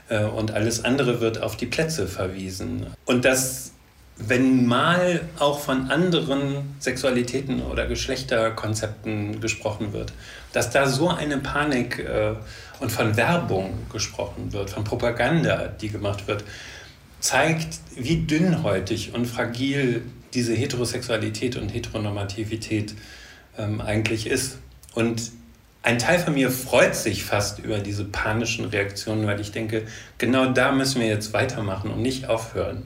Äh, 0.09 0.23
und 0.23 0.51
alles 0.51 0.83
andere 0.83 1.21
wird 1.21 1.41
auf 1.41 1.57
die 1.57 1.65
Plätze 1.65 2.07
verwiesen. 2.07 2.87
Und 3.05 3.25
dass, 3.25 3.71
wenn 4.17 4.65
mal 4.65 5.21
auch 5.39 5.59
von 5.59 5.91
anderen 5.91 6.75
Sexualitäten 6.79 7.61
oder 7.61 7.87
Geschlechterkonzepten 7.87 9.39
gesprochen 9.41 9.93
wird, 9.93 10.13
dass 10.53 10.69
da 10.69 10.87
so 10.87 11.09
eine 11.09 11.37
Panik 11.37 11.99
äh, 11.99 12.33
und 12.79 12.91
von 12.91 13.17
Werbung 13.17 13.73
gesprochen 13.91 14.53
wird, 14.53 14.69
von 14.69 14.83
Propaganda, 14.83 15.67
die 15.67 15.89
gemacht 15.89 16.27
wird, 16.27 16.43
zeigt, 17.19 17.79
wie 17.95 18.17
dünnhäutig 18.17 19.13
und 19.13 19.25
fragil 19.25 20.03
diese 20.33 20.53
Heterosexualität 20.53 21.55
und 21.55 21.69
Heteronormativität 21.69 22.93
ähm, 23.57 23.81
eigentlich 23.81 24.27
ist. 24.27 24.59
Und 24.93 25.31
ein 25.83 25.99
Teil 25.99 26.19
von 26.19 26.33
mir 26.33 26.51
freut 26.51 26.95
sich 26.95 27.23
fast 27.23 27.59
über 27.59 27.79
diese 27.79 28.03
panischen 28.03 28.65
Reaktionen, 28.65 29.25
weil 29.25 29.39
ich 29.39 29.51
denke, 29.51 29.83
genau 30.17 30.51
da 30.51 30.71
müssen 30.71 31.01
wir 31.01 31.07
jetzt 31.07 31.33
weitermachen 31.33 31.91
und 31.91 32.01
nicht 32.01 32.27
aufhören. 32.27 32.83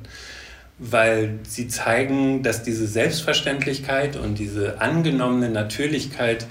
Weil 0.78 1.40
sie 1.48 1.68
zeigen, 1.68 2.44
dass 2.44 2.64
diese 2.64 2.88
Selbstverständlichkeit 2.88 4.16
und 4.16 4.40
diese 4.40 4.82
angenommene 4.82 5.50
Natürlichkeit 5.50 6.48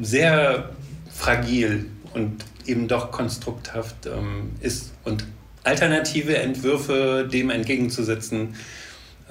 sehr 0.00 0.70
fragil 1.10 1.86
und 2.14 2.44
eben 2.66 2.88
doch 2.88 3.10
konstrukthaft 3.10 4.06
ähm, 4.06 4.52
ist. 4.60 4.92
Und 5.04 5.24
alternative 5.64 6.36
Entwürfe 6.38 7.28
dem 7.30 7.50
entgegenzusetzen, 7.50 8.54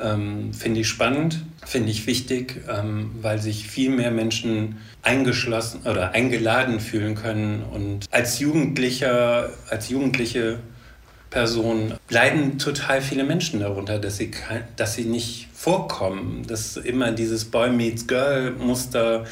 ähm, 0.02 0.54
finde 0.54 0.82
ich 0.82 0.88
spannend, 0.88 1.44
finde 1.66 1.90
ich 1.90 2.08
wichtig, 2.08 2.62
ähm, 2.70 3.12
weil 3.22 3.40
sich 3.40 3.68
viel 3.68 3.90
mehr 3.90 4.12
Menschen 4.12 4.78
eingeschlossen 5.02 5.82
oder 5.86 6.12
eingeladen 6.12 6.80
fühlen 6.80 7.16
können. 7.16 7.64
Und 7.64 8.06
als 8.12 8.40
Jugendlicher, 8.40 9.50
als 9.70 9.90
Jugendliche 9.90 10.60
Person 11.30 11.94
leiden 12.10 12.58
total 12.58 13.02
viele 13.02 13.24
Menschen 13.24 13.60
darunter, 13.60 14.00
dass 14.00 14.18
sie, 14.18 14.32
dass 14.76 14.96
sie 14.96 15.04
nicht 15.04 15.50
vorkommen, 15.54 16.46
dass 16.48 16.78
immer 16.78 17.12
dieses 17.12 17.46
Boy 17.46 17.70
meets 17.70 18.08
Girl 18.08 18.52
Muster 18.52 19.26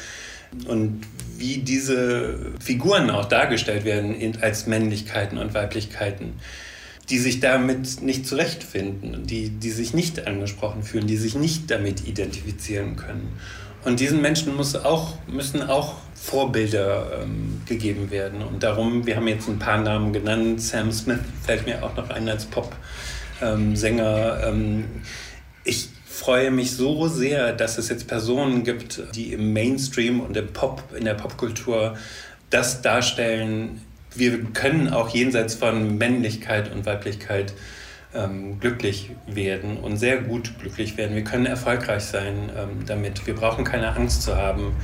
und 0.66 1.02
wie 1.38 1.58
diese 1.58 2.52
Figuren 2.60 3.10
auch 3.10 3.26
dargestellt 3.26 3.84
werden 3.84 4.14
als 4.40 4.66
Männlichkeiten 4.66 5.38
und 5.38 5.54
Weiblichkeiten, 5.54 6.34
die 7.08 7.18
sich 7.18 7.40
damit 7.40 8.02
nicht 8.02 8.26
zurechtfinden, 8.26 9.26
die, 9.26 9.50
die 9.50 9.70
sich 9.70 9.94
nicht 9.94 10.26
angesprochen 10.26 10.82
fühlen, 10.82 11.06
die 11.06 11.16
sich 11.16 11.36
nicht 11.36 11.70
damit 11.70 12.06
identifizieren 12.06 12.96
können. 12.96 13.38
Und 13.84 14.00
diesen 14.00 14.20
Menschen 14.20 14.56
muss 14.56 14.74
auch, 14.74 15.14
müssen 15.28 15.62
auch 15.62 15.94
Vorbilder 16.14 17.22
ähm, 17.22 17.60
gegeben 17.66 18.10
werden. 18.10 18.42
Und 18.42 18.64
darum, 18.64 19.06
wir 19.06 19.14
haben 19.14 19.28
jetzt 19.28 19.48
ein 19.48 19.60
paar 19.60 19.78
Namen 19.78 20.12
genannt, 20.12 20.60
Sam 20.60 20.90
Smith 20.90 21.20
fällt 21.44 21.66
mir 21.66 21.84
auch 21.84 21.94
noch 21.94 22.10
ein 22.10 22.28
als 22.28 22.46
Pop-Sänger. 22.46 24.40
Ähm, 24.44 24.86
ich 25.62 25.90
freue 26.04 26.50
mich 26.50 26.72
so 26.72 27.06
sehr, 27.06 27.52
dass 27.52 27.78
es 27.78 27.88
jetzt 27.88 28.08
Personen 28.08 28.64
gibt, 28.64 29.02
die 29.14 29.32
im 29.32 29.52
Mainstream 29.52 30.18
und 30.18 30.36
im 30.36 30.52
Pop, 30.52 30.82
in 30.98 31.04
der 31.04 31.14
Popkultur 31.14 31.96
das 32.50 32.82
darstellen. 32.82 33.82
Wir 34.18 34.44
können 34.52 34.88
auch 34.88 35.08
jenseits 35.10 35.54
von 35.54 35.98
Männlichkeit 35.98 36.72
und 36.72 36.86
Weiblichkeit 36.86 37.52
ähm, 38.14 38.58
glücklich 38.60 39.10
werden 39.26 39.76
und 39.76 39.96
sehr 39.96 40.18
gut 40.18 40.58
glücklich 40.60 40.96
werden. 40.96 41.14
Wir 41.14 41.24
können 41.24 41.46
erfolgreich 41.46 42.04
sein 42.04 42.50
ähm, 42.56 42.86
damit. 42.86 43.26
Wir 43.26 43.34
brauchen 43.34 43.64
keine 43.64 43.94
Angst 43.94 44.22
zu 44.22 44.36
haben, 44.36 44.74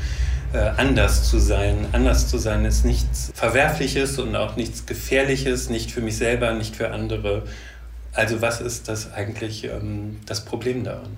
äh, 0.53 0.59
anders 0.59 1.29
zu 1.29 1.39
sein. 1.39 1.87
Anders 1.93 2.29
zu 2.29 2.39
sein 2.39 2.65
ist 2.65 2.85
nichts 2.85 3.33
Verwerfliches 3.35 4.19
und 4.19 4.37
auch 4.37 4.57
nichts 4.57 4.87
Gefährliches, 4.87 5.71
nicht 5.71 5.91
für 5.91 6.01
mich 6.01 6.17
selber, 6.17 6.53
nicht 6.53 6.77
für 6.77 6.91
andere. 6.91 7.45
Also 8.13 8.43
was 8.43 8.61
ist 8.61 8.89
das 8.89 9.13
eigentlich 9.13 9.65
ähm, 9.65 10.19
das 10.27 10.45
Problem 10.45 10.85
daran? 10.85 11.17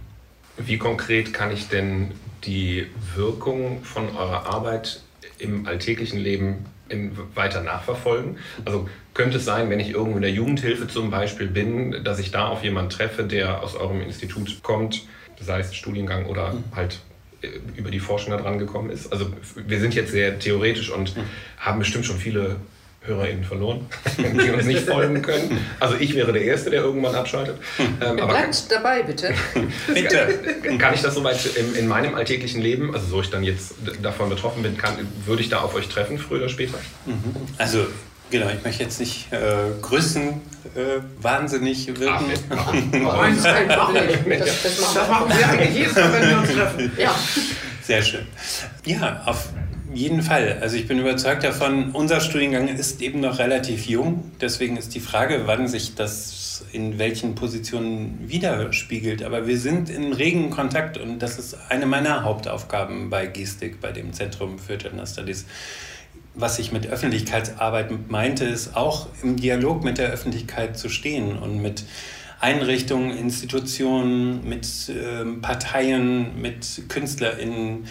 Wie 0.56 0.78
konkret 0.78 1.32
kann 1.32 1.50
ich 1.50 1.68
denn 1.68 2.12
die 2.44 2.86
Wirkung 3.16 3.82
von 3.82 4.08
eurer 4.16 4.46
Arbeit 4.46 5.00
im 5.38 5.66
alltäglichen 5.66 6.20
Leben 6.20 6.66
in, 6.88 7.16
weiter 7.34 7.62
nachverfolgen? 7.62 8.38
Also 8.64 8.88
könnte 9.12 9.38
es 9.38 9.44
sein, 9.44 9.70
wenn 9.70 9.80
ich 9.80 9.90
irgendwo 9.90 10.16
in 10.16 10.22
der 10.22 10.30
Jugendhilfe 10.30 10.88
zum 10.88 11.10
Beispiel 11.10 11.46
bin, 11.46 12.04
dass 12.04 12.18
ich 12.18 12.30
da 12.30 12.48
auf 12.48 12.64
jemanden 12.64 12.90
treffe, 12.90 13.24
der 13.24 13.62
aus 13.62 13.76
eurem 13.76 14.00
Institut 14.00 14.62
kommt, 14.62 15.02
sei 15.40 15.60
es 15.60 15.74
Studiengang 15.74 16.26
oder 16.26 16.54
mhm. 16.54 16.64
halt 16.74 17.00
äh, 17.42 17.48
über 17.76 17.90
die 17.90 18.00
Forschung 18.00 18.30
da 18.32 18.38
dran 18.38 18.58
gekommen 18.58 18.90
ist? 18.90 19.12
Also 19.12 19.32
wir 19.54 19.80
sind 19.80 19.94
jetzt 19.94 20.12
sehr 20.12 20.38
theoretisch 20.38 20.90
und 20.90 21.16
mhm. 21.16 21.22
haben 21.58 21.78
bestimmt 21.78 22.06
schon 22.06 22.16
viele 22.16 22.56
HörerInnen 23.06 23.44
verloren, 23.44 23.86
die 24.18 24.50
uns 24.50 24.64
nicht 24.64 24.88
folgen 24.88 25.20
können. 25.22 25.58
Also 25.78 25.96
ich 25.98 26.14
wäre 26.14 26.32
der 26.32 26.42
Erste, 26.42 26.70
der 26.70 26.82
irgendwann 26.82 27.14
abschaltet. 27.14 27.56
Ähm, 27.78 28.18
aber 28.18 28.28
Bleibt 28.28 28.70
dabei, 28.70 29.02
bitte. 29.02 29.34
bitte. 29.86 30.38
Kann 30.78 30.94
ich 30.94 31.02
das 31.02 31.14
soweit 31.14 31.44
in, 31.56 31.74
in, 31.74 31.86
meinem 31.86 32.14
alltäglichen 32.14 32.62
Leben, 32.62 32.94
also 32.94 33.06
so 33.06 33.20
ich 33.20 33.30
dann 33.30 33.44
jetzt 33.44 33.74
davon 34.02 34.30
betroffen 34.30 34.62
bin, 34.62 34.78
kann, 34.78 34.96
würde 35.26 35.42
ich 35.42 35.50
da 35.50 35.60
auf 35.60 35.74
euch 35.74 35.88
treffen, 35.88 36.18
früher 36.18 36.40
oder 36.40 36.48
später? 36.48 36.78
Mhm. 37.06 37.34
Also 37.58 37.86
Genau, 38.30 38.48
ich 38.48 38.64
möchte 38.64 38.82
jetzt 38.82 38.98
nicht 38.98 39.32
äh, 39.32 39.38
grüßen, 39.80 40.40
äh, 40.74 41.02
wahnsinnig 41.20 41.86
wirken. 42.00 42.32
Ach, 42.50 42.72
Nein, 42.90 43.34
nicht. 43.34 44.40
Das, 44.40 44.62
das, 44.62 44.94
das 44.94 45.08
machen 45.08 45.28
wir 45.28 45.48
eigentlich 45.48 45.74
jedes 45.74 45.94
Mal, 45.94 46.12
wenn 46.12 46.30
wir 46.30 46.38
uns 46.38 46.48
treffen. 46.52 46.92
Ja. 46.96 47.14
Sehr 47.82 48.02
schön. 48.02 48.26
Ja, 48.86 49.22
auf 49.26 49.50
jeden 49.96 50.22
Fall. 50.22 50.58
Also 50.60 50.76
ich 50.76 50.86
bin 50.86 50.98
überzeugt 50.98 51.44
davon, 51.44 51.92
unser 51.92 52.20
Studiengang 52.20 52.68
ist 52.68 53.00
eben 53.02 53.20
noch 53.20 53.38
relativ 53.38 53.86
jung. 53.86 54.32
Deswegen 54.40 54.76
ist 54.76 54.94
die 54.94 55.00
Frage, 55.00 55.42
wann 55.46 55.68
sich 55.68 55.94
das 55.94 56.64
in 56.72 56.98
welchen 56.98 57.34
Positionen 57.34 58.18
widerspiegelt. 58.26 59.22
Aber 59.22 59.46
wir 59.46 59.58
sind 59.58 59.90
in 59.90 60.12
regen 60.12 60.50
Kontakt 60.50 60.98
und 60.98 61.20
das 61.20 61.38
ist 61.38 61.56
eine 61.68 61.86
meiner 61.86 62.24
Hauptaufgaben 62.24 63.10
bei 63.10 63.26
Gestik, 63.26 63.80
bei 63.80 63.92
dem 63.92 64.12
Zentrum 64.12 64.58
für 64.58 64.76
Gender 64.76 65.06
Studies. 65.06 65.46
Was 66.34 66.58
ich 66.58 66.72
mit 66.72 66.86
Öffentlichkeitsarbeit 66.86 68.10
meinte, 68.10 68.44
ist 68.44 68.76
auch 68.76 69.06
im 69.22 69.36
Dialog 69.36 69.84
mit 69.84 69.98
der 69.98 70.10
Öffentlichkeit 70.10 70.76
zu 70.76 70.88
stehen 70.88 71.38
und 71.38 71.62
mit 71.62 71.84
Einrichtungen, 72.40 73.16
Institutionen, 73.16 74.46
mit 74.46 74.66
äh, 74.88 75.24
Parteien, 75.40 76.40
mit 76.40 76.82
KünstlerInnen, 76.88 77.86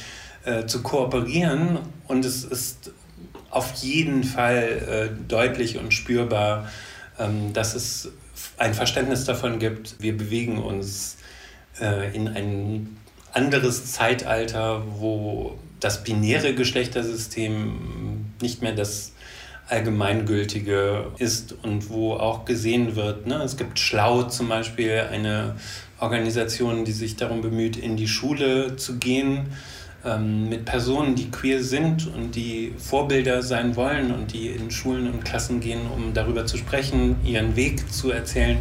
äh, 0.46 0.66
zu 0.66 0.82
kooperieren. 0.82 1.80
Und 2.08 2.26
es 2.26 2.44
ist 2.44 2.92
auf 3.50 3.74
jeden 3.76 4.24
Fall 4.24 5.12
äh, 5.14 5.28
deutlich 5.28 5.78
und 5.78 5.94
spürbar, 5.94 6.70
ähm, 7.20 7.54
dass 7.54 7.76
es 7.76 8.10
ein 8.58 8.74
Verständnis 8.74 9.26
davon 9.26 9.60
gibt, 9.60 9.96
wir 10.00 10.18
bewegen 10.18 10.58
uns 10.58 11.18
äh, 11.80 12.16
in 12.16 12.28
ein 12.28 12.98
anderes 13.32 13.92
Zeitalter, 13.92 14.84
wo 14.98 15.58
das 15.80 16.04
binäre 16.04 16.54
Geschlechtersystem 16.56 18.26
nicht 18.42 18.62
mehr 18.62 18.74
das 18.74 19.14
allgemeingültige 19.70 21.12
ist 21.18 21.54
und 21.64 21.90
wo 21.90 22.14
auch 22.14 22.46
gesehen 22.46 22.96
wird. 22.96 23.28
Ne? 23.28 23.42
Es 23.44 23.58
gibt 23.58 23.80
Schlau 23.80 24.24
zum 24.24 24.50
Beispiel, 24.50 25.04
eine 25.12 25.56
Organisation, 26.00 26.86
die 26.86 26.92
sich 26.92 27.16
darum 27.16 27.42
bemüht, 27.42 27.78
in 27.78 27.98
die 27.98 28.08
Schule 28.08 28.76
zu 28.76 28.98
gehen 28.98 29.48
ähm, 30.06 30.50
mit 30.50 30.66
Personen, 30.66 31.16
die 31.16 31.32
queer 31.32 31.64
sind 31.64 32.08
und 32.08 32.36
die 32.36 32.74
Vorbilder 32.78 33.42
sein 33.42 33.76
wollen 33.76 34.12
und 34.12 34.34
die 34.34 34.48
in 34.48 34.70
Schulen 34.70 35.10
und 35.10 35.24
Klassen 35.24 35.60
gehen, 35.60 35.82
um 35.96 36.14
darüber 36.14 36.46
zu 36.46 36.58
sprechen, 36.58 37.16
ihren 37.24 37.56
Weg 37.56 37.92
zu 37.92 38.12
erzählen. 38.12 38.58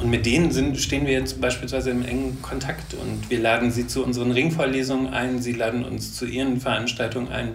Und 0.00 0.10
mit 0.10 0.26
denen 0.26 0.50
sind, 0.50 0.80
stehen 0.80 1.06
wir 1.06 1.12
jetzt 1.12 1.40
beispielsweise 1.40 1.90
im 1.90 2.04
engen 2.04 2.42
Kontakt 2.42 2.94
und 2.94 3.30
wir 3.30 3.38
laden 3.38 3.70
sie 3.70 3.86
zu 3.86 4.02
unseren 4.02 4.32
Ringvorlesungen 4.32 5.12
ein, 5.12 5.40
sie 5.40 5.52
laden 5.52 5.84
uns 5.84 6.14
zu 6.14 6.26
ihren 6.26 6.60
Veranstaltungen 6.60 7.28
ein. 7.28 7.54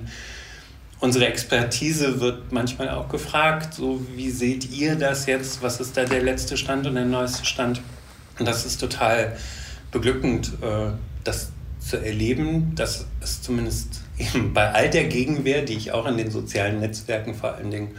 Unsere 1.01 1.28
Expertise 1.28 2.22
wird 2.22 2.51
manchmal 2.51 2.89
auch 2.89 3.09
gefragt, 3.09 3.74
so 3.74 4.05
wie 4.15 4.30
seht 4.30 4.72
ihr 4.72 4.95
das 4.95 5.26
jetzt, 5.26 5.61
was 5.61 5.82
ist 5.82 5.97
da 5.97 6.05
der 6.05 6.24
letzte 6.24 6.55
Stand 6.55 6.88
und 6.88 6.95
der 6.95 7.05
neueste 7.05 7.45
Stand? 7.45 7.82
Und 8.38 8.45
das 8.47 8.65
ist 8.65 8.80
total 8.80 9.36
beglückend, 9.91 10.53
äh, 10.61 10.91
dass 11.26 11.51
zu 11.90 11.98
erleben, 11.98 12.74
dass 12.76 13.06
es 13.22 13.42
zumindest 13.42 14.02
eben 14.18 14.54
bei 14.54 14.72
all 14.72 14.90
der 14.90 15.06
Gegenwehr, 15.06 15.64
die 15.64 15.74
ich 15.74 15.92
auch 15.92 16.06
in 16.06 16.18
den 16.18 16.30
sozialen 16.30 16.80
Netzwerken 16.80 17.34
vor 17.34 17.56
allen 17.56 17.72
Dingen 17.72 17.92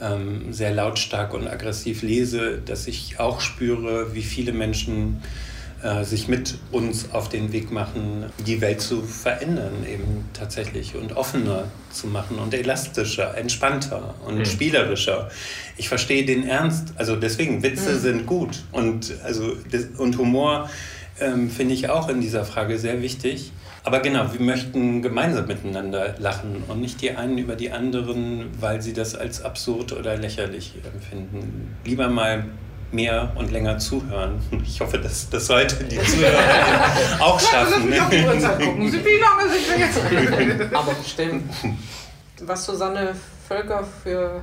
ähm, 0.00 0.52
sehr 0.52 0.72
lautstark 0.72 1.34
und 1.34 1.46
aggressiv 1.46 2.02
lese, 2.02 2.58
dass 2.64 2.86
ich 2.86 3.20
auch 3.20 3.40
spüre, 3.40 4.14
wie 4.14 4.22
viele 4.22 4.52
Menschen 4.52 5.20
äh, 5.82 6.04
sich 6.04 6.26
mit 6.28 6.58
uns 6.72 7.12
auf 7.12 7.28
den 7.28 7.52
Weg 7.52 7.70
machen, 7.70 8.26
die 8.46 8.60
Welt 8.60 8.80
zu 8.80 9.02
verändern, 9.02 9.84
eben 9.86 10.24
tatsächlich 10.32 10.96
und 10.96 11.16
offener 11.16 11.64
zu 11.92 12.06
machen 12.06 12.38
und 12.38 12.54
elastischer, 12.54 13.36
entspannter 13.36 14.14
und 14.24 14.38
mhm. 14.38 14.44
spielerischer. 14.44 15.30
Ich 15.76 15.88
verstehe 15.88 16.24
den 16.24 16.48
Ernst, 16.48 16.94
also 16.96 17.14
deswegen 17.14 17.62
Witze 17.62 17.94
mhm. 17.94 17.98
sind 17.98 18.26
gut 18.26 18.64
und 18.72 19.14
also 19.22 19.54
und 19.98 20.16
Humor 20.16 20.70
ähm, 21.20 21.50
finde 21.50 21.74
ich 21.74 21.90
auch 21.90 22.08
in 22.08 22.20
dieser 22.20 22.44
Frage 22.44 22.78
sehr 22.78 23.02
wichtig. 23.02 23.52
Aber 23.84 24.00
genau, 24.00 24.32
wir 24.32 24.40
möchten 24.40 25.02
gemeinsam 25.02 25.46
miteinander 25.46 26.14
lachen 26.18 26.64
und 26.68 26.80
nicht 26.80 27.00
die 27.00 27.12
einen 27.12 27.38
über 27.38 27.56
die 27.56 27.70
anderen, 27.70 28.50
weil 28.60 28.82
sie 28.82 28.92
das 28.92 29.14
als 29.14 29.42
absurd 29.42 29.92
oder 29.92 30.16
lächerlich 30.16 30.74
empfinden. 30.92 31.76
Lieber 31.84 32.08
mal 32.08 32.44
mehr 32.90 33.32
und 33.36 33.50
länger 33.50 33.78
zuhören. 33.78 34.40
Ich 34.64 34.80
hoffe, 34.80 34.98
dass 34.98 35.28
das 35.30 35.48
heute 35.48 35.84
die 35.84 35.98
Zuhörer 36.04 36.42
auch 37.20 37.40
schaffen. 37.40 37.92
Ja, 37.92 38.04
auf 38.04 38.10
die 38.10 38.24
Uhrzeit 38.24 38.60
gucken. 38.60 38.92
Wir 38.92 39.78
jetzt? 39.78 40.74
Aber 40.74 40.92
bestimmt. 40.94 41.50
Was 42.42 42.64
Susanne 42.64 43.14
Völker 43.48 43.84
für 44.02 44.42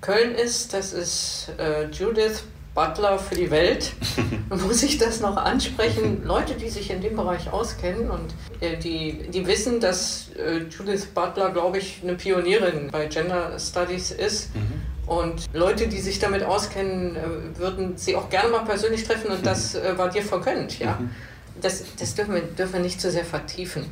Köln 0.00 0.34
ist, 0.34 0.72
das 0.72 0.92
ist 0.92 1.50
äh, 1.58 1.86
Judith 1.90 2.44
Butler 2.76 3.18
für 3.18 3.34
die 3.34 3.50
Welt. 3.50 3.94
Muss 4.50 4.82
ich 4.84 4.98
das 4.98 5.20
noch 5.20 5.36
ansprechen? 5.36 6.22
Leute, 6.24 6.54
die 6.54 6.68
sich 6.68 6.90
in 6.90 7.00
dem 7.00 7.16
Bereich 7.16 7.50
auskennen 7.50 8.10
und 8.10 8.34
äh, 8.60 8.76
die, 8.76 9.28
die 9.30 9.46
wissen, 9.46 9.80
dass 9.80 10.30
äh, 10.36 10.58
Judith 10.68 11.06
Butler, 11.06 11.50
glaube 11.50 11.78
ich, 11.78 12.00
eine 12.02 12.14
Pionierin 12.14 12.90
bei 12.92 13.06
Gender 13.06 13.58
Studies 13.58 14.10
ist. 14.12 14.54
Mhm. 14.54 14.82
Und 15.06 15.46
Leute, 15.54 15.88
die 15.88 16.00
sich 16.00 16.18
damit 16.18 16.42
auskennen, 16.44 17.16
äh, 17.16 17.58
würden 17.58 17.96
sie 17.96 18.14
auch 18.14 18.28
gerne 18.28 18.50
mal 18.50 18.64
persönlich 18.64 19.04
treffen 19.04 19.30
und 19.30 19.44
das 19.44 19.74
war 19.96 20.10
dir 20.10 20.22
vergönnt, 20.22 20.78
ja. 20.78 20.98
Mhm. 21.00 21.10
Das, 21.58 21.82
das 21.98 22.14
dürfen, 22.14 22.34
wir, 22.34 22.42
dürfen 22.42 22.74
wir 22.74 22.80
nicht 22.80 23.00
zu 23.00 23.10
sehr 23.10 23.24
vertiefen, 23.24 23.86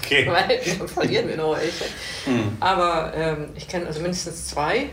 okay. 0.00 0.24
weil 0.30 0.60
dann 0.78 0.86
verlieren 0.86 1.26
wir 1.26 1.36
noch 1.36 1.56
welche. 1.56 1.84
Mhm. 2.26 2.56
Aber 2.60 3.12
ähm, 3.16 3.48
ich 3.56 3.66
kenne 3.66 3.88
also 3.88 4.00
mindestens 4.00 4.46
zwei 4.46 4.90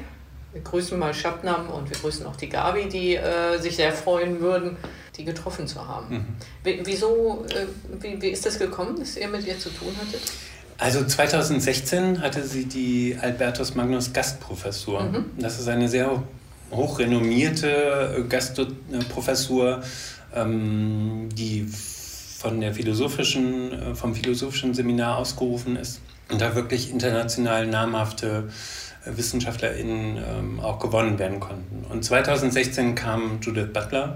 wir 0.58 0.64
grüßen 0.64 0.98
mal 0.98 1.14
Schabnam 1.14 1.70
und 1.70 1.90
wir 1.90 1.98
grüßen 1.98 2.26
auch 2.26 2.36
die 2.36 2.50
Gabi, 2.50 2.90
die 2.90 3.16
äh, 3.16 3.60
sich 3.60 3.76
sehr 3.76 3.92
freuen 3.92 4.40
würden, 4.40 4.78
die 5.16 5.24
getroffen 5.24 5.68
zu 5.68 5.88
haben. 5.88 6.28
Mhm. 6.64 6.82
Wieso, 6.86 7.46
äh, 7.50 7.68
wie, 8.02 8.22
wie 8.22 8.30
ist 8.30 8.46
das 8.46 8.58
gekommen, 8.58 8.98
dass 9.00 9.18
ihr 9.18 9.28
mit 9.28 9.46
ihr 9.46 9.60
zu 9.60 9.70
tun 9.70 9.94
hattet? 10.00 10.22
Also 10.80 11.04
2016 11.04 12.22
hatte 12.22 12.44
sie 12.44 12.66
die 12.66 13.18
Albertus 13.20 13.76
Magnus 13.76 14.14
Gastprofessur. 14.14 15.04
Mhm. 15.04 15.26
Das 15.40 15.60
ist 15.60 15.68
eine 15.68 15.90
sehr 15.90 16.24
hochrenommierte 16.72 18.26
Gastprofessur, 18.28 19.82
ähm, 20.36 21.30
die 21.34 21.68
von 22.38 22.62
der 22.62 22.74
philosophischen, 22.74 23.74
äh, 23.74 23.96
vom 23.96 24.16
philosophischen 24.16 24.74
Seminar 24.74 25.18
ausgerufen 25.18 25.76
ist 25.76 26.02
und 26.30 26.42
da 26.42 26.56
wirklich 26.56 26.92
international 26.92 27.66
namhafte 27.68 28.46
äh, 28.48 28.52
WissenschaftlerInnen 29.16 30.18
ähm, 30.18 30.60
auch 30.60 30.80
gewonnen 30.80 31.20
werden 31.20 31.40
konnten. 31.40 31.86
Und 31.90 32.04
2016 32.04 32.96
kam 32.96 33.40
Judith 33.42 33.72
Butler 33.74 34.16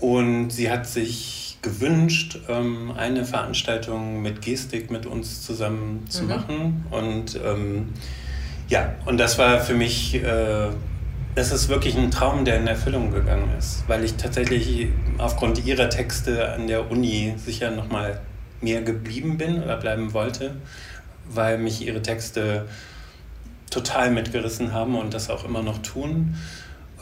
und 0.00 0.50
sie 0.50 0.70
hat 0.70 0.86
sich 0.86 1.58
gewünscht, 1.62 2.38
ähm, 2.48 2.92
eine 2.96 3.24
Veranstaltung 3.24 4.22
mit 4.22 4.40
Gestik 4.42 4.90
mit 4.90 5.06
uns 5.06 5.42
zusammen 5.42 6.06
zu 6.08 6.22
mhm. 6.22 6.28
machen. 6.28 6.86
Und 6.90 7.38
ähm, 7.44 7.90
ja, 8.68 8.94
und 9.04 9.18
das 9.18 9.38
war 9.38 9.60
für 9.60 9.74
mich, 9.74 10.14
äh, 10.14 10.68
das 11.34 11.52
ist 11.52 11.68
wirklich 11.68 11.96
ein 11.96 12.10
Traum, 12.10 12.44
der 12.44 12.58
in 12.58 12.66
Erfüllung 12.66 13.10
gegangen 13.10 13.50
ist, 13.58 13.84
weil 13.88 14.04
ich 14.04 14.14
tatsächlich 14.14 14.88
aufgrund 15.18 15.64
ihrer 15.64 15.90
Texte 15.90 16.52
an 16.52 16.66
der 16.66 16.90
Uni 16.90 17.34
sicher 17.36 17.70
nochmal 17.70 18.20
mehr 18.60 18.82
geblieben 18.82 19.38
bin 19.38 19.62
oder 19.62 19.76
bleiben 19.76 20.12
wollte, 20.12 20.56
weil 21.28 21.58
mich 21.58 21.86
ihre 21.86 22.02
Texte 22.02 22.66
total 23.70 24.10
mitgerissen 24.10 24.72
haben 24.72 24.96
und 24.96 25.14
das 25.14 25.30
auch 25.30 25.44
immer 25.44 25.62
noch 25.62 25.78
tun. 25.78 26.36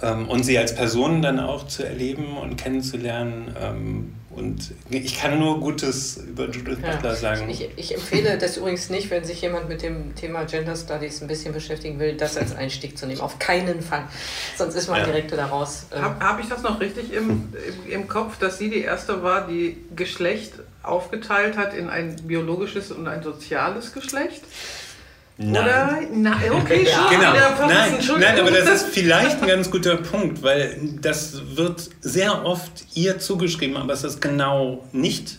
Ähm, 0.00 0.28
und 0.28 0.44
sie 0.44 0.56
als 0.58 0.74
Person 0.74 1.22
dann 1.22 1.40
auch 1.40 1.66
zu 1.66 1.84
erleben 1.84 2.36
und 2.36 2.56
kennenzulernen. 2.56 3.54
Ähm, 3.60 4.14
und 4.30 4.72
ich 4.90 5.18
kann 5.18 5.40
nur 5.40 5.58
Gutes 5.58 6.18
über 6.18 6.48
Judith 6.48 6.78
ja. 6.80 6.92
Butler 6.92 7.16
sagen. 7.16 7.48
Ich, 7.48 7.68
ich, 7.74 7.94
empfehle 7.94 8.38
das 8.38 8.56
übrigens 8.56 8.88
nicht, 8.88 9.10
wenn 9.10 9.24
sich 9.24 9.42
jemand 9.42 9.68
mit 9.68 9.82
dem 9.82 10.14
Thema 10.14 10.44
Gender 10.44 10.76
Studies 10.76 11.20
ein 11.20 11.26
bisschen 11.26 11.52
beschäftigen 11.52 11.98
will, 11.98 12.16
das 12.16 12.36
als 12.36 12.54
Einstieg 12.54 12.96
zu 12.96 13.06
nehmen. 13.06 13.20
Auf 13.20 13.40
keinen 13.40 13.82
Fall. 13.82 14.04
Sonst 14.56 14.76
ist 14.76 14.88
man 14.88 15.00
ja. 15.00 15.06
direkt 15.06 15.32
wieder 15.32 15.46
raus. 15.46 15.86
Ähm. 15.92 16.02
Habe 16.02 16.24
hab 16.24 16.40
ich 16.40 16.48
das 16.48 16.62
noch 16.62 16.78
richtig 16.78 17.12
im, 17.12 17.52
im, 17.86 17.90
im 17.90 18.08
Kopf, 18.08 18.38
dass 18.38 18.58
sie 18.58 18.70
die 18.70 18.82
erste 18.82 19.24
war, 19.24 19.48
die 19.48 19.76
Geschlecht 19.96 20.52
aufgeteilt 20.84 21.56
hat 21.56 21.74
in 21.74 21.88
ein 21.88 22.14
biologisches 22.24 22.92
und 22.92 23.08
ein 23.08 23.24
soziales 23.24 23.92
Geschlecht? 23.92 24.42
Nein. 25.40 25.64
Oder? 25.64 25.98
Na, 26.14 26.36
okay, 26.50 26.84
schon. 26.84 27.16
genau. 27.16 27.32
Nein, 27.68 27.98
nein, 28.18 28.40
aber 28.40 28.50
das 28.50 28.68
ist 28.68 28.88
vielleicht 28.88 29.40
ein 29.40 29.46
ganz 29.46 29.70
guter 29.70 29.96
Punkt, 29.96 30.42
weil 30.42 30.76
das 31.00 31.40
wird 31.54 31.90
sehr 32.00 32.44
oft 32.44 32.72
ihr 32.94 33.20
zugeschrieben, 33.20 33.76
aber 33.76 33.92
es 33.92 34.02
ist 34.02 34.20
genau 34.20 34.84
nicht 34.90 35.38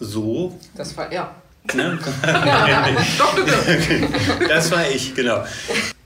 so. 0.00 0.58
Das 0.74 0.96
war, 0.96 1.12
ja. 1.12 1.32
Ne? 1.74 1.96
das 4.48 4.72
war 4.72 4.88
ich, 4.88 5.14
genau. 5.14 5.44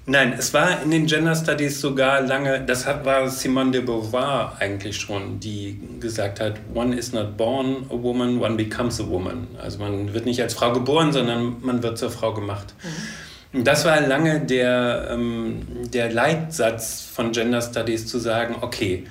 Nein, 0.05 0.35
es 0.39 0.53
war 0.53 0.83
in 0.83 0.91
den 0.91 1.07
Gender 1.07 1.35
Studies 1.35 1.81
sogar 1.81 2.21
lange, 2.23 2.61
das 2.61 2.87
war 2.87 3.27
Simone 3.29 3.71
de 3.71 3.81
Beauvoir 3.81 4.57
eigentlich 4.59 4.99
schon, 4.99 5.41
die 5.41 5.81
gesagt 5.99 6.41
hat, 6.41 6.55
one 6.75 6.95
is 6.97 7.13
not 7.13 7.39
born 7.39 7.87
a 7.91 7.95
woman, 7.95 8.39
one 8.41 8.57
becomes 8.57 9.01
a 9.01 9.07
woman. 9.07 9.49
Also 9.63 9.79
man 9.79 10.13
wird 10.13 10.27
nicht 10.27 10.43
als 10.43 10.53
Frau 10.55 10.73
geboren, 10.73 11.13
sondern 11.13 11.57
man 11.63 11.83
wird 11.83 11.97
zur 11.97 12.11
Frau 12.11 12.35
gemacht. 12.35 12.75
Mhm. 12.83 13.30
Das 13.53 13.85
war 13.85 14.01
lange 14.01 14.41
der, 14.41 15.09
ähm, 15.11 15.67
der 15.93 16.13
Leitsatz 16.13 17.01
von 17.03 17.33
Gender 17.33 17.61
Studies 17.61 18.07
zu 18.07 18.21
sagen, 18.21 18.57
okay, 18.61 19.05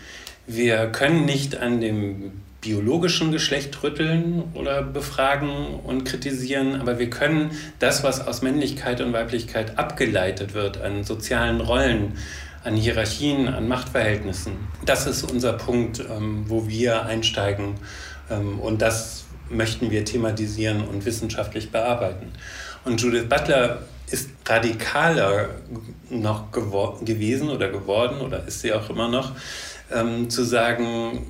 wir 0.47 0.87
können 0.87 1.25
nicht 1.25 1.57
an 1.57 1.81
dem 1.81 2.31
biologischen 2.61 3.31
Geschlecht 3.31 3.83
rütteln 3.83 4.43
oder 4.53 4.81
befragen 4.81 5.79
und 5.83 6.05
kritisieren, 6.05 6.79
aber 6.79 6.99
wir 6.99 7.09
können 7.09 7.51
das, 7.79 8.03
was 8.03 8.25
aus 8.25 8.41
Männlichkeit 8.41 9.01
und 9.01 9.11
Weiblichkeit 9.13 9.77
abgeleitet 9.77 10.53
wird, 10.53 10.81
an 10.81 11.03
sozialen 11.03 11.59
Rollen, 11.61 12.13
an 12.63 12.75
Hierarchien, 12.75 13.47
an 13.47 13.67
Machtverhältnissen, 13.67 14.53
das 14.85 15.05
ist 15.05 15.23
unser 15.23 15.53
Punkt, 15.53 15.99
ähm, 15.99 16.45
wo 16.47 16.67
wir 16.67 17.05
einsteigen 17.05 17.75
ähm, 18.29 18.59
und 18.59 18.81
das 18.81 19.25
möchten 19.49 19.91
wir 19.91 20.05
thematisieren 20.05 20.87
und 20.87 21.05
wissenschaftlich 21.05 21.71
bearbeiten. 21.71 22.31
Und 22.85 23.01
Judith 23.01 23.27
Butler 23.27 23.83
ist 24.11 24.29
radikaler 24.45 25.49
noch 26.09 26.51
gewesen 26.51 27.49
oder 27.49 27.69
geworden 27.69 28.21
oder 28.21 28.47
ist 28.47 28.61
sie 28.61 28.73
auch 28.73 28.89
immer 28.89 29.07
noch, 29.07 29.33
ähm, 29.91 30.29
zu 30.29 30.43
sagen, 30.43 31.25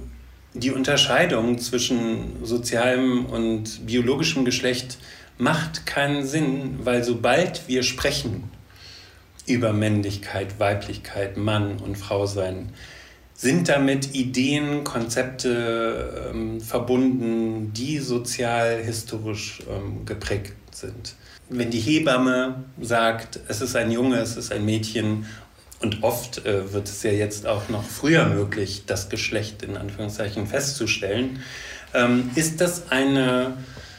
die 0.53 0.71
Unterscheidung 0.71 1.59
zwischen 1.59 2.43
sozialem 2.43 3.25
und 3.25 3.85
biologischem 3.85 4.45
Geschlecht 4.45 4.97
macht 5.37 5.85
keinen 5.85 6.25
Sinn, 6.25 6.79
weil 6.83 7.03
sobald 7.03 7.67
wir 7.67 7.83
sprechen 7.83 8.49
über 9.45 9.73
Männlichkeit, 9.73 10.59
Weiblichkeit, 10.59 11.37
Mann 11.37 11.77
und 11.77 11.97
Frau 11.97 12.25
sein, 12.25 12.71
sind 13.39 13.69
damit 13.69 14.13
Ideen, 14.15 14.83
Konzepte 14.83 16.29
ähm, 16.29 16.59
verbunden, 16.59 17.71
die 17.73 17.99
sozial 17.99 18.83
historisch 18.83 19.61
ähm, 19.69 20.05
geprägt 20.05 20.53
sind 20.71 21.15
wenn 21.49 21.71
die 21.71 21.79
Hebamme 21.79 22.63
sagt, 22.79 23.39
es 23.47 23.61
ist 23.61 23.75
ein 23.75 23.91
Junge, 23.91 24.17
es 24.17 24.37
ist 24.37 24.51
ein 24.51 24.65
Mädchen, 24.65 25.25
und 25.81 26.03
oft 26.03 26.45
äh, 26.45 26.73
wird 26.73 26.89
es 26.89 27.03
ja 27.03 27.11
jetzt 27.11 27.47
auch 27.47 27.69
noch 27.69 27.83
früher 27.83 28.25
möglich, 28.25 28.83
das 28.85 29.07
Geschlecht 29.07 29.63
in 29.63 29.77
Anführungszeichen 29.77 30.45
festzustellen, 30.45 31.41
ähm, 31.93 32.31
ist, 32.35 32.59
das 32.59 32.91
eine, 32.91 33.53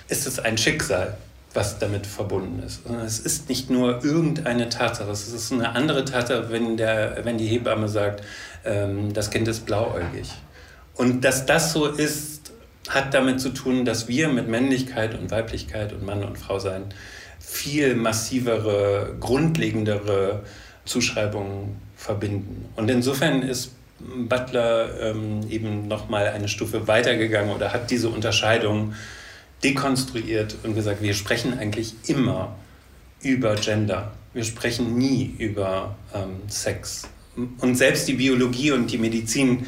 ist 0.09 0.27
das 0.27 0.39
ein 0.39 0.59
Schicksal, 0.59 1.17
was 1.55 1.79
damit 1.79 2.07
verbunden 2.07 2.63
ist. 2.63 2.83
Es 3.07 3.19
ist 3.19 3.49
nicht 3.49 3.71
nur 3.71 4.05
irgendeine 4.05 4.69
Tatsache, 4.69 5.11
es 5.11 5.33
ist 5.33 5.53
eine 5.53 5.71
andere 5.71 6.05
Tatsache, 6.05 6.51
wenn, 6.51 6.77
der, 6.77 7.25
wenn 7.25 7.39
die 7.39 7.47
Hebamme 7.47 7.89
sagt, 7.89 8.23
ähm, 8.65 9.13
das 9.13 9.31
Kind 9.31 9.49
ist 9.49 9.67
blauäugig. 9.67 10.31
Und 10.95 11.25
dass 11.25 11.47
das 11.47 11.73
so 11.73 11.87
ist, 11.87 12.53
hat 12.89 13.15
damit 13.15 13.41
zu 13.41 13.51
tun, 13.51 13.85
dass 13.85 14.09
wir 14.09 14.29
mit 14.29 14.49
Männlichkeit 14.49 15.19
und 15.19 15.31
Weiblichkeit 15.31 15.93
und 15.93 16.05
Mann 16.05 16.25
und 16.25 16.39
Frau 16.39 16.59
sein 16.59 16.93
viel 17.39 17.95
massivere, 17.95 19.17
grundlegendere 19.19 20.43
Zuschreibungen 20.85 21.77
verbinden. 21.97 22.67
Und 22.77 22.91
insofern 22.91 23.43
ist 23.43 23.73
Butler 24.01 25.01
ähm, 25.01 25.41
eben 25.51 25.89
nochmal 25.89 26.29
eine 26.29 26.49
Stufe 26.49 26.89
weitergegangen 26.89 27.55
oder 27.55 27.73
hat 27.73 27.91
diese 27.91 28.09
Unterscheidung 28.09 28.95
dekonstruiert 29.63 30.57
und 30.63 30.75
gesagt, 30.75 31.03
wir 31.03 31.15
sprechen 31.15 31.59
eigentlich 31.59 31.95
immer 32.07 32.57
über 33.21 33.57
Gender. 33.57 34.13
Wir 34.33 34.45
sprechen 34.45 34.97
nie 34.97 35.35
über 35.39 35.97
ähm, 36.15 36.41
Sex. 36.49 37.09
Und 37.37 37.77
selbst 37.77 38.09
die 38.09 38.15
Biologie 38.15 38.73
und 38.73 38.91
die 38.91 38.99
Medizin 38.99 39.67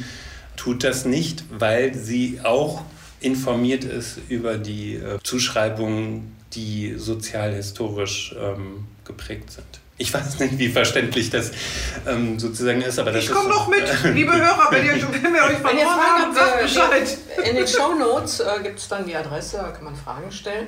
tut 0.55 0.83
das 0.83 1.05
nicht, 1.05 1.43
weil 1.49 1.95
sie 1.95 2.39
auch 2.43 2.83
informiert 3.19 3.83
ist 3.83 4.19
über 4.29 4.57
die 4.57 4.95
äh, 4.95 5.19
Zuschreibungen 5.23 6.35
die 6.53 6.95
sozialhistorisch 6.97 8.35
ähm, 8.39 8.85
geprägt 9.05 9.51
sind. 9.51 9.65
Ich 9.97 10.13
weiß 10.13 10.39
nicht, 10.39 10.57
wie 10.57 10.69
verständlich 10.69 11.29
das 11.29 11.51
ähm, 12.07 12.39
sozusagen 12.39 12.81
ist, 12.81 12.97
aber 12.97 13.11
das 13.11 13.23
Ich 13.23 13.31
komme 13.31 13.49
noch 13.49 13.67
mit, 13.67 13.83
liebe 14.13 14.31
Hörer, 14.35 14.67
wenn, 14.71 14.85
ihr, 14.85 14.93
wenn 14.93 15.33
wir 15.33 15.43
euch 15.43 15.57
verloren 15.57 15.87
haben, 15.87 16.33
sagt 16.33 16.61
Bescheid. 16.61 17.17
In 17.47 17.55
den 17.55 17.67
Shownotes 17.67 18.39
äh, 18.39 18.63
gibt 18.63 18.79
es 18.79 18.87
dann 18.87 19.05
die 19.05 19.15
Adresse, 19.15 19.57
da 19.57 19.69
kann 19.69 19.85
man 19.85 19.95
Fragen 19.95 20.31
stellen. 20.31 20.67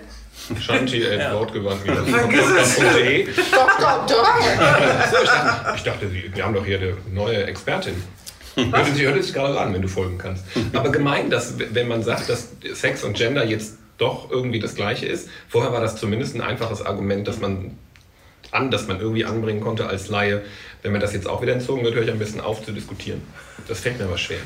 Shanti 0.60 1.02
ja. 1.02 1.34
wortgewandt 1.34 1.84
wieder. 1.84 2.04
Ich 5.76 5.84
dachte, 5.84 6.12
wir 6.12 6.46
haben 6.46 6.54
doch 6.54 6.66
hier 6.66 6.80
eine 6.80 6.98
neue 7.12 7.46
Expertin. 7.46 8.02
Hört 8.56 8.86
sich, 8.88 9.04
hört 9.04 9.22
sich 9.22 9.34
gerade 9.34 9.60
an, 9.60 9.74
wenn 9.74 9.82
du 9.82 9.88
folgen 9.88 10.18
kannst. 10.18 10.46
Aber 10.74 10.90
gemein, 10.90 11.30
dass 11.30 11.56
wenn 11.58 11.88
man 11.88 12.04
sagt, 12.04 12.30
dass 12.30 12.50
Sex 12.74 13.04
und 13.04 13.18
Gender 13.18 13.44
jetzt 13.46 13.78
doch 13.98 14.30
irgendwie 14.30 14.60
das 14.60 14.76
Gleiche 14.76 15.06
ist. 15.06 15.30
Vorher 15.48 15.72
war 15.72 15.82
das 15.82 15.98
zumindest 15.98 16.36
ein 16.36 16.42
einfaches 16.42 16.86
Argument, 16.86 17.28
dass 17.28 17.40
man 17.40 17.78
an, 18.52 18.72
dass 18.72 18.88
man 18.88 19.00
irgendwie 19.00 19.26
anbringen 19.26 19.62
konnte 19.62 19.88
als 19.88 20.08
Laie. 20.10 20.42
Wenn 20.82 20.92
mir 20.92 21.00
das 21.00 21.14
jetzt 21.14 21.28
auch 21.28 21.42
wieder 21.42 21.54
entzogen 21.54 21.84
wird, 21.84 21.96
höre 21.96 22.04
ich 22.04 22.12
ein 22.12 22.20
bisschen 22.20 22.42
auf 22.42 22.64
zu 22.64 22.72
diskutieren. 22.72 23.22
Das 23.68 23.80
fällt 23.80 24.00
mir 24.00 24.06
aber 24.06 24.18
schwer. 24.18 24.40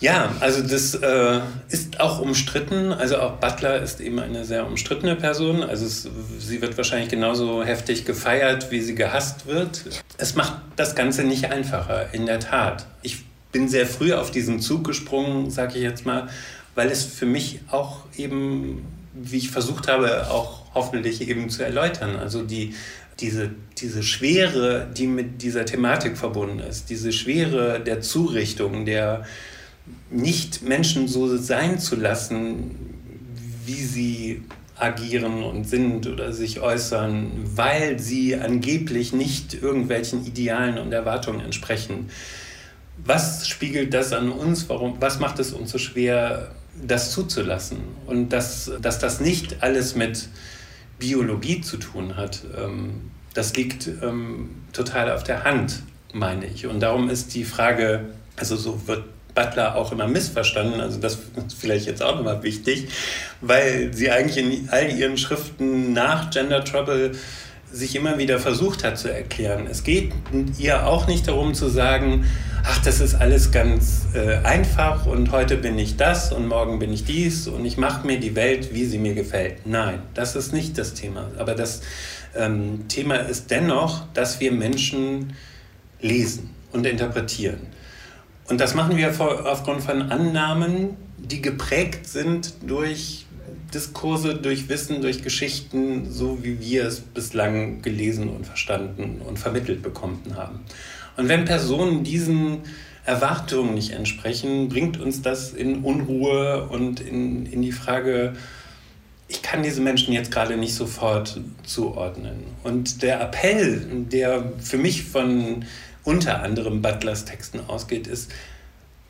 Ja, 0.00 0.32
also 0.40 0.62
das 0.62 0.94
äh, 0.94 1.40
ist 1.68 2.00
auch 2.00 2.20
umstritten. 2.20 2.92
Also 2.92 3.18
auch 3.18 3.32
Butler 3.32 3.82
ist 3.82 4.00
eben 4.00 4.18
eine 4.20 4.44
sehr 4.44 4.66
umstrittene 4.66 5.16
Person. 5.16 5.62
Also 5.62 5.86
es, 5.86 6.08
sie 6.38 6.62
wird 6.62 6.76
wahrscheinlich 6.76 7.08
genauso 7.08 7.64
heftig 7.64 8.04
gefeiert, 8.04 8.70
wie 8.70 8.80
sie 8.80 8.94
gehasst 8.94 9.46
wird. 9.46 9.84
Es 10.16 10.34
macht 10.36 10.54
das 10.76 10.94
Ganze 10.94 11.24
nicht 11.24 11.50
einfacher, 11.50 12.12
in 12.12 12.26
der 12.26 12.38
Tat. 12.38 12.86
Ich 13.02 13.24
bin 13.50 13.68
sehr 13.68 13.86
früh 13.86 14.12
auf 14.12 14.30
diesen 14.30 14.60
Zug 14.60 14.84
gesprungen, 14.84 15.50
sage 15.50 15.78
ich 15.78 15.82
jetzt 15.82 16.06
mal, 16.06 16.28
weil 16.74 16.90
es 16.90 17.04
für 17.04 17.26
mich 17.26 17.60
auch 17.70 18.02
eben, 18.16 18.86
wie 19.14 19.38
ich 19.38 19.50
versucht 19.50 19.88
habe, 19.88 20.30
auch 20.30 20.62
hoffentlich 20.74 21.28
eben 21.28 21.50
zu 21.50 21.64
erläutern, 21.64 22.16
also 22.16 22.42
die, 22.42 22.74
diese, 23.18 23.50
diese 23.78 24.02
Schwere, 24.02 24.86
die 24.96 25.08
mit 25.08 25.42
dieser 25.42 25.64
Thematik 25.64 26.16
verbunden 26.16 26.60
ist, 26.60 26.88
diese 26.90 27.10
Schwere 27.10 27.80
der 27.80 28.00
Zurichtung, 28.00 28.84
der 28.84 29.24
nicht 30.10 30.62
Menschen 30.62 31.08
so 31.08 31.36
sein 31.36 31.78
zu 31.78 31.96
lassen, 31.96 32.74
wie 33.66 33.82
sie 33.84 34.42
agieren 34.76 35.42
und 35.42 35.68
sind 35.68 36.06
oder 36.06 36.32
sich 36.32 36.60
äußern, 36.60 37.30
weil 37.54 37.98
sie 37.98 38.36
angeblich 38.36 39.12
nicht 39.12 39.54
irgendwelchen 39.54 40.24
Idealen 40.24 40.78
und 40.78 40.92
Erwartungen 40.92 41.40
entsprechen 41.40 42.08
was 43.04 43.48
spiegelt 43.48 43.94
das 43.94 44.12
an 44.12 44.30
uns? 44.30 44.68
Warum, 44.68 45.00
was 45.00 45.18
macht 45.18 45.38
es 45.38 45.52
uns 45.52 45.70
so 45.70 45.78
schwer, 45.78 46.52
das 46.80 47.12
zuzulassen? 47.12 47.78
Und 48.06 48.30
dass, 48.30 48.70
dass 48.80 48.98
das 48.98 49.20
nicht 49.20 49.62
alles 49.62 49.94
mit 49.94 50.28
Biologie 50.98 51.60
zu 51.60 51.76
tun 51.76 52.16
hat, 52.16 52.42
ähm, 52.56 53.10
das 53.34 53.54
liegt 53.54 53.88
ähm, 54.02 54.50
total 54.72 55.12
auf 55.12 55.22
der 55.22 55.44
Hand, 55.44 55.82
meine 56.12 56.46
ich. 56.46 56.66
Und 56.66 56.80
darum 56.80 57.08
ist 57.08 57.34
die 57.34 57.44
Frage, 57.44 58.06
also 58.36 58.56
so 58.56 58.86
wird 58.86 59.04
Butler 59.38 59.76
auch 59.76 59.92
immer 59.92 60.08
missverstanden, 60.08 60.80
also 60.80 60.98
das 60.98 61.14
ist 61.14 61.56
vielleicht 61.56 61.86
jetzt 61.86 62.02
auch 62.02 62.16
nochmal 62.16 62.42
wichtig, 62.42 62.88
weil 63.40 63.94
sie 63.94 64.10
eigentlich 64.10 64.36
in 64.36 64.68
all 64.70 64.90
ihren 64.90 65.16
Schriften 65.16 65.92
nach 65.92 66.30
Gender 66.30 66.64
Trouble 66.64 67.12
sich 67.70 67.94
immer 67.94 68.18
wieder 68.18 68.40
versucht 68.40 68.82
hat 68.82 68.98
zu 68.98 69.12
erklären. 69.12 69.68
Es 69.70 69.84
geht 69.84 70.12
ihr 70.58 70.86
auch 70.86 71.06
nicht 71.06 71.28
darum 71.28 71.54
zu 71.54 71.68
sagen, 71.68 72.24
ach, 72.64 72.82
das 72.82 73.00
ist 73.00 73.14
alles 73.14 73.52
ganz 73.52 74.06
äh, 74.14 74.38
einfach 74.38 75.06
und 75.06 75.30
heute 75.30 75.56
bin 75.56 75.78
ich 75.78 75.96
das 75.96 76.32
und 76.32 76.48
morgen 76.48 76.80
bin 76.80 76.92
ich 76.92 77.04
dies 77.04 77.46
und 77.46 77.64
ich 77.64 77.76
mache 77.76 78.06
mir 78.06 78.18
die 78.18 78.34
Welt, 78.34 78.74
wie 78.74 78.86
sie 78.86 78.98
mir 78.98 79.14
gefällt. 79.14 79.66
Nein, 79.66 80.00
das 80.14 80.34
ist 80.34 80.52
nicht 80.52 80.76
das 80.78 80.94
Thema. 80.94 81.30
Aber 81.38 81.54
das 81.54 81.82
ähm, 82.34 82.88
Thema 82.88 83.16
ist 83.16 83.52
dennoch, 83.52 84.02
dass 84.14 84.40
wir 84.40 84.50
Menschen 84.50 85.34
lesen 86.00 86.50
und 86.72 86.86
interpretieren. 86.86 87.77
Und 88.48 88.60
das 88.60 88.74
machen 88.74 88.96
wir 88.96 89.08
aufgrund 89.18 89.82
von 89.82 90.10
Annahmen, 90.10 90.96
die 91.18 91.42
geprägt 91.42 92.06
sind 92.06 92.54
durch 92.66 93.26
Diskurse, 93.74 94.34
durch 94.34 94.68
Wissen, 94.68 95.02
durch 95.02 95.22
Geschichten, 95.22 96.10
so 96.10 96.42
wie 96.42 96.58
wir 96.60 96.86
es 96.86 97.00
bislang 97.00 97.82
gelesen 97.82 98.30
und 98.30 98.46
verstanden 98.46 99.20
und 99.26 99.38
vermittelt 99.38 99.82
bekommen 99.82 100.22
haben. 100.34 100.60
Und 101.16 101.28
wenn 101.28 101.44
Personen 101.44 102.04
diesen 102.04 102.62
Erwartungen 103.04 103.74
nicht 103.74 103.90
entsprechen, 103.90 104.68
bringt 104.68 104.98
uns 104.98 105.20
das 105.20 105.52
in 105.52 105.82
Unruhe 105.82 106.68
und 106.68 107.00
in, 107.00 107.46
in 107.46 107.60
die 107.60 107.72
Frage, 107.72 108.34
ich 109.28 109.42
kann 109.42 109.62
diese 109.62 109.82
Menschen 109.82 110.14
jetzt 110.14 110.30
gerade 110.30 110.56
nicht 110.56 110.74
sofort 110.74 111.38
zuordnen. 111.62 112.44
Und 112.64 113.02
der 113.02 113.20
Appell, 113.20 113.86
der 114.10 114.52
für 114.58 114.78
mich 114.78 115.04
von 115.04 115.66
unter 116.08 116.42
anderem 116.42 116.80
Butlers 116.80 117.26
Texten 117.26 117.60
ausgeht, 117.68 118.06
ist, 118.06 118.32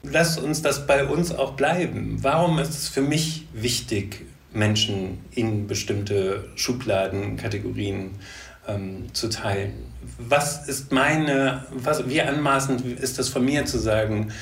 lasst 0.03 0.41
uns 0.41 0.63
das 0.63 0.87
bei 0.87 1.07
uns 1.07 1.31
auch 1.31 1.53
bleiben. 1.53 2.19
Warum 2.23 2.59
ist 2.59 2.71
es 2.71 2.89
für 2.89 3.03
mich 3.03 3.47
wichtig, 3.53 4.27
Menschen 4.53 5.19
in 5.31 5.67
bestimmte 5.67 6.49
Schubladen, 6.57 7.37
Kategorien 7.37 8.11
ähm, 8.67 9.07
zu 9.13 9.29
teilen. 9.29 9.73
Was 10.19 10.69
ist 10.69 10.93
meine, 10.93 11.65
was, 11.71 12.09
wie 12.09 12.21
anmaßend 12.21 12.85
ist 13.01 13.19
es 13.19 13.29
von 13.29 13.45
mir 13.45 13.65
zu 13.67 13.79
sagen, 13.79 14.33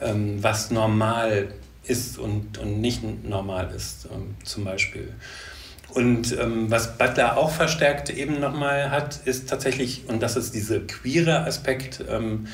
ähm, 0.00 0.42
was 0.42 0.70
normal 0.70 1.48
ist 1.84 2.18
und, 2.18 2.58
und 2.58 2.80
nicht 2.80 3.02
normal 3.24 3.72
ist, 3.74 4.08
ähm, 4.12 4.34
zum 4.44 4.64
Beispiel. 4.64 5.12
Und 5.96 6.38
ähm, 6.38 6.70
was 6.70 6.98
Butler 6.98 7.38
auch 7.38 7.50
verstärkt 7.50 8.10
eben 8.10 8.38
nochmal 8.38 8.90
hat, 8.90 9.18
ist 9.24 9.48
tatsächlich, 9.48 10.02
und 10.08 10.22
das 10.22 10.36
ist 10.36 10.54
dieser 10.54 10.80
queere 10.80 11.46
Aspekt, 11.46 12.04
ähm, 12.06 12.48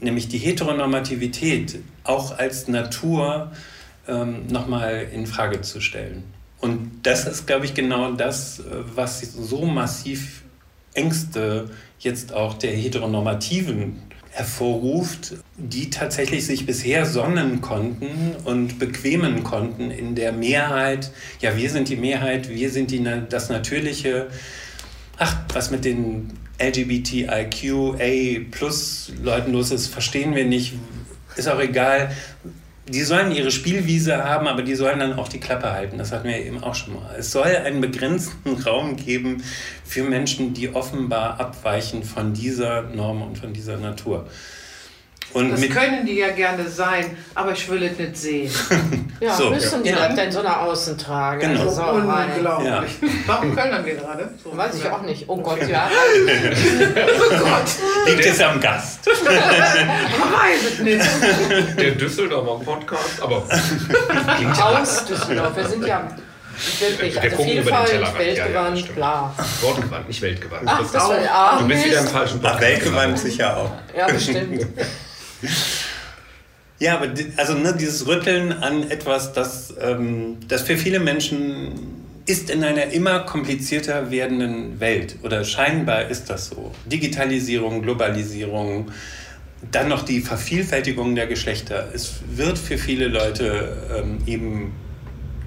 nämlich 0.00 0.28
die 0.28 0.38
Heteronormativität 0.38 1.80
auch 2.04 2.38
als 2.38 2.68
Natur 2.68 3.50
ähm, 4.06 4.46
nochmal 4.46 5.08
in 5.12 5.26
Frage 5.26 5.62
zu 5.62 5.80
stellen. 5.80 6.22
Und 6.60 7.00
das 7.02 7.26
ist, 7.26 7.48
glaube 7.48 7.64
ich, 7.64 7.74
genau 7.74 8.12
das, 8.12 8.60
äh, 8.60 8.62
was 8.94 9.20
so 9.20 9.64
massiv 9.64 10.44
Ängste 10.94 11.68
jetzt 11.98 12.32
auch 12.32 12.54
der 12.54 12.70
Heteronormativen 12.70 14.00
hervorruft, 14.36 15.34
die 15.56 15.88
tatsächlich 15.88 16.44
sich 16.44 16.66
bisher 16.66 17.06
sonnen 17.06 17.62
konnten 17.62 18.36
und 18.44 18.78
bequemen 18.78 19.42
konnten 19.42 19.90
in 19.90 20.14
der 20.14 20.32
Mehrheit. 20.32 21.10
Ja, 21.40 21.56
wir 21.56 21.70
sind 21.70 21.88
die 21.88 21.96
Mehrheit, 21.96 22.50
wir 22.50 22.70
sind 22.70 22.90
die, 22.90 23.02
das 23.30 23.48
Natürliche. 23.48 24.26
Ach, 25.16 25.34
was 25.54 25.70
mit 25.70 25.86
den 25.86 26.34
LGBTIQA 26.60 28.50
plus 28.50 29.10
Leuten 29.22 29.52
los 29.52 29.70
ist, 29.70 29.86
verstehen 29.86 30.34
wir 30.34 30.44
nicht. 30.44 30.74
Ist 31.36 31.48
auch 31.48 31.60
egal 31.60 32.10
die 32.88 33.02
sollen 33.02 33.32
ihre 33.32 33.50
Spielwiese 33.50 34.24
haben, 34.24 34.46
aber 34.46 34.62
die 34.62 34.76
sollen 34.76 35.00
dann 35.00 35.14
auch 35.14 35.28
die 35.28 35.40
Klappe 35.40 35.72
halten. 35.72 35.98
Das 35.98 36.12
hatten 36.12 36.28
wir 36.28 36.38
eben 36.38 36.62
auch 36.62 36.74
schon 36.74 36.94
mal. 36.94 37.16
Es 37.18 37.32
soll 37.32 37.46
einen 37.46 37.80
begrenzten 37.80 38.54
Raum 38.66 38.96
geben 38.96 39.42
für 39.84 40.04
Menschen, 40.04 40.54
die 40.54 40.74
offenbar 40.74 41.40
abweichen 41.40 42.04
von 42.04 42.32
dieser 42.32 42.82
Norm 42.82 43.22
und 43.22 43.38
von 43.38 43.52
dieser 43.52 43.76
Natur. 43.76 44.28
Und 45.36 45.50
das 45.50 45.68
können 45.68 46.06
die 46.06 46.14
ja 46.14 46.30
gerne 46.30 46.66
sein, 46.66 47.14
aber 47.34 47.52
ich 47.52 47.68
will 47.68 47.82
es 47.82 47.98
nicht 47.98 48.16
sehen. 48.16 48.50
ja, 49.20 49.34
so, 49.34 49.50
müssen 49.50 49.82
die 49.82 49.90
ja. 49.90 50.08
denn 50.08 50.32
so 50.32 50.42
nach 50.42 50.62
außen 50.62 50.96
tragen? 50.96 51.40
Genau. 51.40 51.60
Also 51.60 51.74
so 51.74 51.82
Unglaublich. 51.82 52.66
Ja. 52.66 52.84
Warum 53.26 53.54
können 53.54 53.84
wir 53.84 53.94
gerade? 53.96 54.30
So 54.42 54.56
Weiß 54.56 54.76
ich 54.76 54.90
auch 54.90 55.02
nicht. 55.02 55.24
Oh 55.28 55.36
Gott, 55.36 55.68
ja. 55.68 55.90
oh 55.90 57.38
Gott. 57.38 58.06
Liegt 58.06 58.24
es 58.24 58.40
am 58.40 58.58
Gast? 58.58 59.00
man 59.24 60.32
weiß 60.32 60.72
es 60.72 60.78
nicht. 60.78 61.78
Der 61.78 61.90
Düsseldorfer 61.90 62.64
Podcast, 62.64 63.20
aber 63.22 63.46
klingt 64.36 64.62
Aus 64.62 65.04
Düsseldorf. 65.04 65.54
Wir 65.54 65.66
sind 65.66 65.86
ja 65.86 66.08
Wirklich, 66.80 67.14
wir 67.14 67.22
also 67.22 67.42
Vielfalt, 67.42 68.18
weltgewandt, 68.18 68.78
ja, 68.78 68.86
ja, 68.86 68.92
bla. 68.94 69.34
Wortgewandt, 69.60 70.08
nicht 70.08 70.22
weltgewandt. 70.22 70.62
Ach, 70.64 70.80
das 70.90 70.94
auch, 71.02 71.10
war, 71.10 71.58
du 71.58 71.68
bist 71.68 71.84
wieder 71.84 72.00
im 72.00 72.06
falschen 72.06 72.40
Podcast. 72.40 72.62
Weltgewandt 72.62 73.18
sicher 73.18 73.56
auch. 73.58 73.72
Ja, 73.94 74.06
bestimmt. 74.06 74.66
Ja, 76.78 76.96
aber 76.96 77.08
also 77.38 77.54
ne, 77.54 77.74
dieses 77.74 78.06
Rütteln 78.06 78.52
an 78.52 78.90
etwas, 78.90 79.32
das, 79.32 79.74
ähm, 79.80 80.36
das 80.46 80.60
für 80.62 80.76
viele 80.76 81.00
Menschen 81.00 81.72
ist 82.26 82.50
in 82.50 82.62
einer 82.64 82.92
immer 82.92 83.20
komplizierter 83.20 84.10
werdenden 84.10 84.78
Welt 84.80 85.16
oder 85.22 85.44
scheinbar 85.44 86.08
ist 86.08 86.28
das 86.28 86.48
so. 86.48 86.72
Digitalisierung, 86.84 87.82
Globalisierung, 87.82 88.90
dann 89.70 89.88
noch 89.88 90.04
die 90.04 90.20
Vervielfältigung 90.20 91.14
der 91.14 91.28
Geschlechter. 91.28 91.88
Es 91.94 92.16
wird 92.28 92.58
für 92.58 92.76
viele 92.76 93.08
Leute 93.08 93.76
ähm, 93.96 94.18
eben 94.26 94.72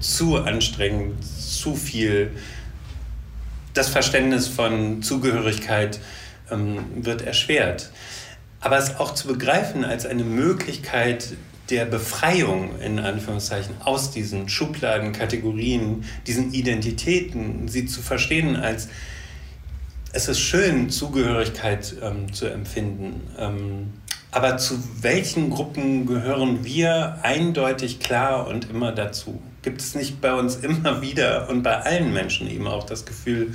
zu 0.00 0.36
anstrengend, 0.36 1.22
zu 1.24 1.76
viel. 1.76 2.32
Das 3.74 3.88
Verständnis 3.88 4.48
von 4.48 5.02
Zugehörigkeit 5.02 6.00
ähm, 6.50 6.78
wird 6.96 7.22
erschwert. 7.22 7.90
Aber 8.60 8.76
es 8.78 8.96
auch 8.96 9.14
zu 9.14 9.26
begreifen 9.28 9.84
als 9.84 10.06
eine 10.06 10.24
Möglichkeit 10.24 11.32
der 11.70 11.84
Befreiung 11.86 12.78
in 12.80 12.98
Anführungszeichen 12.98 13.74
aus 13.84 14.10
diesen 14.10 14.48
Schubladen, 14.48 15.12
Kategorien, 15.12 16.04
diesen 16.26 16.52
Identitäten, 16.52 17.68
sie 17.68 17.86
zu 17.86 18.02
verstehen 18.02 18.56
als 18.56 18.88
es 20.12 20.28
ist 20.28 20.40
schön, 20.40 20.90
Zugehörigkeit 20.90 21.94
ähm, 22.02 22.32
zu 22.32 22.46
empfinden. 22.46 23.28
Ähm, 23.38 23.92
aber 24.32 24.58
zu 24.58 24.82
welchen 25.02 25.50
Gruppen 25.50 26.06
gehören 26.06 26.64
wir 26.64 27.18
eindeutig 27.22 28.00
klar 28.00 28.46
und 28.46 28.70
immer 28.70 28.92
dazu? 28.92 29.40
Gibt 29.62 29.80
es 29.80 29.94
nicht 29.94 30.20
bei 30.20 30.34
uns 30.34 30.56
immer 30.56 31.02
wieder 31.02 31.48
und 31.48 31.62
bei 31.62 31.78
allen 31.78 32.12
Menschen 32.12 32.50
eben 32.50 32.66
auch 32.66 32.84
das 32.84 33.04
Gefühl, 33.04 33.54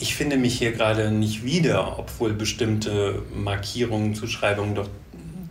ich 0.00 0.16
finde 0.16 0.36
mich 0.38 0.58
hier 0.58 0.72
gerade 0.72 1.12
nicht 1.12 1.44
wieder, 1.44 1.98
obwohl 1.98 2.32
bestimmte 2.32 3.22
Markierungen, 3.34 4.14
Zuschreibungen 4.14 4.74
doch 4.74 4.88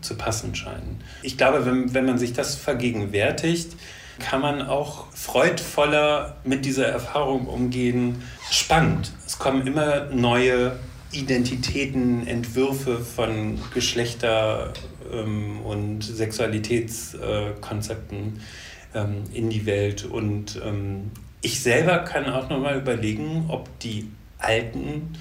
zu 0.02 0.16
passen 0.16 0.56
scheinen. 0.56 1.04
Ich 1.22 1.38
glaube, 1.38 1.64
wenn, 1.66 1.94
wenn 1.94 2.06
man 2.06 2.18
sich 2.18 2.34
das 2.34 2.56
vergegenwärtigt, 2.56 3.76
kann 4.18 4.42
man 4.42 4.64
auch 4.64 5.06
freudvoller 5.14 6.38
mit 6.44 6.66
dieser 6.66 6.88
Erfahrung 6.88 7.46
umgehen. 7.48 8.24
Spannend. 8.50 9.12
Es 9.26 9.38
kommen 9.38 9.68
immer 9.68 10.06
neue 10.06 10.80
Identitäten, 11.12 12.26
Entwürfe 12.28 13.00
von 13.00 13.60
Geschlechter 13.74 14.74
ähm, 15.12 15.60
und 15.62 16.04
Sexualitätskonzepten 16.04 18.42
ähm, 18.94 19.24
in 19.34 19.50
die 19.50 19.66
Welt. 19.66 20.06
Und 20.06 20.62
ähm, 20.66 21.12
ich 21.42 21.62
selber 21.62 22.00
kann 22.00 22.30
auch 22.30 22.50
nochmal 22.50 22.78
überlegen, 22.78 23.46
ob 23.48 23.80
die 23.80 24.12
alten 24.40 25.14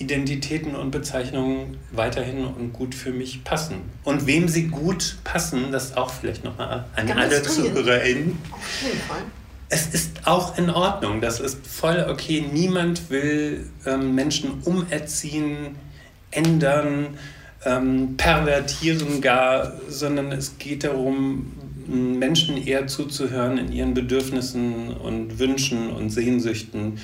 Identitäten 0.00 0.74
und 0.74 0.90
Bezeichnungen 0.90 1.76
weiterhin 1.92 2.44
und 2.44 2.72
gut 2.72 2.94
für 2.94 3.10
mich 3.10 3.44
passen. 3.44 3.76
Und 4.04 4.26
wem 4.26 4.48
sie 4.48 4.68
gut 4.68 5.16
passen, 5.24 5.72
das 5.72 5.96
auch 5.96 6.10
vielleicht 6.10 6.44
nochmal 6.44 6.84
an 6.94 7.06
Ganz 7.06 7.20
alle 7.20 7.42
ZuhörerInnen. 7.42 8.38
Es 9.68 9.88
ist 9.88 10.26
auch 10.26 10.56
in 10.56 10.70
Ordnung, 10.70 11.20
das 11.20 11.40
ist 11.40 11.66
voll 11.66 12.06
okay. 12.08 12.42
Niemand 12.52 13.10
will 13.10 13.68
ähm, 13.84 14.14
Menschen 14.14 14.62
umerziehen, 14.64 15.76
ändern, 16.30 17.18
ähm, 17.64 18.16
pervertieren 18.16 19.20
gar, 19.20 19.72
sondern 19.88 20.32
es 20.32 20.56
geht 20.58 20.84
darum, 20.84 21.52
Menschen 21.86 22.56
eher 22.56 22.86
zuzuhören 22.86 23.58
in 23.58 23.72
ihren 23.72 23.94
Bedürfnissen 23.94 24.92
und 24.92 25.38
Wünschen 25.38 25.90
und 25.90 26.10
Sehnsüchten 26.10 26.98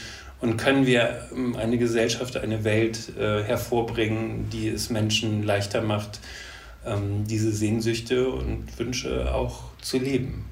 und 0.44 0.58
können 0.58 0.84
wir 0.84 1.26
ähm, 1.32 1.56
eine 1.56 1.78
Gesellschaft, 1.78 2.36
eine 2.36 2.64
Welt 2.64 3.16
äh, 3.18 3.42
hervorbringen, 3.42 4.50
die 4.50 4.68
es 4.68 4.90
Menschen 4.90 5.42
leichter 5.42 5.80
macht, 5.80 6.20
ähm, 6.84 7.24
diese 7.26 7.50
Sehnsüchte 7.50 8.28
und 8.28 8.78
Wünsche 8.78 9.34
auch 9.34 9.70
zu 9.80 9.96
leben. 9.96 10.44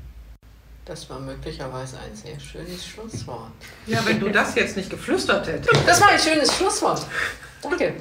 Das 0.86 1.09
war 1.11 1.20
möglicherweise 1.20 1.99
ein 1.99 2.16
sehr 2.16 2.40
schönes 2.40 2.86
Schlusswort. 2.86 3.53
Ja, 3.86 4.01
wenn 4.07 4.18
du 4.18 4.30
das 4.30 4.55
jetzt 4.55 4.78
nicht 4.78 4.88
geflüstert 4.88 5.47
hättest. 5.47 5.86
Das 5.86 6.01
war 6.01 6.09
ein 6.09 6.18
schönes 6.18 6.57
Schlusswort. 6.57 7.07
Danke. 7.62 7.93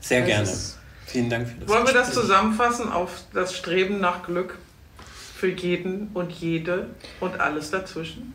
Sehr 0.00 0.20
Das 0.20 0.28
gerne. 0.28 0.50
Vielen 1.06 1.30
Dank 1.30 1.48
für 1.48 1.60
das 1.60 1.68
Wollen 1.68 1.86
wir 1.86 1.94
das 1.94 2.12
zusammenfassen 2.12 2.90
auf 2.90 3.10
das 3.32 3.56
Streben 3.56 4.00
nach 4.00 4.24
Glück 4.24 4.58
für 5.36 5.48
jeden 5.48 6.10
und 6.14 6.32
jede 6.32 6.88
und 7.20 7.40
alles 7.40 7.70
dazwischen? 7.70 8.34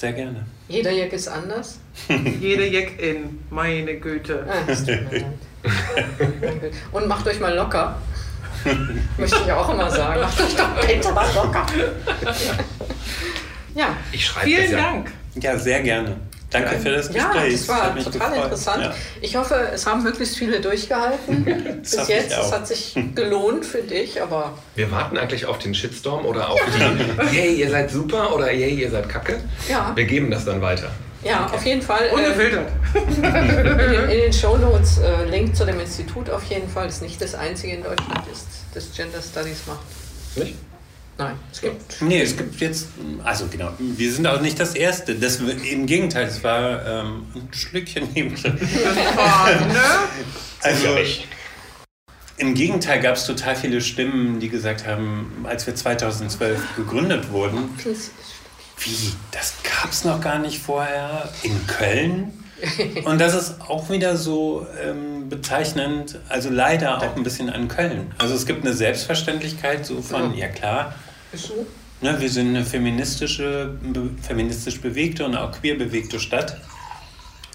Sehr 0.00 0.14
gerne. 0.14 0.46
Jeder 0.66 0.92
Jack 0.92 1.12
ist 1.12 1.28
anders. 1.28 1.78
Jede 2.40 2.66
Jack 2.66 2.98
in, 2.98 3.38
meine 3.50 3.96
Güte. 3.96 4.46
Ah. 4.48 4.64
Und 6.96 7.06
macht 7.06 7.26
euch 7.26 7.38
mal 7.38 7.54
locker. 7.54 7.98
Möchte 9.18 9.36
ich 9.44 9.52
auch 9.52 9.68
immer 9.68 9.90
sagen. 9.90 10.22
Macht 10.22 10.40
euch 10.40 10.56
doch 10.56 10.86
bitte 10.86 11.12
mal 11.12 11.26
locker. 11.34 11.66
Ja, 13.74 13.94
Ich 14.10 14.24
schreibe 14.24 14.50
das 14.50 14.58
Vielen 14.60 14.72
ja. 14.72 14.78
Dank. 14.78 15.12
Ja, 15.34 15.58
sehr 15.58 15.82
gerne. 15.82 16.16
Danke 16.50 16.78
für 16.80 16.90
das 16.90 17.06
ja 17.14 17.28
Gespräch. 17.30 17.52
das 17.52 17.60
Es 17.62 17.68
war 17.68 17.92
mich 17.94 18.04
total 18.04 18.28
gefreut. 18.30 18.44
interessant. 18.44 18.82
Ja. 18.84 18.94
Ich 19.20 19.36
hoffe, 19.36 19.54
es 19.72 19.86
haben 19.86 20.02
möglichst 20.02 20.36
viele 20.36 20.60
durchgehalten. 20.60 21.44
Bis 21.82 22.08
jetzt. 22.08 22.32
Es 22.32 22.52
hat 22.52 22.66
sich 22.66 22.96
gelohnt 23.14 23.64
für 23.64 23.82
dich, 23.82 24.20
aber 24.20 24.58
Wir 24.74 24.90
warten 24.90 25.16
eigentlich 25.16 25.46
auf 25.46 25.58
den 25.58 25.74
Shitstorm 25.74 26.26
oder 26.26 26.48
auf 26.50 26.60
die, 26.60 27.36
yay, 27.36 27.54
ihr 27.54 27.70
seid 27.70 27.90
super 27.90 28.34
oder 28.34 28.50
yay, 28.52 28.74
ihr 28.74 28.90
seid 28.90 29.08
kacke. 29.08 29.38
ja, 29.68 29.92
Wir 29.94 30.04
geben 30.04 30.30
das 30.30 30.44
dann 30.44 30.60
weiter. 30.60 30.90
ja 31.22 31.46
auf 31.46 31.64
jeden 31.64 31.82
Fall. 31.82 32.06
äh, 32.10 32.14
Ungefiltert. 32.14 32.66
in, 32.94 33.22
den, 33.22 34.02
in 34.10 34.20
den 34.20 34.32
Shownotes 34.32 34.98
äh, 34.98 35.24
Link 35.30 35.54
zu 35.54 35.64
dem 35.64 35.78
Institut 35.78 36.28
auf 36.30 36.42
jeden 36.44 36.68
Fall. 36.68 36.88
Ist 36.88 37.02
nicht 37.02 37.20
das 37.22 37.34
einzige 37.36 37.74
in 37.74 37.82
Deutschland, 37.84 38.22
das, 38.28 38.44
das 38.74 38.96
Gender 38.96 39.20
Studies 39.22 39.58
macht. 39.68 39.80
Nicht? 40.36 40.54
Nein, 41.20 41.36
es 41.52 41.60
gibt. 41.60 42.00
Nee, 42.00 42.22
es 42.22 42.34
gibt 42.34 42.58
jetzt, 42.62 42.88
also 43.22 43.46
genau, 43.48 43.72
wir 43.78 44.10
sind 44.10 44.26
auch 44.26 44.40
nicht 44.40 44.58
das 44.58 44.74
Erste. 44.74 45.14
Das, 45.14 45.36
Im 45.36 45.84
Gegenteil, 45.84 46.26
es 46.26 46.42
war 46.42 46.86
ähm, 46.86 47.26
ein 47.34 47.52
Schlückchen 47.52 48.08
neben. 48.14 48.34
Das 48.42 48.44
war, 49.16 49.50
ne? 49.66 49.82
Also. 50.62 50.88
Im 52.38 52.54
Gegenteil 52.54 53.00
gab 53.00 53.16
es 53.16 53.26
total 53.26 53.54
viele 53.54 53.82
Stimmen, 53.82 54.40
die 54.40 54.48
gesagt 54.48 54.86
haben, 54.86 55.44
als 55.46 55.66
wir 55.66 55.74
2012 55.74 56.76
gegründet 56.76 57.30
wurden, 57.30 57.68
wie, 58.78 59.12
das 59.30 59.56
gab 59.62 59.92
es 59.92 60.06
noch 60.06 60.22
gar 60.22 60.38
nicht 60.38 60.58
vorher 60.58 61.30
in 61.42 61.66
Köln? 61.66 62.32
Und 63.04 63.20
das 63.20 63.34
ist 63.34 63.60
auch 63.60 63.90
wieder 63.90 64.16
so 64.16 64.66
ähm, 64.82 65.28
bezeichnend, 65.28 66.18
also 66.30 66.48
leider 66.48 66.98
auch 66.98 67.14
ein 67.14 67.22
bisschen 67.22 67.50
an 67.50 67.68
Köln. 67.68 68.14
Also 68.16 68.34
es 68.34 68.46
gibt 68.46 68.64
eine 68.64 68.72
Selbstverständlichkeit 68.72 69.84
so 69.84 70.00
von, 70.00 70.34
ja 70.34 70.48
klar, 70.48 70.94
Ist 71.32 71.46
so? 71.46 71.66
ne, 72.00 72.20
wir 72.20 72.28
sind 72.30 72.48
eine 72.48 72.64
feministische, 72.64 73.76
be, 73.82 74.10
feministisch 74.22 74.80
bewegte 74.80 75.24
und 75.24 75.36
auch 75.36 75.52
queer 75.52 75.76
bewegte 75.76 76.18
Stadt. 76.20 76.56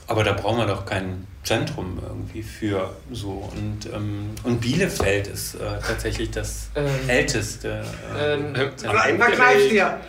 Aber 0.07 0.23
da 0.23 0.33
brauchen 0.33 0.59
wir 0.59 0.67
doch 0.67 0.85
kein 0.85 1.25
Zentrum 1.43 1.99
irgendwie 2.07 2.43
für 2.43 2.95
so. 3.11 3.49
Und, 3.55 3.87
ähm, 3.91 4.29
und 4.43 4.61
Bielefeld 4.61 5.27
ist 5.27 5.55
äh, 5.55 5.57
tatsächlich 5.85 6.29
das 6.31 6.67
Ähm, 6.75 6.85
älteste. 7.07 7.83
Äh, 8.15 8.33
ähm, 8.35 8.55
Zentrum. 8.55 8.91
Ver- 8.99 9.15
Verkneif's 9.17 9.67
dir. 9.69 9.99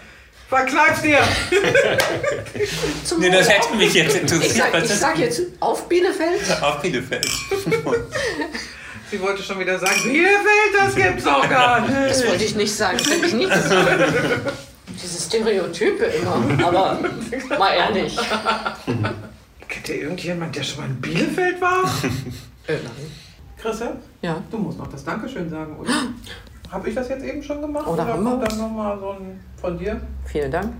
Verkneif's 0.48 1.02
dir. 1.02 1.18
Nee, 3.18 3.30
das 3.30 3.48
hätte 3.48 3.74
mich 3.76 3.94
jetzt 3.94 4.14
Ich 4.16 4.22
interessiert. 4.22 4.56
sag, 4.56 4.72
was 4.74 4.84
ich 4.84 4.96
sag 4.96 5.18
jetzt 5.18 5.40
auf 5.60 5.88
Bielefeld. 5.88 6.40
Auf 6.62 6.82
Bielefeld. 6.82 7.26
Sie 9.10 9.20
wollte 9.20 9.42
schon 9.42 9.58
wieder 9.60 9.78
sagen, 9.78 10.00
Bielefeld, 10.02 10.72
das 10.78 10.94
gibt's 10.94 11.24
doch 11.24 11.48
gar 11.48 11.80
nicht. 11.86 12.10
Das 12.10 12.26
wollte 12.26 12.44
ich 12.44 12.56
nicht 12.56 12.74
sagen, 12.74 12.98
das 12.98 13.10
hätte 13.10 13.26
ich 13.26 13.34
nicht 13.34 13.52
gesagt. 13.52 14.00
Diese 15.02 15.22
Stereotype 15.22 16.04
immer, 16.04 16.66
aber 16.66 16.98
mal 17.58 17.72
ehrlich. 17.74 18.16
Kennt 19.68 19.88
ihr 19.88 19.94
irgendjemand, 19.96 20.56
der 20.56 20.62
schon 20.62 20.80
mal 20.84 20.90
in 20.90 21.00
Bielefeld 21.00 21.60
war? 21.60 21.84
Äh, 22.68 22.72
nein. 22.82 23.12
Christian, 23.62 23.92
Ja. 24.22 24.42
du 24.50 24.58
musst 24.58 24.76
noch 24.78 24.88
das 24.88 25.04
Dankeschön 25.04 25.48
sagen, 25.48 25.76
oder? 25.78 25.90
Habe 26.72 26.88
ich 26.88 26.96
das 26.96 27.08
jetzt 27.08 27.24
eben 27.24 27.40
schon 27.40 27.60
gemacht? 27.60 27.86
Oder 27.86 28.04
haben 28.04 28.24
wir 28.24 28.36
dann 28.44 28.58
nochmal 28.58 28.98
so 28.98 29.10
ein 29.10 29.40
von 29.60 29.78
dir? 29.78 30.00
Vielen 30.24 30.50
Dank. 30.50 30.72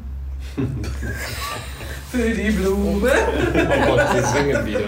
Für 2.11 2.31
die 2.31 2.51
Blume. 2.51 3.11
Oh 3.11 3.87
Gott, 3.87 4.15
wir 4.15 4.23
singen 4.23 4.65
wieder. 4.65 4.81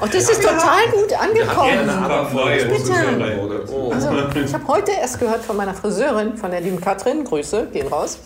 Und 0.00 0.12
das 0.12 0.28
ist 0.28 0.42
total 0.42 0.88
gut 0.90 1.12
angekommen. 1.12 1.88
Bitte. 2.68 3.68
Oh. 3.72 3.92
Also, 3.92 4.10
ich 4.44 4.52
habe 4.52 4.66
heute 4.66 4.92
erst 4.92 5.20
gehört 5.20 5.44
von 5.44 5.56
meiner 5.56 5.74
Friseurin, 5.74 6.36
von 6.36 6.50
der 6.50 6.60
lieben 6.60 6.80
Katrin, 6.80 7.24
Grüße, 7.24 7.68
gehen 7.72 7.86
raus. 7.86 8.18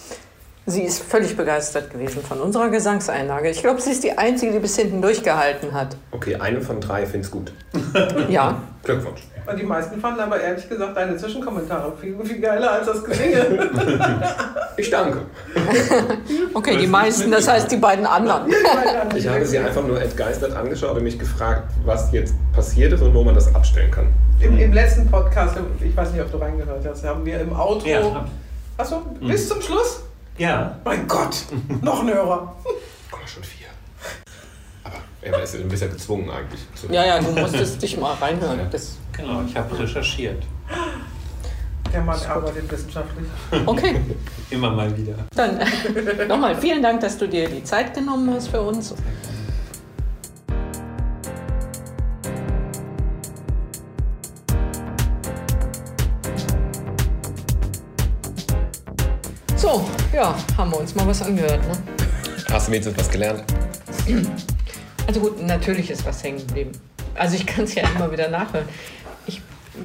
Sie 0.64 0.82
ist 0.82 1.03
völlig 1.03 1.36
begeistert 1.36 1.90
gewesen 1.92 2.22
von 2.22 2.40
unserer 2.40 2.70
Gesangseinlage. 2.70 3.51
Ich 3.51 3.61
glaube, 3.61 3.80
sie 3.80 3.90
ist 3.90 4.03
die 4.03 4.16
Einzige, 4.16 4.53
die 4.53 4.59
bis 4.59 4.76
hinten 4.76 5.03
durchgehalten 5.03 5.72
hat. 5.74 5.97
Okay, 6.12 6.36
eine 6.36 6.61
von 6.61 6.80
drei 6.80 7.07
find's 7.07 7.30
gut. 7.30 7.53
Ja, 8.28 8.62
Glückwunsch. 8.82 9.20
Und 9.47 9.59
die 9.59 9.64
meisten 9.64 10.01
fanden 10.01 10.20
aber 10.20 10.40
ehrlich 10.40 10.68
gesagt 10.68 10.97
deine 10.97 11.16
Zwischenkommentare 11.16 11.92
viel, 12.01 12.16
viel 12.24 12.40
geiler 12.40 12.72
als 12.72 12.86
das 12.86 13.05
Gesinge. 13.05 13.70
Ich 14.78 14.90
danke. 14.90 15.22
okay, 16.53 16.76
die 16.76 16.86
meisten, 16.86 17.30
das 17.30 17.49
heißt 17.49 17.70
die 17.72 17.78
beiden 17.78 18.05
anderen. 18.05 18.53
Ich 19.16 19.26
habe 19.26 19.47
sie 19.47 19.59
einfach 19.59 19.82
nur 19.82 20.03
entgeistert 20.03 20.55
angeschaut 20.55 20.99
und 20.99 21.03
mich 21.03 21.18
gefragt, 21.18 21.72
was 21.86 22.12
jetzt 22.12 22.34
passiert 22.53 22.92
ist 22.92 23.01
und 23.01 23.14
wo 23.14 23.24
man 23.24 23.34
das 23.34 23.55
abstellen 23.55 23.90
kann. 23.90 24.09
Im, 24.38 24.59
Im 24.59 24.74
letzten 24.74 25.11
Podcast, 25.11 25.57
ich 25.80 25.97
weiß 25.97 26.12
nicht, 26.12 26.20
ob 26.20 26.30
du 26.30 26.36
reingehört 26.36 26.86
hast, 26.86 27.05
haben 27.05 27.24
wir 27.24 27.40
im 27.40 27.55
Auto. 27.55 27.86
Ja, 27.86 28.26
Achso, 28.76 29.01
bis 29.20 29.49
zum 29.49 29.62
Schluss? 29.62 30.03
Ja. 30.36 30.76
Mein 30.84 31.09
Gott, 31.09 31.47
noch 31.80 32.03
ein 32.03 32.12
Hörer. 32.12 32.55
Komm 33.11 33.26
schon 33.26 33.42
vier. 33.42 33.66
Er 35.23 35.43
ist 35.43 35.55
ein 35.57 35.69
bisschen 35.69 35.91
gezwungen 35.91 36.31
eigentlich. 36.31 36.61
Zu 36.75 36.93
Ja, 36.93 37.05
ja, 37.05 37.21
du 37.21 37.31
musstest 37.33 37.83
dich 37.83 37.97
mal 37.97 38.14
reinhören. 38.14 38.61
Das, 38.71 38.97
Genau, 39.17 39.43
ich 39.47 39.57
habe 39.57 39.79
recherchiert. 39.79 40.43
Der 41.93 42.03
Mann 42.03 42.21
arbeitet 42.29 42.71
wissenschaftlich. 42.71 43.27
okay, 43.64 44.01
Immer 44.51 44.71
mal 44.71 44.95
wieder. 44.97 45.14
dann 45.35 45.59
nochmal 46.29 46.55
vielen 46.55 46.83
Dank, 46.83 47.01
dass 47.01 47.17
du 47.17 47.27
dir 47.27 47.49
die 47.49 47.64
Zeit 47.64 47.95
genommen 47.95 48.33
hast 48.35 48.49
für 48.49 48.61
uns. 48.61 48.95
So, 59.57 59.89
ja, 60.12 60.37
haben 60.59 60.71
wir 60.71 60.81
uns 60.81 60.95
mal 60.95 61.07
was 61.07 61.23
angehört. 61.23 61.61
Ne? 61.67 61.75
Hast 62.51 62.69
du 62.69 62.73
wenigstens 62.73 62.99
was 62.99 63.11
gelernt? 63.11 63.45
Also 65.07 65.20
gut, 65.20 65.42
natürlich 65.42 65.90
ist 65.90 66.04
was 66.04 66.22
hängen 66.22 66.38
geblieben. 66.38 66.72
Also 67.14 67.36
ich 67.36 67.46
kann 67.46 67.64
es 67.64 67.74
ja 67.74 67.88
immer 67.88 68.11
wieder 68.11 68.28
nachhören. 68.28 68.68
Ich 69.26 69.40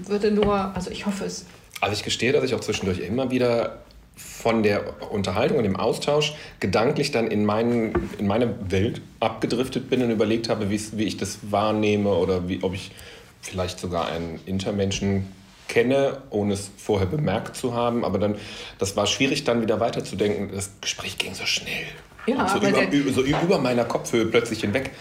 würde 0.07 0.31
nur, 0.31 0.55
also 0.75 0.89
ich 0.89 1.05
hoffe 1.05 1.25
es. 1.25 1.45
Also 1.79 1.93
ich 1.93 2.03
gestehe, 2.03 2.31
dass 2.31 2.43
ich 2.43 2.53
auch 2.53 2.59
zwischendurch 2.59 2.99
immer 2.99 3.31
wieder 3.31 3.79
von 4.15 4.63
der 4.63 5.11
Unterhaltung 5.11 5.57
und 5.57 5.63
dem 5.63 5.75
Austausch 5.75 6.33
gedanklich 6.59 7.11
dann 7.11 7.27
in, 7.27 7.45
meinen, 7.45 8.09
in 8.17 8.27
meine 8.27 8.71
Welt 8.71 9.01
abgedriftet 9.19 9.89
bin 9.89 10.03
und 10.03 10.09
überlegt 10.09 10.49
habe, 10.49 10.69
wie 10.69 11.03
ich 11.03 11.17
das 11.17 11.39
wahrnehme 11.49 12.09
oder 12.09 12.47
wie, 12.47 12.63
ob 12.63 12.73
ich 12.73 12.91
vielleicht 13.41 13.79
sogar 13.79 14.07
einen 14.07 14.39
Intermenschen 14.45 15.27
kenne, 15.67 16.21
ohne 16.29 16.53
es 16.53 16.69
vorher 16.77 17.07
bemerkt 17.07 17.55
zu 17.55 17.73
haben. 17.73 18.03
Aber 18.03 18.19
dann, 18.19 18.35
das 18.77 18.95
war 18.97 19.07
schwierig, 19.07 19.43
dann 19.43 19.61
wieder 19.61 19.79
weiterzudenken. 19.79 20.51
Das 20.53 20.71
Gespräch 20.81 21.17
ging 21.17 21.33
so 21.33 21.45
schnell. 21.45 21.85
Ja, 22.27 22.47
so, 22.47 22.57
aber 22.57 22.91
über, 22.91 23.11
so 23.11 23.21
über 23.21 23.57
meiner 23.59 23.85
Kopfhöhe 23.85 24.25
plötzlich 24.25 24.61
hinweg. 24.61 24.91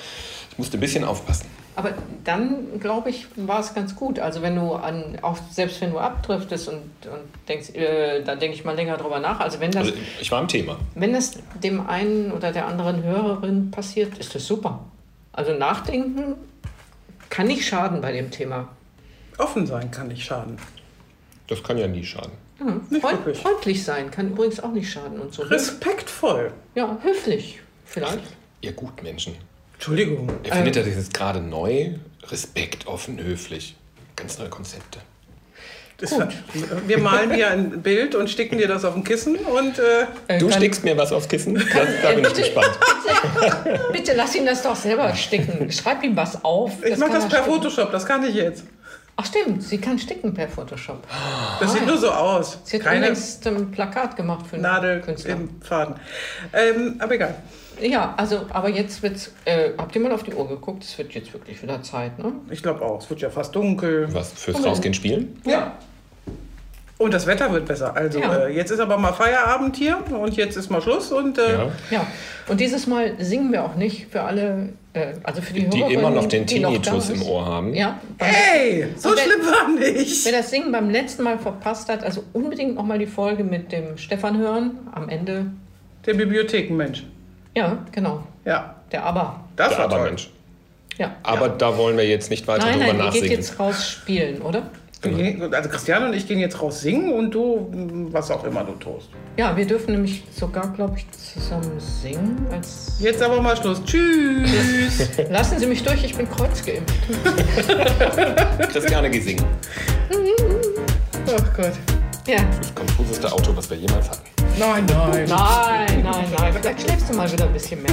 Ich 0.51 0.59
musste 0.59 0.77
ein 0.77 0.81
bisschen 0.81 1.05
aufpassen. 1.05 1.47
Aber 1.77 1.95
dann, 2.25 2.81
glaube 2.81 3.11
ich, 3.11 3.27
war 3.37 3.61
es 3.61 3.75
ganz 3.75 3.95
gut. 3.95 4.19
Also 4.19 4.43
wenn 4.43 4.57
du 4.57 4.73
an, 4.73 5.19
auch 5.23 5.39
selbst 5.51 5.81
wenn 5.81 5.93
du 5.93 5.99
abdriftest 5.99 6.69
und, 6.69 6.83
und 7.07 7.49
denkst, 7.49 7.71
äh, 7.71 8.23
da 8.23 8.35
denke 8.35 8.57
ich 8.57 8.65
mal 8.65 8.75
länger 8.75 8.97
drüber 8.97 9.21
nach. 9.21 9.41
Also 9.41 9.61
wenn 9.61 9.71
das, 9.71 9.87
Also 9.87 9.99
ich 10.21 10.31
war 10.31 10.41
im 10.43 10.49
Thema. 10.49 10.77
wenn 10.95 11.13
das 11.13 11.39
dem 11.63 11.87
einen 11.87 12.33
oder 12.33 12.53
der 12.53 12.67
anderen 12.67 13.03
Hörerin 13.03 13.71
passiert, 13.71 14.19
ist 14.19 14.35
das 14.35 14.47
super. 14.47 14.85
Also 15.33 15.55
nachdenken 15.55 16.35
kann 17.31 17.47
nicht 17.47 17.65
schaden 17.65 18.01
bei 18.01 18.13
dem 18.13 18.31
Thema. 18.31 18.69
Offen 19.39 19.67
sein 19.67 19.91
kann 19.91 20.09
nicht 20.09 20.25
schaden. 20.25 20.59
Das 21.51 21.63
kann 21.65 21.77
ja 21.77 21.87
nie 21.89 22.05
schaden. 22.05 22.31
Ja, 22.61 22.67
Nicht 22.89 23.03
freund, 23.03 23.19
wirklich. 23.27 23.39
freundlich 23.43 23.85
sein 23.85 24.11
kann 24.11 24.31
übrigens 24.31 24.61
auch 24.61 24.71
nicht 24.73 24.91
schaden 24.91 25.19
und 25.21 25.35
so. 25.35 25.43
Respektvoll. 25.43 26.53
Ja, 26.75 26.97
höflich 27.03 27.61
vielleicht. 27.85 28.21
Ihr 28.63 28.73
Gutmenschen. 28.73 29.35
Entschuldigung. 29.75 30.31
Ihr 30.45 30.53
findet 30.53 30.77
das 30.77 30.87
jetzt 30.87 31.13
gerade 31.13 31.41
neu? 31.41 31.95
Respekt, 32.29 32.87
offen, 32.87 33.19
höflich. 33.19 33.75
Ganz 34.15 34.39
neue 34.39 34.49
Konzepte. 34.49 35.01
Das 35.97 36.15
wir 36.87 36.99
malen 36.99 37.31
dir 37.33 37.51
ein 37.51 37.83
Bild 37.83 38.15
und 38.15 38.31
sticken 38.31 38.57
dir 38.57 38.69
das 38.69 38.85
auf 38.87 38.95
ein 38.97 39.05
Kissen 39.05 39.37
und 39.37 39.79
äh, 39.79 40.07
Äh, 40.29 40.39
Du 40.39 40.51
stickst 40.51 40.83
mir 40.85 40.97
was 40.97 41.13
aufs 41.13 41.29
Kissen? 41.29 41.55
Das, 41.57 41.89
da 42.03 42.13
bin 42.13 42.25
ich 42.25 42.33
gespannt. 42.33 42.79
Bitte 43.93 44.15
lass 44.15 44.35
ihn 44.35 44.47
das 44.47 44.63
doch 44.63 44.77
selber 44.77 45.15
sticken. 45.15 45.71
Schreib 45.71 46.03
ihm 46.03 46.17
was 46.17 46.43
auf. 46.45 46.83
ich 46.85 46.97
mache 46.97 47.11
das 47.13 47.25
er 47.25 47.29
per 47.31 47.39
sticken. 47.43 47.45
Photoshop, 47.61 47.93
das 47.93 48.07
kann 48.07 48.25
ich 48.25 48.35
jetzt. 48.35 48.65
Ach 49.23 49.27
stimmt, 49.27 49.63
sie 49.63 49.77
kann 49.79 49.99
sticken 49.99 50.33
per 50.33 50.49
Photoshop. 50.49 51.03
Das 51.61 51.75
sieht 51.75 51.85
nur 51.87 51.99
so 51.99 52.11
aus. 52.11 52.59
Sie 52.65 52.79
hat 52.79 52.85
Keine 52.85 53.01
übrigens 53.09 53.47
ein 53.47 53.71
Plakat 53.71 54.17
gemacht 54.17 54.47
für 54.47 54.55
einen 54.55 54.63
Nadel 54.63 55.01
Künstler. 55.03 55.33
im 55.33 55.61
Faden. 55.61 55.97
Ähm, 56.55 56.97
aber 56.99 57.15
egal. 57.17 57.35
Ja, 57.83 58.15
also, 58.17 58.47
aber 58.49 58.71
jetzt 58.71 59.03
wird's. 59.03 59.31
Äh, 59.45 59.73
habt 59.77 59.95
ihr 59.95 60.01
mal 60.01 60.13
auf 60.13 60.23
die 60.23 60.33
Uhr 60.33 60.49
geguckt? 60.49 60.85
Es 60.85 60.97
wird 60.97 61.13
jetzt 61.13 61.35
wirklich 61.35 61.63
wieder 61.63 61.83
Zeit, 61.83 62.19
ne? 62.19 62.33
Ich 62.49 62.63
glaube 62.63 62.81
auch. 62.83 63.03
Es 63.03 63.11
wird 63.11 63.21
ja 63.21 63.29
fast 63.29 63.55
dunkel. 63.55 64.09
Was 64.13 64.33
fürs 64.33 64.65
Rausgehen 64.65 64.95
spielen? 64.95 65.39
Ja. 65.45 65.73
Und 66.97 67.13
das 67.13 67.27
Wetter 67.27 67.53
wird 67.53 67.67
besser. 67.67 67.95
Also 67.97 68.21
Ja. 68.21 68.47
äh, 68.47 68.55
jetzt 68.55 68.71
ist 68.71 68.81
aber 68.81 68.97
mal 68.97 69.13
Feierabend 69.13 69.77
hier 69.77 69.99
und 70.11 70.35
jetzt 70.37 70.57
ist 70.57 70.71
mal 70.71 70.81
Schluss 70.81 71.13
und 71.13 71.37
äh, 71.39 71.53
Ja. 71.53 71.73
Ja. 71.91 72.07
Und 72.49 72.59
dieses 72.61 72.87
Mal 72.87 73.15
singen 73.19 73.53
wir 73.53 73.65
auch 73.65 73.75
nicht 73.75 74.09
für 74.11 74.23
alle, 74.23 74.71
also 75.23 75.41
für 75.41 75.53
die 75.55 75.69
Die 75.69 75.81
immer 75.83 76.11
noch 76.11 76.27
den 76.27 76.41
noch 76.43 76.47
Tinnitus 76.49 77.11
im. 77.11 77.23
Ohr 77.23 77.47
haben. 77.47 77.75
Ja. 77.75 78.01
hey, 78.19 78.87
so 78.97 79.11
wer- 79.11 79.19
schlimm 79.19 79.41
war 79.47 79.69
nicht. 79.79 80.25
Wer 80.27 80.33
das 80.33 80.51
Singen 80.51 80.73
beim 80.73 80.91
letzten 80.91 81.23
Mal 81.23 81.39
verpasst 81.39 81.89
hat, 81.89 82.03
also 82.03 82.25
unbedingt 82.33 82.75
nochmal 82.75 82.99
die 82.99 83.07
Folge 83.07 83.45
mit 83.45 83.71
dem 83.73 83.97
Stefan 83.99 84.39
hören. 84.39 84.79
Am 84.93 85.09
Ende. 85.09 85.47
Der 86.07 86.15
Bibliothekenmensch. 86.15 87.05
Ja, 87.55 87.79
genau. 87.93 88.23
Ja, 88.45 88.75
Der 88.91 89.05
Aber. 89.05 89.45
das 89.57 89.69
Der 89.71 89.79
war 89.79 89.89
toll. 89.89 89.99
Abermensch. 89.99 90.31
Ja. 90.99 91.15
Aber 91.23 91.47
ja. 91.47 91.55
da 91.57 91.77
wollen 91.79 91.97
wir 91.97 92.07
jetzt 92.07 92.29
nicht 92.31 92.47
weiter 92.49 92.67
nein, 92.67 92.75
drüber 92.81 92.87
nein, 92.89 92.97
nachsingen. 92.99 93.29
geht 93.29 93.39
jetzt 93.39 93.59
raus 93.61 93.89
spielen, 93.89 94.43
oder? 94.43 94.71
Gehen- 95.03 95.55
Also 95.55 95.69
Christiane 95.71 96.07
und 96.09 96.13
ich 96.15 96.27
gehen 96.29 96.39
jetzt 96.39 96.61
raus 96.61 96.81
singen 96.83 97.13
und 97.13 97.31
du, 97.31 97.69
was 98.11 98.31
auch 98.31 98.45
immer 98.45 98.65
du 98.65 98.73
tust. 98.73 99.09
Ja, 99.37 99.57
wir 99.57 99.67
dürfen 99.67 99.93
nämlich 99.93 100.25
sogar, 100.31 100.69
glaube 100.75 100.99
ich, 100.99 101.07
zusammen 101.13 101.79
singen. 101.81 102.47
Als 102.53 102.97
Jetzt 103.01 103.23
aber 103.23 103.41
mal 103.41 103.57
Schluss. 103.57 103.83
Tschüss. 103.85 105.09
Lassen 105.31 105.59
Sie 105.59 105.67
mich 105.67 105.83
durch, 105.83 106.05
ich 106.05 106.15
bin 106.15 106.29
kreuzgeimpft. 106.29 106.95
Christiane 108.73 109.09
geh 109.11 109.21
singen. 109.21 109.45
Ach 111.27 111.57
Gott. 111.57 111.73
Ja. 112.27 112.37
Das 112.61 112.75
konfuseste 112.75 113.33
Auto, 113.33 113.57
was 113.57 113.71
wir 113.71 113.79
jemals 113.79 114.11
hatten. 114.11 114.29
Nein, 114.59 114.85
nein. 114.87 115.25
Nein, 115.29 116.03
nein, 116.05 116.25
nein. 116.37 116.55
Vielleicht 116.61 116.83
schläfst 116.83 117.09
du 117.11 117.15
mal 117.17 117.31
wieder 117.33 117.47
ein 117.47 117.53
bisschen 117.53 117.83
mehr. 117.83 117.93